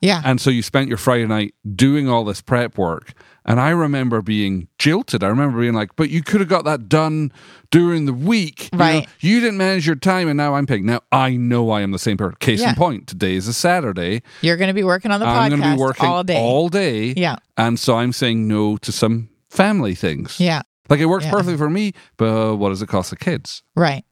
Yeah. 0.00 0.20
And 0.24 0.40
so 0.40 0.50
you 0.50 0.62
spent 0.62 0.88
your 0.88 0.98
Friday 0.98 1.26
night 1.26 1.54
doing 1.76 2.08
all 2.08 2.24
this 2.24 2.40
prep 2.42 2.76
work. 2.76 3.12
And 3.44 3.60
I 3.60 3.70
remember 3.70 4.20
being 4.20 4.66
jilted. 4.78 5.22
I 5.22 5.28
remember 5.28 5.60
being 5.60 5.74
like, 5.74 5.94
but 5.94 6.10
you 6.10 6.22
could 6.24 6.40
have 6.40 6.48
got 6.48 6.64
that 6.64 6.88
done 6.88 7.32
during 7.70 8.06
the 8.06 8.12
week. 8.12 8.68
You 8.72 8.78
know, 8.78 8.84
Right. 8.84 9.08
You, 9.20 9.38
didn't 9.40 9.58
manage 9.58 9.86
your 9.86 9.94
time 9.96 10.26
and 10.26 10.36
now 10.36 10.54
I'm 10.56 10.66
paying. 10.66 10.86
Now 10.86 11.02
I 11.12 11.36
know 11.36 11.70
I 11.70 11.82
am 11.82 11.92
the 11.92 12.00
same 12.00 12.16
person. 12.16 12.36
Case 12.40 12.60
Yeah. 12.60 12.70
in 12.70 12.74
point, 12.74 13.06
today 13.06 13.34
is 13.34 13.46
a 13.46 13.52
Saturday. 13.52 14.22
You're 14.40 14.56
going 14.56 14.68
to 14.68 14.74
be 14.74 14.82
working 14.84 15.12
on 15.12 15.20
the 15.20 15.26
I'm 15.26 15.50
podcast 15.52 15.56
going 15.56 15.70
to 15.70 15.76
be 15.76 15.80
working 15.80 16.06
all 16.06 16.24
day. 16.24 16.36
all 16.36 16.68
day. 16.68 17.14
Yeah. 17.16 17.36
And 17.56 17.78
so 17.78 17.96
I'm 17.96 18.12
saying 18.12 18.48
no 18.48 18.76
to 18.78 18.90
some 18.90 19.28
family 19.50 19.94
things. 19.94 20.40
yeah. 20.40 20.62
Like 20.92 21.00
it 21.00 21.06
works 21.06 21.24
Yeah. 21.24 21.30
perfectly 21.30 21.56
for 21.56 21.70
me, 21.70 21.92
but 22.18 22.56
what 22.56 22.68
does 22.68 22.82
it 22.82 22.86
cost 22.88 23.08
the 23.10 23.16
kids? 23.16 23.62
Right. 23.74 24.04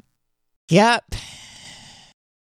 Yep. 0.70 1.14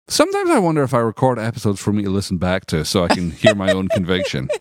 Sometimes 0.06 0.50
I 0.50 0.58
wonder 0.60 0.82
if 0.84 0.94
I 0.94 0.98
record 1.00 1.38
episodes 1.40 1.80
for 1.80 1.92
me 1.92 2.04
to 2.04 2.10
listen 2.10 2.38
back 2.38 2.64
to 2.66 2.84
so 2.84 3.04
I 3.04 3.08
can 3.08 3.32
hear 3.32 3.54
my 3.56 3.72
own 3.72 3.88
conviction. 3.88 4.48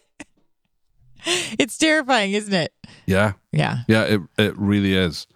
It's 1.60 1.78
terrifying, 1.78 2.32
isn't 2.34 2.54
it? 2.54 2.72
Yeah. 3.06 3.34
Yeah. 3.52 3.80
Yeah, 3.88 4.04
it, 4.04 4.22
it 4.38 4.58
really 4.58 4.94
is. 4.94 5.28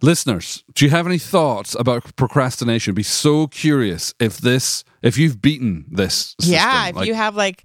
Listeners, 0.00 0.64
do 0.74 0.84
you 0.84 0.90
have 0.90 1.06
any 1.06 1.18
thoughts 1.18 1.76
about 1.78 2.16
procrastination? 2.16 2.92
Be 2.94 3.04
so 3.04 3.46
curious 3.46 4.12
if 4.18 4.38
this, 4.38 4.82
if 5.00 5.16
you've 5.18 5.40
beaten 5.40 5.84
this. 5.90 6.34
System. 6.40 6.54
yeah. 6.54 6.88
If 6.88 6.96
Like, 6.96 7.06
you 7.06 7.14
have 7.14 7.36
like 7.36 7.64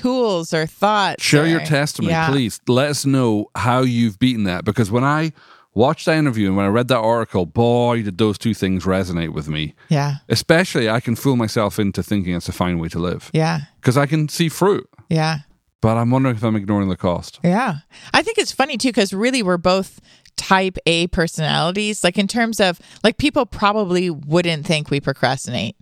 tools 0.00 0.52
or 0.52 0.66
thoughts, 0.66 1.22
share 1.22 1.46
your 1.46 1.60
testimony, 1.60 2.12
yeah. 2.12 2.28
please. 2.30 2.60
Let 2.66 2.90
us 2.90 3.04
know 3.06 3.46
how 3.54 3.82
you've 3.82 4.18
beaten 4.18 4.44
that. 4.44 4.64
Because 4.64 4.90
when 4.90 5.04
I 5.04 5.32
watched 5.74 6.06
that 6.06 6.16
interview 6.18 6.48
and 6.48 6.56
when 6.56 6.66
I 6.66 6.68
read 6.68 6.88
that 6.88 6.98
article, 6.98 7.46
boy, 7.46 8.02
did 8.02 8.18
those 8.18 8.36
two 8.38 8.54
things 8.54 8.84
resonate 8.84 9.32
with 9.32 9.48
me. 9.48 9.74
Yeah. 9.88 10.16
Especially, 10.28 10.90
I 10.90 11.00
can 11.00 11.14
fool 11.14 11.36
myself 11.36 11.78
into 11.78 12.02
thinking 12.02 12.34
it's 12.34 12.48
a 12.48 12.52
fine 12.52 12.78
way 12.78 12.88
to 12.88 12.98
live 12.98 13.30
Yeah. 13.32 13.60
because 13.80 13.96
I 13.96 14.06
can 14.06 14.28
see 14.28 14.48
fruit, 14.48 14.88
Yeah. 15.08 15.38
but 15.80 15.96
I'm 15.96 16.10
wondering 16.10 16.34
if 16.36 16.42
I'm 16.42 16.56
ignoring 16.56 16.88
the 16.88 16.96
cost. 16.96 17.38
Yeah. 17.44 17.76
I 18.12 18.22
think 18.22 18.38
it's 18.38 18.52
funny 18.52 18.76
too, 18.76 18.88
because 18.88 19.12
really 19.12 19.42
we're 19.42 19.56
both 19.58 20.00
type 20.36 20.78
A 20.86 21.06
personalities. 21.08 22.02
Like 22.02 22.18
in 22.18 22.26
terms 22.28 22.60
of, 22.60 22.80
like, 23.04 23.18
people 23.18 23.44
probably 23.46 24.10
wouldn't 24.10 24.66
think 24.66 24.90
we 24.90 25.00
procrastinate 25.00 25.76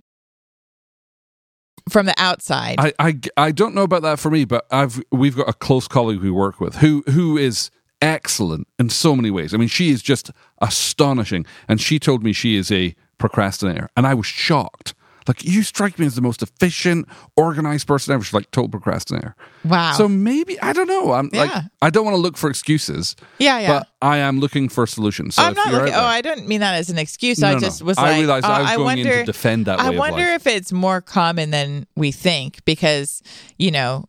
from 1.89 2.05
the 2.05 2.15
outside. 2.17 2.75
I, 2.79 2.93
I, 2.99 3.19
I 3.37 3.51
don't 3.51 3.75
know 3.75 3.83
about 3.83 4.01
that 4.03 4.19
for 4.19 4.31
me, 4.31 4.45
but 4.45 4.65
I've 4.71 5.01
we've 5.11 5.35
got 5.35 5.49
a 5.49 5.53
close 5.53 5.87
colleague 5.87 6.21
we 6.21 6.31
work 6.31 6.59
with 6.59 6.77
who 6.77 7.03
who 7.09 7.37
is 7.37 7.71
excellent 8.01 8.67
in 8.77 8.89
so 8.89 9.15
many 9.15 9.31
ways. 9.31 9.53
I 9.53 9.57
mean, 9.57 9.67
she 9.67 9.89
is 9.89 10.01
just 10.01 10.31
astonishing, 10.61 11.45
and 11.67 11.81
she 11.81 11.99
told 11.99 12.23
me 12.23 12.33
she 12.33 12.55
is 12.55 12.71
a 12.71 12.95
procrastinator, 13.17 13.89
and 13.97 14.05
I 14.05 14.13
was 14.13 14.25
shocked. 14.25 14.93
Like 15.27 15.43
you 15.43 15.63
strike 15.63 15.99
me 15.99 16.05
as 16.05 16.15
the 16.15 16.21
most 16.21 16.41
efficient, 16.41 17.07
organized 17.35 17.87
person 17.87 18.13
ever. 18.13 18.23
She's 18.23 18.33
like 18.33 18.49
total 18.51 18.69
procrastinator. 18.69 19.35
wow. 19.65 19.93
So 19.93 20.07
maybe 20.07 20.59
I 20.61 20.73
don't 20.73 20.87
know. 20.87 21.13
I'm 21.13 21.29
like 21.33 21.49
Yeah. 21.49 21.63
I 21.81 21.89
don't 21.89 22.05
want 22.05 22.15
to 22.15 22.21
look 22.21 22.37
for 22.37 22.49
excuses, 22.49 23.15
yeah. 23.39 23.59
Yeah. 23.59 23.79
but 23.79 23.87
I 24.01 24.17
am 24.17 24.39
looking 24.39 24.69
for 24.69 24.87
solutions. 24.87 25.35
So 25.35 25.43
I'm 25.43 25.53
not 25.53 25.71
looking. 25.71 25.93
out 25.93 26.03
Oh, 26.03 26.05
I 26.07 26.21
don't 26.21 26.47
mean 26.47 26.59
that 26.61 26.75
as 26.75 26.89
an 26.89 26.97
excuse. 26.97 27.39
No, 27.39 27.49
I 27.49 27.59
just 27.59 27.81
no. 27.81 27.87
was 27.87 27.97
I 27.97 28.11
like, 28.11 28.19
realized 28.19 28.45
uh, 28.45 28.49
I 28.49 28.61
was 28.61 28.71
I 28.71 28.75
going 28.77 28.97
in 28.99 29.07
to 29.07 29.23
defend 29.23 29.65
that 29.65 29.79
I 29.79 29.89
wonder 29.91 30.23
if 30.23 30.47
it's 30.47 30.71
more 30.71 31.01
common 31.01 31.51
than 31.51 31.85
we 31.95 32.11
think 32.11 32.63
because 32.65 33.21
you 33.57 33.71
know 33.71 34.05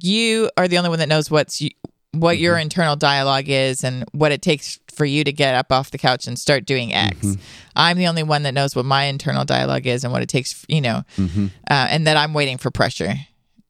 you 0.00 0.50
are 0.56 0.68
the 0.68 0.78
only 0.78 0.90
one 0.90 0.98
that 0.98 1.08
knows 1.08 1.30
what's 1.30 1.62
what 2.12 2.38
your 2.38 2.54
Mm-hmm. 2.54 2.62
internal 2.62 2.96
dialogue 2.96 3.48
is 3.48 3.84
and 3.84 4.04
what 4.12 4.32
it 4.32 4.40
takes 4.42 4.78
for 4.94 5.04
you 5.04 5.22
to 5.24 5.32
get 5.32 5.54
up 5.54 5.70
off 5.70 5.90
the 5.90 5.98
couch 5.98 6.26
and 6.26 6.38
start 6.38 6.64
doing 6.66 6.92
X. 6.92 7.16
Mm-hmm. 7.18 7.40
I'm 7.76 7.98
the 7.98 8.06
only 8.08 8.22
one 8.22 8.42
that 8.44 8.54
knows 8.54 8.74
what 8.74 8.84
my 8.84 9.04
internal 9.04 9.44
dialogue 9.44 9.86
is 9.86 10.02
and 10.04 10.12
what 10.12 10.22
it 10.22 10.28
takes. 10.28 10.64
You 10.68 10.80
know, 10.80 11.02
Mhm. 11.16 11.50
uh, 11.70 11.86
and 11.90 12.06
that 12.06 12.16
I'm 12.16 12.32
waiting 12.34 12.58
for 12.58 12.70
pressure. 12.70 13.14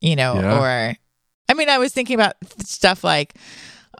You 0.00 0.16
know, 0.16 0.34
Yeah. 0.40 0.58
or 0.58 0.96
I 1.50 1.54
mean, 1.54 1.68
I 1.68 1.78
was 1.78 1.92
thinking 1.92 2.14
about 2.14 2.34
stuff 2.64 3.02
like 3.04 3.34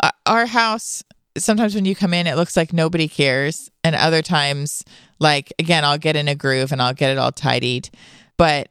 uh, 0.02 0.10
our 0.26 0.46
house. 0.46 1.02
Sometimes 1.36 1.74
when 1.74 1.84
you 1.84 1.94
come 1.96 2.14
in, 2.14 2.26
it 2.26 2.36
looks 2.36 2.56
like 2.56 2.72
nobody 2.72 3.08
cares, 3.08 3.70
and 3.84 3.94
other 3.96 4.22
times, 4.22 4.84
like 5.18 5.52
again, 5.58 5.84
I'll 5.84 5.98
get 5.98 6.14
in 6.16 6.28
a 6.28 6.34
groove 6.34 6.72
and 6.72 6.80
I'll 6.80 6.94
get 6.94 7.10
it 7.10 7.18
all 7.18 7.32
tidied, 7.32 7.90
but 8.36 8.68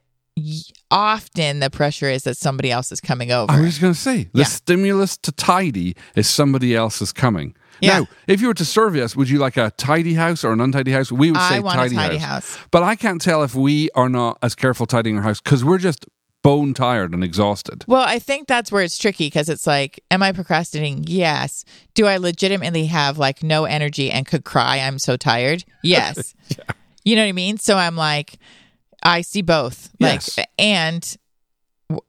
often 0.91 1.59
the 1.59 1.69
pressure 1.69 2.09
is 2.09 2.23
that 2.23 2.37
somebody 2.37 2.71
else 2.71 2.91
is 2.91 2.99
coming 2.99 3.31
over. 3.31 3.51
I 3.51 3.59
was 3.61 3.77
going 3.79 3.93
to 3.93 3.99
say 3.99 4.29
the 4.33 4.39
Yeah. 4.39 4.45
stimulus 4.45 5.17
to 5.17 5.31
tidy 5.31 5.95
is 6.15 6.29
somebody 6.29 6.75
else 6.75 7.01
is 7.01 7.11
coming. 7.11 7.55
Yeah. 7.81 7.99
Now, 7.99 8.07
if 8.27 8.41
you 8.41 8.47
were 8.47 8.53
to 8.55 8.65
survey 8.65 9.01
us, 9.03 9.15
would 9.15 9.29
you 9.29 9.37
like 9.37 9.55
a 9.57 9.71
tidy 9.77 10.15
house 10.15 10.43
or 10.43 10.51
an 10.51 10.61
untidy 10.61 10.91
house? 10.91 11.11
We 11.11 11.31
would 11.31 11.39
say 11.41 11.55
I 11.57 11.59
want 11.59 11.79
a 11.79 11.83
tidy, 11.83 11.95
tidy 11.95 12.17
house. 12.17 12.55
house. 12.55 12.65
But 12.71 12.83
I 12.83 12.95
can't 12.95 13.21
tell 13.21 13.43
if 13.43 13.53
we 13.53 13.89
are 13.93 14.09
not 14.09 14.39
as 14.41 14.55
careful 14.55 14.85
tidying 14.87 15.17
our 15.17 15.23
house 15.23 15.39
because 15.39 15.63
we're 15.63 15.77
just 15.77 16.05
bone 16.43 16.73
tired 16.73 17.13
and 17.13 17.23
exhausted. 17.23 17.83
Well, 17.87 18.03
I 18.07 18.17
think 18.19 18.47
that's 18.47 18.71
where 18.71 18.81
it's 18.81 18.97
tricky 18.97 19.27
because 19.27 19.47
it's 19.49 19.67
like, 19.67 20.01
am 20.09 20.23
I 20.23 20.31
procrastinating? 20.31 21.03
Yes. 21.07 21.65
Do 21.93 22.07
I 22.07 22.17
legitimately 22.17 22.85
have 22.87 23.17
like 23.19 23.43
no 23.43 23.65
energy 23.65 24.09
and 24.09 24.25
could 24.25 24.43
cry? 24.45 24.77
I'm 24.79 24.97
so 24.97 25.17
tired. 25.17 25.63
Yes. 25.83 26.33
You 27.03 27.15
know 27.15 27.21
what 27.21 27.29
I 27.29 27.31
mean? 27.31 27.57
So 27.57 27.77
I'm 27.77 27.95
like, 27.95 28.37
I 29.07 29.21
see 29.21 29.41
both. 29.41 29.89
Yes. 29.99 30.37
Like, 30.37 30.47
and 30.59 31.17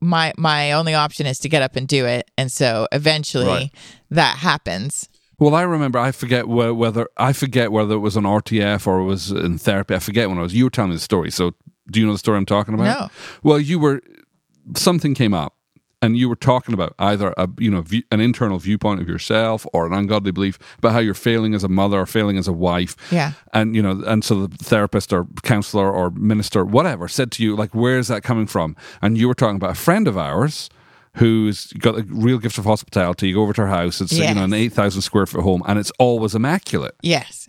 my 0.01 0.33
my 0.37 0.73
only 0.73 0.95
option 0.95 1.27
is 1.27 1.39
to 1.41 1.49
get 1.49 1.63
up 1.63 1.77
and 1.77 1.87
do 1.87 2.05
it, 2.07 2.31
and 2.37 2.51
so 2.51 2.89
eventually 2.93 3.47
Right. 3.47 3.71
that 4.11 4.39
happens. 4.39 5.09
Well, 5.39 5.55
I 5.55 5.63
remember. 5.63 6.01
I 6.01 6.11
forget 6.11 6.47
whe- 6.49 6.75
whether 6.75 7.07
I 7.17 7.33
forget 7.33 7.71
whether 7.71 7.95
it 7.95 7.99
was 7.99 8.17
on 8.17 8.25
RTF 8.25 8.87
or 8.89 8.99
it 8.99 9.05
was 9.05 9.31
in 9.31 9.57
therapy. 9.59 9.95
I 9.95 10.01
forget 10.01 10.29
when 10.29 10.39
I 10.39 10.43
was. 10.43 10.53
You 10.53 10.65
were 10.65 10.71
telling 10.71 10.91
me 10.91 10.97
the 10.97 11.01
story. 11.01 11.31
So, 11.31 11.53
do 11.91 12.01
you 12.01 12.07
know 12.07 12.13
the 12.13 12.19
story 12.19 12.37
I'm 12.39 12.45
talking 12.47 12.75
about? 12.75 12.85
No. 13.01 13.09
Well, 13.45 13.61
you 13.61 13.79
were. 13.79 14.03
Something 14.77 15.15
came 15.15 15.33
up, 15.33 15.55
and 16.01 16.17
you 16.17 16.29
were 16.29 16.37
talking 16.37 16.75
about 16.75 16.95
either 16.99 17.35
a 17.37 17.49
you 17.59 17.71
know 17.71 17.83
view, 17.83 18.03
an 18.13 18.21
internal 18.21 18.59
viewpoint 18.59 19.01
of 19.01 19.09
yourself 19.09 19.67
or 19.73 19.87
an 19.87 19.93
ungodly 19.93 20.31
belief 20.31 20.59
about 20.79 20.93
how 20.93 20.99
you're 21.01 21.15
failing 21.15 21.55
as 21.55 21.65
a 21.65 21.69
mother 21.69 21.99
or 22.01 22.07
failing 22.07 22.39
as 22.39 22.47
a 22.49 22.53
wife. 22.53 22.95
Yeah. 23.11 23.33
And 23.53 23.75
you 23.75 23.83
know, 23.83 24.03
and 24.07 24.25
so 24.25 24.47
the 24.47 24.57
therapist 24.65 25.13
or 25.13 25.27
counselor 25.43 25.91
or 25.91 26.11
minister, 26.11 26.65
whatever, 26.65 27.09
said 27.09 27.33
to 27.33 27.43
you 27.43 27.57
like, 27.57 27.75
"Where 27.75 27.99
is 27.99 28.09
that 28.09 28.23
coming 28.23 28.47
from?" 28.47 28.77
And 29.03 29.19
you 29.19 29.29
were 29.29 29.35
talking 29.35 29.57
about 29.57 29.71
a 29.71 29.75
friend 29.75 30.07
of 30.09 30.17
ours 30.17 30.71
who's 31.15 31.73
got 31.75 31.99
a 31.99 32.03
real 32.09 32.39
gift 32.39 32.59
of 32.59 32.65
hospitality. 32.65 33.29
You 33.29 33.35
go 33.35 33.43
over 33.43 33.53
to 33.55 33.63
her 33.63 33.69
house; 33.69 34.01
it's 34.01 34.13
you 34.13 34.35
know 34.35 34.45
an 34.45 34.53
eight 34.53 34.73
thousand 34.73 35.03
square 35.03 35.27
foot 35.27 35.43
home, 35.43 35.63
and 35.67 35.79
it's 35.79 35.91
always 35.99 36.35
immaculate. 36.35 36.95
Yes. 37.03 37.49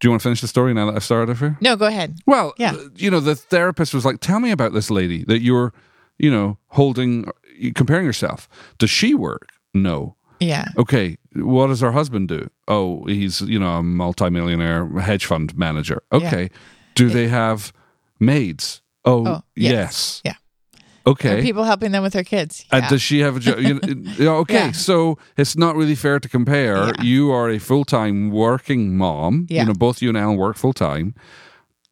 Do 0.00 0.06
you 0.06 0.10
want 0.10 0.20
to 0.22 0.24
finish 0.24 0.40
the 0.40 0.48
story 0.48 0.74
now 0.74 0.86
that 0.86 0.96
I've 0.96 1.04
started 1.04 1.40
you? 1.40 1.56
No, 1.60 1.76
go 1.76 1.86
ahead. 1.86 2.18
Well, 2.26 2.52
Yeah. 2.58 2.74
you 2.96 3.10
know, 3.10 3.20
the 3.20 3.36
therapist 3.36 3.94
was 3.94 4.04
like, 4.04 4.18
"Tell 4.20 4.40
me 4.40 4.50
about 4.50 4.72
this 4.74 4.90
lady 4.90 5.24
that 5.28 5.40
you're, 5.40 5.72
you 6.18 6.30
know, 6.30 6.58
holding, 6.68 7.26
comparing 7.74 8.06
yourself. 8.06 8.48
Does 8.78 8.90
she 8.90 9.14
work? 9.14 9.48
No. 9.72 10.16
Yeah. 10.40 10.68
Okay. 10.76 11.16
What 11.34 11.68
does 11.68 11.80
her 11.80 11.92
husband 11.92 12.28
do? 12.28 12.48
Oh, 12.68 13.04
he's 13.06 13.40
you 13.42 13.58
know 13.58 13.76
a 13.78 13.82
multimillionaire 13.82 14.86
hedge 15.00 15.26
fund 15.26 15.56
manager. 15.56 16.02
Okay. 16.12 16.50
Do 16.94 17.08
they 17.08 17.28
have 17.28 17.72
maids? 18.20 18.82
Oh, 19.04 19.26
Oh, 19.26 19.42
yes. 19.56 19.72
yes. 19.72 20.22
Yeah. 20.24 20.34
Okay. 21.06 21.42
People 21.42 21.64
helping 21.64 21.92
them 21.92 22.02
with 22.02 22.14
their 22.14 22.24
kids? 22.24 22.64
And 22.72 22.82
Yeah. 22.84 22.88
does 22.88 23.02
she 23.02 23.18
have 23.20 23.36
a 23.36 23.40
job? 23.40 23.58
You 23.60 23.74
know, 24.24 24.36
okay, 24.42 24.54
Yeah. 24.66 24.72
so 24.72 25.18
it's 25.36 25.56
not 25.56 25.76
really 25.76 25.94
fair 25.94 26.18
to 26.18 26.28
compare. 26.28 26.76
Yeah. 26.86 27.02
You 27.02 27.30
are 27.32 27.50
a 27.50 27.58
full 27.58 27.84
time 27.84 28.30
working 28.30 28.96
mom. 28.96 29.46
Yeah. 29.50 29.62
You 29.62 29.66
know, 29.68 29.74
both 29.74 30.00
you 30.00 30.08
and 30.08 30.16
Ellen 30.16 30.36
work 30.38 30.56
full 30.56 30.72
time. 30.72 31.14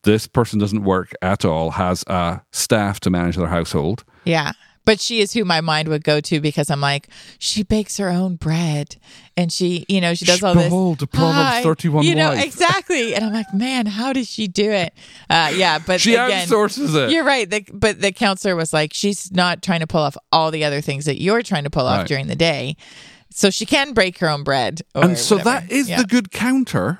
This 0.05 0.27
person 0.27 0.59
doesn't 0.59 0.83
work 0.85 1.13
at 1.21 1.45
all, 1.45 1.73
has 1.73 2.03
a 2.07 2.41
staff 2.53 3.01
to 3.01 3.11
manage 3.11 3.37
their 3.37 3.49
household. 3.49 4.03
Yeah. 4.25 4.53
But 4.85 5.01
she 5.01 5.21
is 5.21 5.33
who 5.33 5.45
my 5.45 5.61
mind 5.61 5.87
would 5.89 6.03
go 6.03 6.21
to 6.21 6.41
because 6.41 6.69
I'm 6.69 6.81
like, 6.81 7.09
she 7.39 7.63
bakes 7.63 7.99
her 7.99 8.09
own 8.09 8.35
bread 8.35 8.97
and 9.37 9.53
she, 9.53 9.85
you 9.89 10.01
know, 10.01 10.13
she 10.15 10.25
does 10.25 10.43
all 10.43 10.55
this. 10.55 10.65
Behold, 10.65 10.99
the 10.99 11.07
Proverbs 11.07 11.37
Hi. 11.37 11.63
31 11.63 12.05
You 12.05 12.17
know, 12.17 12.31
wife. 12.31 12.45
exactly. 12.45 13.15
And 13.15 13.25
I'm 13.25 13.33
like, 13.33 13.55
man, 13.55 13.87
how 13.87 14.13
does 14.13 14.29
she 14.29 14.49
do 14.49 14.71
it? 14.73 14.93
Uh, 15.31 15.53
yeah. 15.55 15.79
But 15.79 16.01
She 16.01 16.15
again, 16.15 16.49
outsources 16.49 16.97
it. 16.97 17.13
You're 17.13 17.23
right. 17.25 17.49
The, 17.49 17.65
but 17.73 18.01
the 18.01 18.11
counselor 18.11 18.57
was 18.57 18.73
like, 18.73 18.93
she's 18.93 19.31
not 19.31 19.63
trying 19.63 19.81
to 19.81 19.87
pull 19.87 20.01
off 20.03 20.17
all 20.33 20.51
the 20.51 20.65
other 20.65 20.81
things 20.81 21.05
that 21.05 21.21
you're 21.21 21.43
trying 21.43 21.63
to 21.65 21.71
pull 21.71 21.87
off 21.87 21.99
Right. 21.99 22.09
during 22.09 22.27
the 22.27 22.35
day. 22.37 22.77
So 23.31 23.51
she 23.51 23.65
can 23.67 23.93
break 23.95 24.19
her 24.19 24.29
own 24.29 24.43
bread. 24.43 24.83
Or 24.97 25.05
and 25.05 25.17
so 25.17 25.37
whatever. 25.37 25.67
that 25.67 25.71
is 25.73 25.89
Yeah. 25.89 25.99
the 25.99 26.05
good 26.09 26.33
counter. 26.33 26.99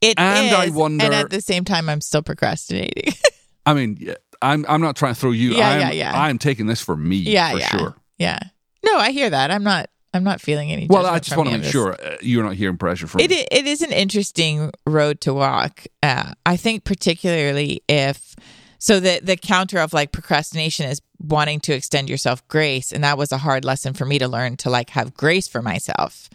It 0.00 0.14
and 0.18 0.54
I 0.54 0.68
wonder- 0.68 1.04
And 1.04 1.12
at 1.14 1.30
the 1.30 1.40
same 1.40 1.64
time, 1.64 1.88
I'm 1.88 2.00
still 2.00 2.22
procrastinating. 2.22 3.14
I 3.66 3.72
mean, 3.72 3.96
yeah, 3.98 4.14
I'm 4.44 4.64
I'm 4.68 4.80
not 4.80 4.96
trying 4.96 5.14
to 5.14 5.20
throw 5.20 5.30
you. 5.30 5.54
Yeah, 5.54 5.68
I'm, 5.68 5.80
yeah, 5.80 5.90
yeah. 5.90 6.22
I'm 6.22 6.38
taking 6.38 6.66
this 6.66 6.80
for 6.80 6.96
me. 6.96 7.16
yeah. 7.16 7.52
for 7.52 7.58
yeah. 7.58 7.68
sure. 7.68 7.94
Yeah. 8.18 8.38
No, 8.84 8.96
I 8.96 9.10
hear 9.10 9.30
that. 9.30 9.50
I'm 9.50 9.64
not. 9.64 9.88
I'm 10.12 10.22
not 10.22 10.40
feeling 10.40 10.70
any. 10.70 10.86
Well, 10.86 11.06
I 11.06 11.18
just 11.18 11.36
want 11.36 11.50
to 11.50 11.58
make 11.58 11.68
sure 11.68 11.94
uh, 11.94 12.16
you're 12.20 12.44
not 12.44 12.54
hearing 12.54 12.76
pressure 12.76 13.08
from 13.08 13.20
It 13.20 13.30
me. 13.30 13.46
it 13.50 13.66
is 13.66 13.82
an 13.82 13.92
interesting 13.92 14.70
road 14.86 15.20
to 15.22 15.34
walk. 15.34 15.86
Uh, 16.04 16.34
I 16.46 16.56
think 16.56 16.84
particularly 16.84 17.82
if 17.88 18.36
so 18.78 19.00
the 19.00 19.20
the 19.22 19.36
counter 19.36 19.78
of 19.78 19.92
like 19.92 20.12
procrastination 20.12 20.86
is 20.88 21.00
wanting 21.18 21.58
to 21.60 21.72
extend 21.72 22.08
yourself 22.08 22.46
grace, 22.46 22.92
and 22.92 23.02
that 23.02 23.18
was 23.18 23.32
a 23.32 23.38
hard 23.38 23.64
lesson 23.64 23.92
for 23.92 24.04
me 24.04 24.18
to 24.20 24.28
learn 24.28 24.56
to 24.58 24.70
like 24.70 24.90
have 24.90 25.14
grace 25.14 25.48
for 25.48 25.62
myself. 25.62 26.28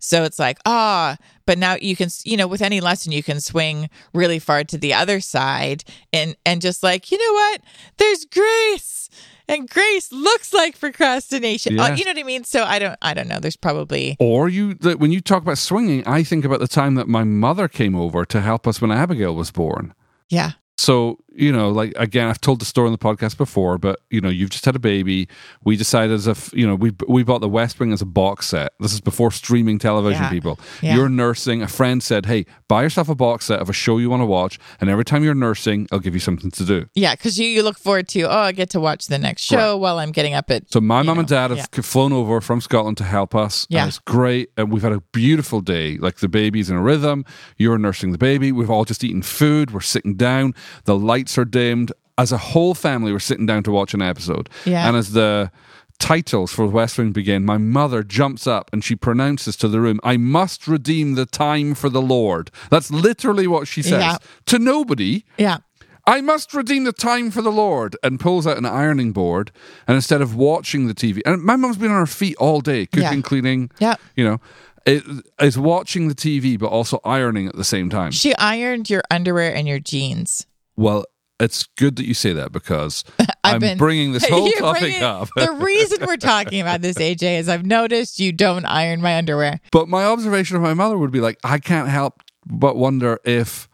So 0.00 0.24
it's 0.24 0.38
like 0.38 0.58
ah, 0.66 1.16
but 1.50 1.58
now 1.58 1.74
you 1.80 1.96
can 1.96 2.08
you 2.24 2.36
know 2.36 2.46
with 2.46 2.62
any 2.62 2.80
lesson 2.80 3.10
you 3.10 3.24
can 3.24 3.40
swing 3.40 3.90
really 4.14 4.38
far 4.38 4.62
to 4.62 4.78
the 4.78 4.94
other 4.94 5.18
side 5.20 5.82
and 6.12 6.36
and 6.46 6.62
just 6.62 6.80
like 6.84 7.10
you 7.10 7.18
know 7.18 7.32
what? 7.40 7.60
There's 7.96 8.24
grace 8.24 9.10
and 9.48 9.68
grace 9.68 10.12
looks 10.12 10.52
like 10.54 10.78
procrastination. 10.78 11.76
Uh, 11.80 11.88
Yeah. 11.88 11.94
you 11.96 12.04
know 12.04 12.10
what 12.12 12.18
i 12.18 12.22
mean? 12.22 12.44
So 12.44 12.62
i 12.62 12.78
don't 12.78 12.96
i 13.02 13.14
don't 13.14 13.26
know. 13.26 13.40
There's 13.40 13.56
probably 13.56 14.16
Or 14.20 14.48
you, 14.48 14.74
that 14.74 15.00
when 15.00 15.10
you 15.10 15.20
talk 15.20 15.42
about 15.42 15.58
swinging, 15.58 16.06
I 16.06 16.22
think 16.22 16.44
about 16.44 16.60
the 16.60 16.68
time 16.68 16.94
that 16.94 17.08
my 17.08 17.24
mother 17.24 17.66
came 17.66 17.96
over 17.96 18.24
to 18.26 18.40
help 18.40 18.68
us 18.68 18.80
when 18.80 18.92
Abigail 18.92 19.34
was 19.34 19.50
born. 19.50 19.92
yeah. 20.28 20.52
So, 20.76 21.18
you 21.34 21.52
know, 21.52 21.70
like 21.70 21.92
again, 21.96 22.28
I've 22.28 22.40
told 22.40 22.60
the 22.60 22.64
story 22.64 22.86
on 22.86 22.92
the 22.92 22.98
podcast 22.98 23.36
before, 23.36 23.78
but 23.78 24.00
you 24.10 24.20
know, 24.20 24.28
you've 24.28 24.50
just 24.50 24.64
had 24.64 24.74
a 24.76 24.80
baby. 24.80 25.28
We 25.64 25.76
decided 25.76 26.12
as 26.12 26.26
if, 26.26 26.52
you 26.52 26.66
know, 26.66 26.74
we 26.74 26.92
we 27.08 27.22
bought 27.22 27.40
the 27.40 27.48
West 27.48 27.78
Wing 27.78 27.92
as 27.92 28.02
a 28.02 28.06
box 28.06 28.48
set. 28.48 28.72
This 28.80 28.92
is 28.92 29.00
before 29.00 29.30
streaming 29.30 29.78
television, 29.78 30.22
Yeah. 30.22 30.30
people. 30.30 30.58
Yeah. 30.82 30.96
You're 30.96 31.08
nursing. 31.08 31.62
A 31.62 31.68
friend 31.68 32.02
said, 32.02 32.26
Hey, 32.26 32.46
buy 32.68 32.82
yourself 32.82 33.08
a 33.08 33.14
box 33.14 33.46
set 33.46 33.60
of 33.60 33.68
a 33.68 33.72
show 33.72 33.98
you 33.98 34.10
want 34.10 34.22
to 34.22 34.26
watch, 34.26 34.58
and 34.80 34.90
every 34.90 35.04
time 35.04 35.22
you're 35.24 35.34
nursing, 35.34 35.86
I'll 35.92 35.98
give 36.00 36.14
you 36.14 36.20
something 36.20 36.50
to 36.52 36.64
do. 36.64 36.86
yeah 36.94 37.14
because 37.14 37.38
you, 37.38 37.46
you 37.46 37.62
look 37.62 37.78
forward 37.78 38.08
to 38.08 38.22
oh 38.22 38.30
i 38.30 38.52
get 38.52 38.70
to 38.70 38.80
watch 38.80 39.06
the 39.06 39.18
next 39.18 39.42
show 39.42 39.76
while 39.76 39.98
i'm 39.98 40.12
getting 40.12 40.34
up 40.34 40.50
at 40.50 40.70
So 40.72 40.80
my 40.80 40.98
mom 41.02 41.06
mum 41.06 41.18
and 41.20 41.28
dad 41.28 41.50
have 41.50 41.58
yeah. 41.58 41.80
flown 41.82 42.12
over 42.12 42.40
from 42.40 42.60
Scotland 42.60 42.96
to 42.98 43.04
help 43.04 43.34
us. 43.34 43.66
Yeah. 43.68 43.86
it's 43.86 43.98
great. 43.98 44.50
And 44.56 44.70
we've 44.72 44.82
had 44.82 44.92
a 44.92 45.00
beautiful 45.12 45.60
day. 45.60 45.96
Like 45.98 46.16
the 46.18 46.28
baby's 46.28 46.70
in 46.70 46.76
a 46.76 46.80
rhythm. 46.82 47.24
You're 47.56 47.78
nursing 47.78 48.12
the 48.12 48.18
baby. 48.18 48.52
We've 48.52 48.70
all 48.70 48.84
just 48.84 49.02
eaten 49.02 49.22
food. 49.22 49.72
We're 49.72 49.80
sitting 49.80 50.14
down. 50.14 50.54
The 50.84 50.96
lights 51.20 51.38
are 51.38 51.44
dimmed. 51.44 51.92
As 52.18 52.32
a 52.32 52.38
whole 52.38 52.74
family, 52.74 53.12
we're 53.12 53.18
sitting 53.18 53.46
down 53.46 53.62
to 53.64 53.70
watch 53.70 53.94
an 53.94 54.02
episode. 54.02 54.48
Yeah. 54.64 54.86
And 54.86 54.96
as 54.96 55.12
the 55.12 55.50
titles 55.98 56.52
for 56.52 56.66
West 56.66 56.98
Wing 56.98 57.12
begin, 57.12 57.44
my 57.44 57.58
mother 57.58 58.02
jumps 58.02 58.46
up 58.46 58.70
and 58.72 58.82
she 58.84 58.94
pronounces 58.96 59.56
to 59.56 59.68
the 59.68 59.80
room, 59.80 60.00
I 60.02 60.16
must 60.16 60.66
redeem 60.66 61.14
the 61.14 61.26
time 61.26 61.74
for 61.74 61.88
the 61.90 62.02
Lord. 62.02 62.50
That's 62.70 62.90
literally 62.90 63.46
what 63.46 63.68
she 63.68 63.82
says. 63.82 64.02
Yeah. 64.02 64.16
To 64.46 64.58
nobody. 64.58 65.24
yeah 65.38 65.58
I 66.06 66.22
must 66.22 66.54
redeem 66.54 66.84
the 66.84 66.92
time 66.94 67.30
for 67.30 67.40
the 67.42 67.52
Lord 67.52 67.94
and 68.02 68.18
pulls 68.18 68.46
out 68.46 68.56
an 68.56 68.66
ironing 68.66 69.12
board. 69.12 69.52
And 69.86 69.94
instead 69.94 70.20
of 70.22 70.34
watching 70.34 70.88
the 70.88 70.94
TV, 70.94 71.20
and 71.26 71.42
my 71.42 71.56
mom's 71.56 71.76
been 71.76 71.90
on 71.90 72.00
her 72.00 72.06
feet 72.06 72.36
all 72.38 72.60
day, 72.60 72.86
cooking, 72.86 73.18
Yeah. 73.18 73.22
cleaning, 73.22 73.70
Yeah. 73.78 73.94
you 74.16 74.24
know, 74.24 74.40
it, 74.86 75.04
is 75.40 75.58
watching 75.58 76.08
the 76.08 76.14
TV, 76.14 76.58
but 76.58 76.66
also 76.68 77.00
ironing 77.04 77.46
at 77.46 77.54
the 77.56 77.64
same 77.64 77.90
time. 77.90 78.10
she 78.12 78.34
ironed 78.36 78.88
your 78.90 79.02
underwear 79.10 79.54
and 79.54 79.68
your 79.68 79.78
jeans 79.78 80.46
Well, 80.76 81.04
it's 81.40 81.66
good 81.76 81.96
that 81.96 82.06
you 82.06 82.14
say 82.14 82.32
that 82.34 82.52
because 82.52 83.04
I've 83.44 83.62
I'm 83.62 83.78
bringing 83.78 84.12
this 84.12 84.28
whole 84.28 84.50
topic 84.52 84.80
bringing- 84.80 85.02
up. 85.02 85.28
the 85.36 85.52
reason 85.52 86.06
we're 86.06 86.16
talking 86.16 86.60
about 86.60 86.80
this, 86.82 86.96
AJ, 86.98 87.38
is 87.40 87.48
I've 87.48 87.66
noticed 87.66 88.20
you 88.20 88.32
don't 88.32 88.64
iron 88.66 89.00
my 89.00 89.16
underwear. 89.16 89.60
But 89.72 89.88
my 89.88 90.04
observation 90.04 90.56
of 90.56 90.62
my 90.62 90.74
mother 90.74 90.98
would 90.98 91.10
be 91.10 91.20
like, 91.20 91.38
I 91.44 91.58
can't 91.58 91.88
help 91.88 92.22
but 92.46 92.76
wonder 92.76 93.18
if, 93.24 93.68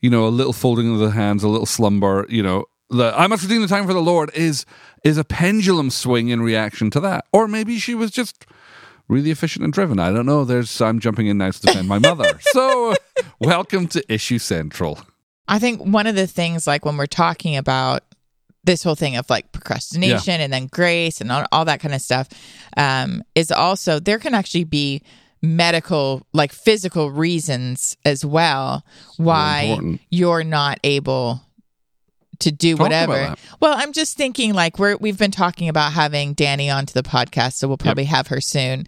you 0.00 0.10
know, 0.10 0.26
a 0.26 0.30
little 0.30 0.52
folding 0.52 0.92
of 0.92 0.98
the 1.00 1.10
hands, 1.10 1.42
a 1.42 1.48
little 1.48 1.66
slumber, 1.66 2.26
you 2.28 2.42
know, 2.42 2.64
the 2.88 3.12
I 3.16 3.26
must 3.28 3.42
redeem 3.44 3.62
the 3.62 3.68
time 3.68 3.86
for 3.86 3.92
the 3.92 4.02
Lord 4.02 4.30
is 4.34 4.64
is 5.04 5.16
a 5.16 5.24
pendulum 5.24 5.90
swing 5.90 6.28
in 6.28 6.42
reaction 6.42 6.90
to 6.90 7.00
that. 7.00 7.24
Or 7.32 7.46
maybe 7.46 7.78
she 7.78 7.94
was 7.94 8.10
just 8.10 8.46
really 9.08 9.30
efficient 9.30 9.64
and 9.64 9.72
driven. 9.72 9.98
I 9.98 10.12
don't 10.12 10.26
know. 10.26 10.44
There's 10.44 10.80
I'm 10.80 10.98
jumping 11.00 11.26
in 11.26 11.38
now 11.38 11.50
to 11.50 11.60
defend 11.60 11.86
my 11.88 11.98
mother. 11.98 12.38
so 12.40 12.94
welcome 13.40 13.86
to 13.88 14.12
Issue 14.12 14.38
Central. 14.38 14.98
I 15.50 15.58
think 15.58 15.82
one 15.82 16.06
of 16.06 16.14
the 16.14 16.26
things, 16.28 16.66
like 16.66 16.84
when 16.84 16.96
we're 16.96 17.06
talking 17.06 17.56
about 17.56 18.04
this 18.62 18.82
whole 18.82 18.94
thing 18.94 19.16
of 19.16 19.28
like 19.28 19.50
procrastination 19.52 20.40
and 20.40 20.52
then 20.52 20.66
grace 20.68 21.20
and 21.20 21.32
all, 21.32 21.44
all 21.50 21.64
that 21.64 21.80
kind 21.80 21.94
of 21.94 22.00
stuff, 22.00 22.28
um, 22.76 23.22
is 23.34 23.50
also 23.50 23.98
there 23.98 24.18
can 24.18 24.32
actually 24.32 24.64
be 24.64 25.02
medical, 25.42 26.24
like 26.32 26.52
physical 26.52 27.10
reasons 27.10 27.96
as 28.04 28.24
well 28.24 28.84
why 29.16 29.98
you're 30.10 30.44
not 30.44 30.78
able 30.84 31.40
to 32.40 32.50
do 32.50 32.76
Talk 32.76 32.84
whatever. 32.84 33.34
Well, 33.60 33.74
I'm 33.76 33.92
just 33.92 34.16
thinking 34.16 34.54
like 34.54 34.78
we're 34.78 34.96
we've 34.96 35.18
been 35.18 35.30
talking 35.30 35.68
about 35.68 35.92
having 35.92 36.34
Danny 36.34 36.68
onto 36.68 36.92
the 36.92 37.02
podcast, 37.02 37.54
so 37.54 37.68
we'll 37.68 37.76
probably 37.76 38.04
have 38.04 38.26
her 38.28 38.40
soon. 38.40 38.86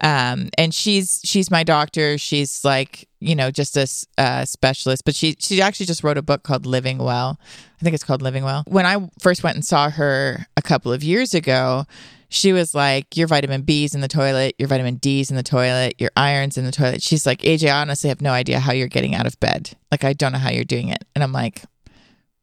Um, 0.00 0.50
and 0.58 0.74
she's 0.74 1.20
she's 1.24 1.50
my 1.50 1.62
doctor. 1.62 2.18
She's 2.18 2.64
like 2.64 3.08
you 3.20 3.34
know 3.34 3.50
just 3.50 3.76
a 3.76 3.86
uh, 4.20 4.44
specialist, 4.44 5.04
but 5.04 5.14
she 5.14 5.36
she 5.38 5.62
actually 5.62 5.86
just 5.86 6.02
wrote 6.02 6.18
a 6.18 6.22
book 6.22 6.42
called 6.42 6.66
Living 6.66 6.98
Well. 6.98 7.38
I 7.80 7.84
think 7.84 7.94
it's 7.94 8.04
called 8.04 8.22
Living 8.22 8.44
Well. 8.44 8.64
When 8.66 8.86
I 8.86 9.08
first 9.20 9.42
went 9.42 9.56
and 9.56 9.64
saw 9.64 9.90
her 9.90 10.46
a 10.56 10.62
couple 10.62 10.92
of 10.92 11.04
years 11.04 11.34
ago. 11.34 11.86
She 12.30 12.52
was 12.52 12.74
like, 12.74 13.16
Your 13.16 13.28
vitamin 13.28 13.62
B's 13.62 13.94
in 13.94 14.00
the 14.00 14.08
toilet, 14.08 14.56
your 14.58 14.66
vitamin 14.66 14.96
D's 14.96 15.30
in 15.30 15.36
the 15.36 15.44
toilet, 15.44 15.94
your 16.00 16.10
iron's 16.16 16.58
in 16.58 16.64
the 16.64 16.72
toilet. 16.72 17.00
She's 17.00 17.26
like, 17.26 17.42
AJ, 17.42 17.70
I 17.70 17.80
honestly 17.80 18.08
have 18.08 18.20
no 18.20 18.32
idea 18.32 18.58
how 18.58 18.72
you're 18.72 18.88
getting 18.88 19.14
out 19.14 19.26
of 19.26 19.38
bed. 19.38 19.76
Like, 19.92 20.02
I 20.02 20.14
don't 20.14 20.32
know 20.32 20.40
how 20.40 20.50
you're 20.50 20.64
doing 20.64 20.88
it. 20.88 21.04
And 21.14 21.22
I'm 21.22 21.30
like, 21.30 21.62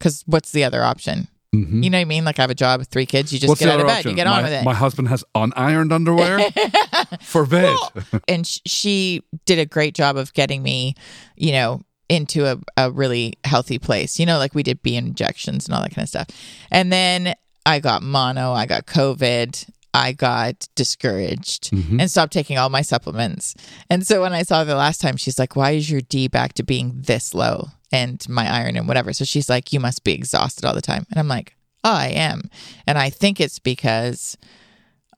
because 0.01 0.23
what's 0.25 0.51
the 0.51 0.63
other 0.63 0.83
option? 0.83 1.27
Mhm. 1.55 1.83
You 1.83 1.89
know 1.89 1.97
what 1.97 2.01
I 2.01 2.05
mean? 2.05 2.23
Like 2.23 2.39
I 2.39 2.43
have 2.43 2.49
a 2.49 2.55
job 2.55 2.81
three 2.87 3.05
kids. 3.05 3.33
You 3.33 3.39
just 3.39 3.49
What's 3.49 3.59
get 3.59 3.69
out 3.69 3.81
of 3.81 3.87
bed. 3.87 3.97
option? 3.97 4.11
You 4.11 4.15
get 4.15 4.25
my, 4.27 4.37
on 4.37 4.43
with 4.43 4.53
it. 4.53 4.63
My 4.63 4.73
husband 4.73 5.09
has 5.09 5.21
unironed 5.35 5.91
underwear 5.91 6.39
for 7.21 7.45
bed. 7.45 7.75
and 8.27 8.47
sh- 8.47 8.59
she 8.65 9.23
did 9.45 9.59
a 9.59 9.65
great 9.65 9.93
job 9.93 10.15
of 10.15 10.33
getting 10.33 10.63
me, 10.63 10.95
you 11.35 11.51
know, 11.51 11.81
into 12.07 12.45
a, 12.45 12.57
a 12.77 12.89
really 12.91 13.33
healthy 13.43 13.79
place. 13.79 14.17
You 14.17 14.25
know, 14.25 14.37
like 14.37 14.55
we 14.55 14.63
did 14.63 14.81
B 14.81 14.95
injections 14.95 15.67
and 15.67 15.75
all 15.75 15.81
that 15.81 15.93
kind 15.93 16.03
of 16.03 16.09
stuff. 16.09 16.27
And 16.71 16.89
then 16.91 17.33
I 17.65 17.79
got 17.79 18.01
mono. 18.01 18.53
I 18.53 18.65
got 18.65 18.85
COVID. 18.85 19.69
I 19.93 20.13
got 20.13 20.69
discouraged 20.75 21.71
Mm-hmm. 21.71 21.99
and 21.99 22.09
stopped 22.09 22.31
taking 22.31 22.57
all 22.57 22.69
my 22.69 22.81
supplements. 22.81 23.55
And 23.89 24.07
so 24.07 24.21
when 24.21 24.31
I 24.31 24.43
saw 24.43 24.59
her 24.59 24.65
the 24.65 24.75
last 24.75 25.01
time, 25.01 25.17
she's 25.17 25.37
like, 25.37 25.57
Why 25.57 25.71
is 25.71 25.89
your 25.91 25.99
D 26.01 26.29
back 26.29 26.53
to 26.53 26.63
being 26.63 27.01
this 27.01 27.33
low? 27.33 27.67
And 27.91 28.23
my 28.29 28.49
iron 28.49 28.77
and 28.77 28.87
whatever. 28.87 29.11
So 29.13 29.25
she's 29.25 29.49
like, 29.49 29.73
You 29.73 29.79
must 29.79 30.03
be 30.03 30.13
exhausted 30.13 30.65
all 30.65 30.73
the 30.73 30.81
time. 30.81 31.05
And 31.09 31.19
I'm 31.19 31.27
like, 31.27 31.55
Oh, 31.83 31.91
I 31.93 32.07
am. 32.07 32.49
And 32.87 32.97
I 32.97 33.09
think 33.09 33.39
it's 33.41 33.59
because 33.59 34.37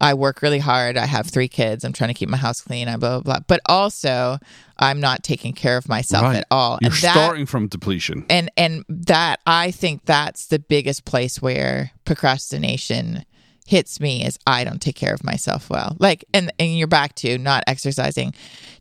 I 0.01 0.15
work 0.15 0.41
really 0.41 0.59
hard. 0.59 0.97
I 0.97 1.05
have 1.05 1.27
three 1.27 1.47
kids. 1.47 1.83
I'm 1.85 1.93
trying 1.93 2.09
to 2.09 2.13
keep 2.13 2.27
my 2.27 2.37
house 2.37 2.61
clean. 2.61 2.87
I 2.89 2.97
blah, 2.97 3.19
blah, 3.19 3.35
blah. 3.35 3.39
But 3.47 3.61
also, 3.67 4.37
I'm 4.77 4.99
not 4.99 5.23
taking 5.23 5.53
care 5.53 5.77
of 5.77 5.87
myself 5.87 6.23
Right. 6.23 6.37
at 6.37 6.47
all. 6.51 6.77
You're 6.81 6.91
and 6.91 7.01
that, 7.01 7.13
starting 7.13 7.45
from 7.45 7.67
depletion. 7.67 8.25
and 8.29 8.49
and 8.57 8.83
that 8.89 9.39
I 9.45 9.71
think 9.71 10.03
that's 10.05 10.47
the 10.47 10.59
biggest 10.59 11.05
place 11.05 11.41
where 11.41 11.91
procrastination 12.05 13.23
hits 13.65 13.99
me 14.01 14.25
is 14.25 14.37
I 14.45 14.63
don't 14.65 14.81
take 14.81 14.95
care 14.95 15.13
of 15.13 15.23
myself 15.23 15.69
well. 15.69 15.95
Like 15.99 16.25
and 16.33 16.51
and 16.59 16.77
you're 16.77 16.87
back 16.87 17.15
to 17.15 17.37
not 17.37 17.63
exercising, 17.67 18.33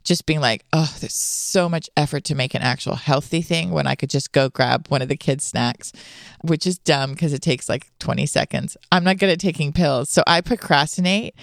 just 0.03 0.27
being 0.27 0.41
like, 0.41 0.65
oh, 0.73 0.95
there's 1.01 1.15
so 1.15 1.69
much 1.69 1.89
effort 1.97 2.25
to 2.25 2.35
make 2.35 2.55
an 2.55 2.63
actual 2.63 2.97
healthy 2.97 3.43
thing 3.43 3.71
when 3.71 3.87
I 3.87 3.95
could 3.95 4.11
just 4.11 4.33
go 4.33 4.49
grab 4.49 4.89
one 4.89 5.03
of 5.03 5.09
the 5.09 5.17
kids' 5.17 5.45
snacks, 5.45 5.93
which 6.43 6.67
is 6.67 6.79
dumb 6.79 7.13
because 7.13 7.33
it 7.33 7.43
takes 7.43 7.69
like 7.69 7.91
20 7.99 8.27
seconds. 8.27 8.77
I'm 8.91 9.05
not 9.05 9.19
good 9.19 9.31
at 9.31 9.41
taking 9.41 9.73
pills, 9.73 10.11
so 10.11 10.23
I 10.27 10.41
procrastinate 10.41 11.35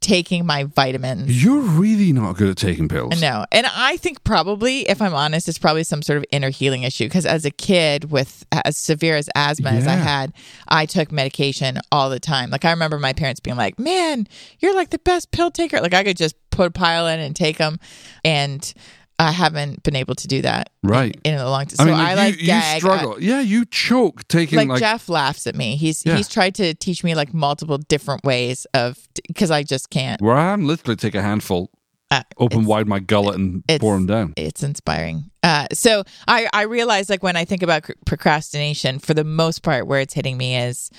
taking 0.00 0.46
my 0.46 0.64
vitamins. 0.64 1.42
You're 1.42 1.60
really 1.60 2.12
not 2.12 2.36
good 2.36 2.50
at 2.50 2.56
taking 2.56 2.88
pills. 2.88 3.20
No. 3.20 3.44
And 3.50 3.66
I 3.74 3.96
think 3.96 4.22
probably, 4.22 4.88
if 4.88 5.02
I'm 5.02 5.12
honest, 5.14 5.48
it's 5.48 5.58
probably 5.58 5.82
some 5.84 6.02
sort 6.02 6.18
of 6.18 6.24
inner 6.30 6.50
healing 6.50 6.84
issue 6.84 7.06
because 7.06 7.26
as 7.26 7.44
a 7.44 7.50
kid 7.50 8.10
with 8.10 8.46
as 8.52 8.76
severe 8.76 9.16
as 9.16 9.28
asthma 9.34 9.70
as 9.70 9.86
I 9.86 9.94
Yeah. 9.96 10.02
had, 10.02 10.32
I 10.68 10.86
took 10.86 11.10
medication 11.10 11.80
all 11.90 12.10
the 12.10 12.20
time. 12.20 12.50
Like 12.50 12.64
I 12.64 12.70
remember 12.70 12.98
my 12.98 13.12
parents 13.12 13.40
being 13.40 13.56
like, 13.56 13.78
man, 13.78 14.28
you're 14.60 14.74
like 14.74 14.90
the 14.90 15.00
best 15.00 15.32
pill 15.32 15.50
taker. 15.50 15.80
Like 15.80 15.94
I 15.94 16.04
could 16.04 16.16
just 16.16 16.36
put 16.50 16.68
a 16.68 16.70
pile 16.70 17.06
in 17.08 17.18
and 17.20 17.34
take 17.34 17.58
them. 17.58 17.78
And 18.24 18.72
I 19.20 19.32
haven't 19.32 19.82
been 19.82 19.96
able 19.96 20.14
to 20.14 20.28
do 20.28 20.42
that 20.42 20.70
Right. 20.84 21.18
in 21.24 21.34
a 21.34 21.48
long 21.50 21.66
time. 21.66 21.76
I 21.80 21.82
So 21.82 21.84
mean, 21.86 21.94
I 21.94 22.14
like, 22.14 22.16
like 22.16 22.34
you, 22.36 22.40
you 22.42 22.46
gag. 22.46 22.80
struggle. 22.80 23.16
yeah, 23.20 23.40
you 23.40 23.64
choke 23.64 24.26
taking 24.28 24.56
like, 24.58 24.68
like, 24.68 24.78
Jeff 24.80 25.08
laughs 25.08 25.46
at 25.46 25.56
me. 25.56 25.74
He's 25.76 26.04
Yeah. 26.06 26.16
he's 26.16 26.28
tried 26.28 26.54
to 26.56 26.72
teach 26.74 27.02
me 27.02 27.14
like 27.16 27.34
multiple 27.34 27.78
different 27.78 28.22
ways 28.24 28.66
of 28.74 28.96
because 29.26 29.50
I 29.50 29.62
just 29.64 29.90
can't. 29.90 30.20
where 30.22 30.36
I'm 30.36 30.66
literally 30.66 30.94
take 30.96 31.14
a 31.16 31.22
handful, 31.22 31.70
Uh, 32.12 32.22
open 32.38 32.64
wide 32.64 32.86
my 32.86 33.00
gullet 33.00 33.34
and 33.36 33.62
pour 33.80 33.94
them 33.94 34.06
down. 34.06 34.34
it's 34.36 34.62
inspiring. 34.62 35.30
Uh, 35.42 35.66
so 35.72 36.04
I, 36.28 36.48
I 36.52 36.62
realize 36.62 37.10
like 37.10 37.22
when 37.22 37.36
I 37.36 37.44
think 37.44 37.62
about 37.62 37.82
cr- 37.84 37.92
procrastination, 38.06 38.98
for 38.98 39.14
the 39.14 39.24
most 39.24 39.62
part, 39.62 39.86
where 39.86 40.00
it's 40.00 40.14
hitting 40.14 40.36
me 40.36 40.56
is 40.56 40.90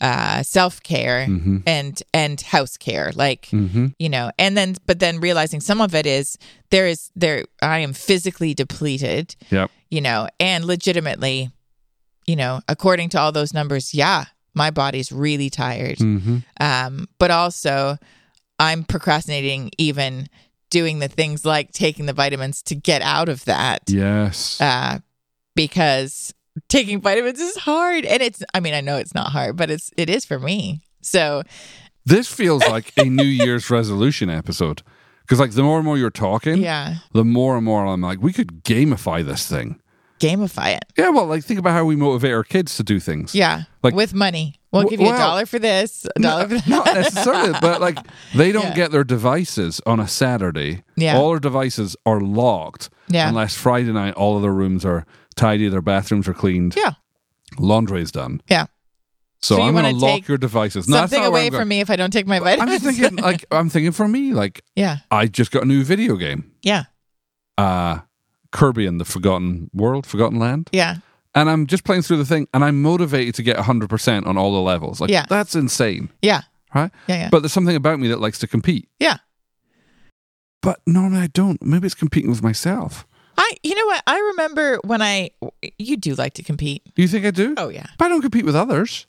uh, 0.00 0.42
self 0.42 0.82
care 0.82 1.26
Mm-hmm. 1.28 1.58
and 1.66 2.02
and 2.14 2.40
house 2.40 2.76
care, 2.76 3.12
like 3.14 3.46
Mm-hmm. 3.52 3.86
you 3.98 4.08
know, 4.08 4.30
and 4.38 4.56
then 4.56 4.76
but 4.86 4.98
then 4.98 5.20
realizing 5.20 5.60
some 5.60 5.80
of 5.80 5.94
it 5.94 6.06
is 6.06 6.38
there 6.70 6.86
is 6.86 7.10
there 7.14 7.44
I 7.62 7.78
am 7.80 7.92
physically 7.92 8.54
depleted, 8.54 9.36
Yep. 9.50 9.70
you 9.90 10.00
know, 10.00 10.28
and 10.38 10.64
legitimately, 10.64 11.50
you 12.26 12.36
know, 12.36 12.60
according 12.68 13.08
to 13.10 13.20
all 13.20 13.32
those 13.32 13.52
numbers, 13.54 13.92
yeah, 13.94 14.24
my 14.54 14.70
body's 14.70 15.12
really 15.12 15.50
tired 15.50 15.98
Mm-hmm. 15.98 16.38
um, 16.60 17.06
but 17.18 17.30
also 17.30 17.96
I'm 18.58 18.84
procrastinating 18.84 19.70
even 19.78 20.28
doing 20.70 20.98
the 21.00 21.08
things 21.08 21.44
like 21.44 21.72
taking 21.72 22.06
the 22.06 22.12
vitamins 22.12 22.62
to 22.62 22.74
get 22.74 23.02
out 23.02 23.28
of 23.28 23.44
that 23.46 23.82
Yes. 23.88 24.60
uh, 24.60 24.98
because 25.54 26.32
taking 26.68 27.00
vitamins 27.00 27.40
is 27.40 27.56
hard 27.58 28.04
and 28.04 28.22
it's 28.22 28.42
I 28.54 28.60
mean 28.60 28.74
I 28.74 28.80
know 28.80 28.96
it's 28.96 29.14
not 29.14 29.28
hard 29.32 29.56
but 29.56 29.70
it's 29.70 29.90
it 29.96 30.08
is 30.10 30.24
for 30.24 30.38
me 30.38 30.80
so 31.02 31.42
this 32.06 32.32
feels 32.32 32.62
like 32.68 32.92
a 32.96 33.04
New 33.04 33.22
Year's 33.24 33.70
resolution 33.70 34.30
episode 34.30 34.82
Because 35.22 35.38
like 35.38 35.52
the 35.52 35.62
more 35.62 35.76
and 35.78 35.84
more 35.84 35.96
you're 35.98 36.10
talking, 36.10 36.56
Yeah. 36.58 36.96
the 37.12 37.24
more 37.24 37.56
and 37.56 37.64
more 37.64 37.84
I'm 37.86 38.00
like, 38.00 38.20
we 38.20 38.32
could 38.32 38.64
gamify 38.64 39.24
this 39.24 39.46
thing. 39.46 39.80
Gamify 40.18 40.76
it. 40.76 40.84
Yeah, 40.98 41.10
well, 41.10 41.26
like 41.26 41.44
think 41.44 41.60
about 41.60 41.72
how 41.72 41.84
we 41.84 41.96
motivate 41.96 42.32
our 42.32 42.42
kids 42.44 42.76
to 42.76 42.82
do 42.82 43.00
things. 43.00 43.34
Yeah. 43.34 43.62
Like- 43.82 43.94
with 43.94 44.12
money. 44.12 44.56
We'll 44.72 44.84
give 44.84 45.00
you 45.00 45.06
a 45.06 45.10
well, 45.10 45.18
dollar 45.18 45.46
for 45.46 45.58
this, 45.58 46.06
a 46.16 46.20
dollar 46.20 46.44
for 46.48 46.54
that. 46.54 46.68
Not 46.68 46.86
necessarily, 46.86 47.52
but 47.60 47.80
like 47.80 47.98
they 48.34 48.52
don't 48.52 48.66
Yeah. 48.68 48.74
get 48.74 48.90
their 48.92 49.02
devices 49.04 49.80
on 49.86 49.98
a 50.00 50.06
Saturday. 50.08 50.82
Yeah. 50.96 51.16
All 51.18 51.30
their 51.30 51.40
devices 51.40 51.96
are 52.06 52.20
locked 52.20 52.88
Yeah. 53.08 53.28
unless 53.28 53.54
Friday 53.56 53.92
night 53.92 54.14
all 54.14 54.36
of 54.36 54.42
their 54.42 54.52
rooms 54.52 54.84
are 54.84 55.06
tidy, 55.40 55.68
their 55.68 55.82
bathrooms 55.82 56.28
are 56.28 56.34
cleaned, 56.34 56.74
Yeah. 56.76 56.92
laundry 57.58 58.02
is 58.02 58.12
done. 58.12 58.40
Yeah. 58.48 58.66
So, 59.42 59.54
So 59.56 59.62
you 59.62 59.68
I'm 59.68 59.72
going 59.72 59.84
to 59.86 59.92
wanna 59.92 60.14
lock 60.16 60.28
your 60.28 60.36
devices. 60.38 60.86
No, 60.88 60.96
that's 60.98 61.10
Something 61.10 61.24
not 61.24 61.32
where 61.32 61.40
away 61.40 61.46
I'm 61.46 61.52
from 61.52 61.58
going. 61.60 61.68
me 61.68 61.80
if 61.80 61.88
I 61.90 61.96
don't 61.96 62.12
take 62.12 62.26
my 62.26 62.36
I'm 62.36 62.44
vitamins. 62.44 62.82
just 62.82 62.98
thinking, 62.98 63.16
like, 63.18 63.44
I'm 63.50 63.70
thinking 63.70 63.92
for 63.92 64.06
me, 64.06 64.34
like, 64.34 64.62
yeah. 64.76 64.98
I 65.10 65.26
just 65.26 65.50
got 65.50 65.62
a 65.62 65.66
new 65.66 65.82
video 65.82 66.16
game, 66.16 66.50
Yeah. 66.62 66.84
uh, 67.56 68.00
Kirby 68.52 68.84
and 68.86 69.00
the 69.00 69.04
Forgotten 69.06 69.70
World, 69.72 70.06
Forgotten 70.06 70.38
Land, 70.38 70.68
Yeah. 70.72 70.96
and 71.34 71.48
I'm 71.48 71.66
just 71.66 71.84
playing 71.84 72.02
through 72.02 72.18
the 72.18 72.26
thing, 72.26 72.48
and 72.52 72.62
I'm 72.64 72.82
motivated 72.82 73.34
to 73.36 73.42
get 73.42 73.56
100 73.56 73.88
percent 73.88 74.26
on 74.26 74.36
all 74.36 74.52
the 74.52 74.60
levels. 74.60 75.00
Like, 75.00 75.08
Yeah. 75.10 75.24
that's 75.28 75.54
insane, 75.54 76.10
Yeah. 76.20 76.42
right? 76.74 76.90
Yeah. 77.06 77.16
Yeah. 77.16 77.28
But 77.30 77.40
there's 77.40 77.52
something 77.52 77.76
about 77.76 77.98
me 77.98 78.08
that 78.08 78.20
likes 78.20 78.38
to 78.40 78.46
compete. 78.46 78.88
yeah. 78.98 79.18
But 80.62 80.80
normally 80.86 81.20
I 81.22 81.28
don't. 81.28 81.62
Maybe 81.62 81.86
it's 81.86 81.94
competing 81.94 82.28
with 82.30 82.42
myself. 82.42 83.06
I 83.42 83.56
you 83.62 83.74
know 83.74 83.86
what? 83.86 84.02
I 84.06 84.18
remember 84.20 84.78
when 84.84 85.00
I 85.00 85.30
you 85.78 85.96
do 85.96 86.14
like 86.14 86.34
to 86.34 86.42
compete. 86.42 86.82
Do 86.94 87.00
you 87.02 87.08
think 87.08 87.24
I 87.24 87.30
do? 87.30 87.54
Oh 87.56 87.70
yeah. 87.70 87.86
But 87.98 88.04
I 88.04 88.08
don't 88.10 88.20
compete 88.20 88.44
with 88.44 88.54
others. 88.54 89.06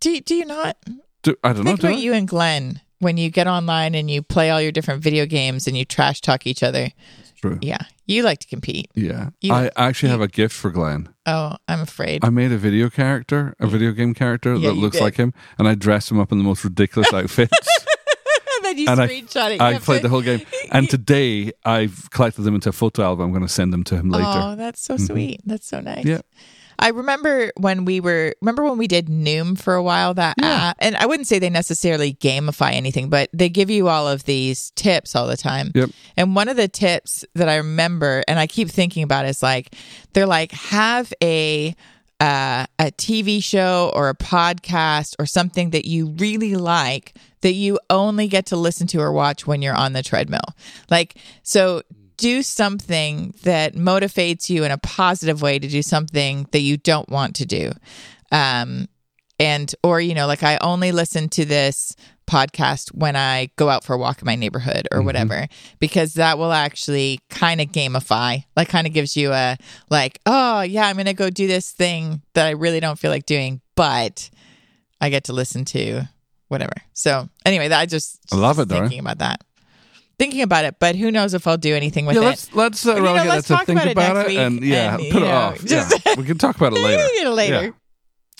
Do 0.00 0.20
do 0.20 0.34
you 0.34 0.44
not? 0.44 0.76
Do, 1.22 1.34
I 1.42 1.52
don't 1.54 1.64
know. 1.64 1.70
Think 1.72 1.80
about 1.80 1.98
you 1.98 2.12
and 2.12 2.28
Glenn 2.28 2.80
when 2.98 3.16
you 3.16 3.30
get 3.30 3.46
online 3.46 3.94
and 3.94 4.10
you 4.10 4.22
play 4.22 4.50
all 4.50 4.60
your 4.60 4.70
different 4.72 5.02
video 5.02 5.24
games 5.26 5.66
and 5.66 5.76
you 5.76 5.84
trash 5.84 6.20
talk 6.20 6.46
each 6.46 6.62
other. 6.62 6.90
True. 7.40 7.58
Yeah. 7.62 7.78
You 8.06 8.22
like 8.22 8.38
to 8.40 8.46
compete. 8.46 8.90
Yeah. 8.94 9.30
You- 9.40 9.52
I 9.52 9.70
actually 9.76 10.10
have 10.10 10.20
a 10.20 10.28
gift 10.28 10.54
for 10.54 10.70
Glenn. 10.70 11.08
Oh, 11.26 11.56
I'm 11.68 11.80
afraid. 11.80 12.24
I 12.24 12.30
made 12.30 12.52
a 12.52 12.56
video 12.58 12.88
character, 12.88 13.54
a 13.58 13.66
video 13.66 13.92
game 13.92 14.14
character 14.14 14.54
Yeah, 14.54 14.68
that 14.68 14.74
looks 14.74 14.96
did. 14.96 15.02
like 15.04 15.16
him, 15.16 15.34
and 15.58 15.66
I 15.66 15.74
dressed 15.74 16.10
him 16.10 16.18
up 16.20 16.30
in 16.32 16.38
the 16.38 16.44
most 16.44 16.62
ridiculous 16.64 17.12
outfits. 17.12 17.52
And 18.68 18.78
then 18.78 18.78
you 18.78 18.88
and 18.88 19.00
I- 19.00 19.04
it. 19.50 19.54
You 19.54 19.60
I 19.60 19.78
played 19.78 19.98
to- 19.98 20.02
the 20.04 20.08
whole 20.08 20.22
game. 20.22 20.42
And 20.72 20.88
today 20.90 21.52
I've 21.64 22.10
collected 22.10 22.42
them 22.42 22.54
into 22.54 22.68
a 22.68 22.72
photo 22.72 23.02
album. 23.02 23.26
I'm 23.26 23.30
going 23.32 23.42
to 23.46 23.48
send 23.52 23.72
them 23.72 23.84
to 23.84 23.96
him 23.96 24.10
later. 24.10 24.24
Oh, 24.28 24.56
that's 24.56 24.80
so 24.80 24.96
sweet. 24.96 25.40
That's 25.46 25.66
so 25.66 25.80
nice. 25.80 26.04
Yeah. 26.04 26.20
I 26.78 26.90
remember 26.90 27.52
when 27.56 27.86
we 27.86 28.00
were 28.00 28.34
remember 28.42 28.62
when 28.64 28.76
we 28.76 28.86
did 28.86 29.06
Noom 29.06 29.58
for 29.58 29.74
a 29.76 29.82
while 29.82 30.12
that 30.12 30.34
Yeah. 30.38 30.46
app 30.70 30.76
and 30.80 30.94
I 30.96 31.06
wouldn't 31.06 31.26
say 31.26 31.38
they 31.38 31.48
necessarily 31.48 32.12
gamify 32.20 32.74
anything 32.74 33.08
but 33.08 33.30
they 33.32 33.48
give 33.48 33.70
you 33.70 33.88
all 33.88 34.06
of 34.06 34.24
these 34.24 34.72
tips 34.76 35.16
all 35.16 35.26
the 35.26 35.38
time. 35.38 35.72
Yep. 35.74 35.88
And 36.18 36.36
one 36.36 36.48
of 36.48 36.58
the 36.58 36.68
tips 36.68 37.24
that 37.34 37.48
I 37.48 37.56
remember 37.56 38.22
and 38.28 38.38
I 38.38 38.46
keep 38.46 38.68
thinking 38.68 39.02
about 39.02 39.24
is 39.24 39.42
like 39.42 39.74
they're 40.12 40.26
like 40.26 40.52
have 40.52 41.14
a 41.22 41.74
uh, 42.20 42.66
a 42.78 42.84
TV 42.92 43.42
show 43.42 43.90
or 43.94 44.08
a 44.10 44.14
podcast 44.14 45.14
or 45.18 45.24
something 45.26 45.70
that 45.70 45.84
you 45.86 46.08
really 46.18 46.54
like 46.56 47.14
that 47.46 47.52
you 47.52 47.78
only 47.90 48.26
get 48.26 48.46
to 48.46 48.56
listen 48.56 48.88
to 48.88 49.00
or 49.00 49.12
watch 49.12 49.46
when 49.46 49.62
you're 49.62 49.72
on 49.72 49.92
the 49.92 50.02
treadmill. 50.02 50.56
Like, 50.90 51.14
so 51.44 51.82
do 52.16 52.42
something 52.42 53.34
that 53.44 53.74
motivates 53.74 54.50
you 54.50 54.64
in 54.64 54.72
a 54.72 54.78
positive 54.78 55.42
way 55.42 55.60
to 55.60 55.68
do 55.68 55.80
something 55.80 56.48
that 56.50 56.58
you 56.58 56.76
don't 56.76 57.08
want 57.08 57.36
to 57.36 57.46
do. 57.46 57.70
Um, 58.32 58.88
and, 59.38 59.72
or, 59.84 60.00
you 60.00 60.12
know, 60.12 60.26
like 60.26 60.42
I 60.42 60.58
only 60.60 60.90
listen 60.90 61.28
to 61.28 61.44
this 61.44 61.94
podcast 62.26 62.88
when 62.88 63.14
I 63.14 63.50
go 63.54 63.68
out 63.68 63.84
for 63.84 63.94
a 63.94 63.98
walk 63.98 64.20
in 64.20 64.26
my 64.26 64.34
neighborhood 64.34 64.88
or 64.90 65.02
whatever, 65.02 65.46
because 65.78 66.14
that 66.14 66.38
will 66.38 66.50
actually 66.50 67.20
kind 67.30 67.60
of 67.60 67.68
gamify, 67.68 68.42
like 68.56 68.68
kind 68.68 68.88
of 68.88 68.92
gives 68.92 69.16
you 69.16 69.32
a, 69.32 69.56
like, 69.88 70.18
oh, 70.26 70.62
yeah, 70.62 70.88
I'm 70.88 70.96
going 70.96 71.06
to 71.06 71.14
go 71.14 71.30
do 71.30 71.46
this 71.46 71.70
thing 71.70 72.22
that 72.34 72.48
I 72.48 72.50
really 72.50 72.80
don't 72.80 72.98
feel 72.98 73.12
like 73.12 73.24
doing, 73.24 73.60
but 73.76 74.30
I 75.00 75.10
get 75.10 75.22
to 75.24 75.32
listen 75.32 75.64
to 75.66 76.08
whatever. 76.48 76.72
So 76.92 77.28
anyway, 77.44 77.68
that 77.68 77.78
I 77.80 77.86
just, 77.86 78.18
I 78.32 78.36
love 78.36 78.58
it, 78.58 78.68
thinking 78.68 78.90
Dara. 78.90 79.00
about 79.00 79.18
that. 79.18 79.44
Thinking 80.18 80.40
about 80.42 80.64
it, 80.64 80.76
but 80.78 80.96
who 80.96 81.10
knows 81.10 81.34
if 81.34 81.46
I'll 81.46 81.58
do 81.58 81.74
anything 81.76 82.06
with 82.06 82.16
yeah, 82.16 82.22
it. 82.22 82.24
let's 82.24 82.54
let's 82.54 82.86
uh, 82.86 82.94
You 82.94 83.02
know, 83.02 83.04
relegate 83.12 83.28
let's 83.28 83.48
talk 83.48 83.66
think 83.66 83.76
about 83.78 83.88
it 83.88 83.92
about 83.92 84.16
it, 84.16 84.26
week 84.28 84.38
and 84.38 84.62
yeah, 84.64 84.94
and, 84.94 85.12
put 85.12 85.22
it 85.22 85.26
know, 85.26 85.30
off. 85.32 85.64
just- 85.64 86.00
yeah, 86.06 86.14
we 86.16 86.24
can 86.24 86.38
talk 86.38 86.56
about 86.56 86.72
it 86.72 86.78
later. 86.82 87.28
Later. 87.30 87.54
Yeah. 87.54 87.60
Would 87.60 87.74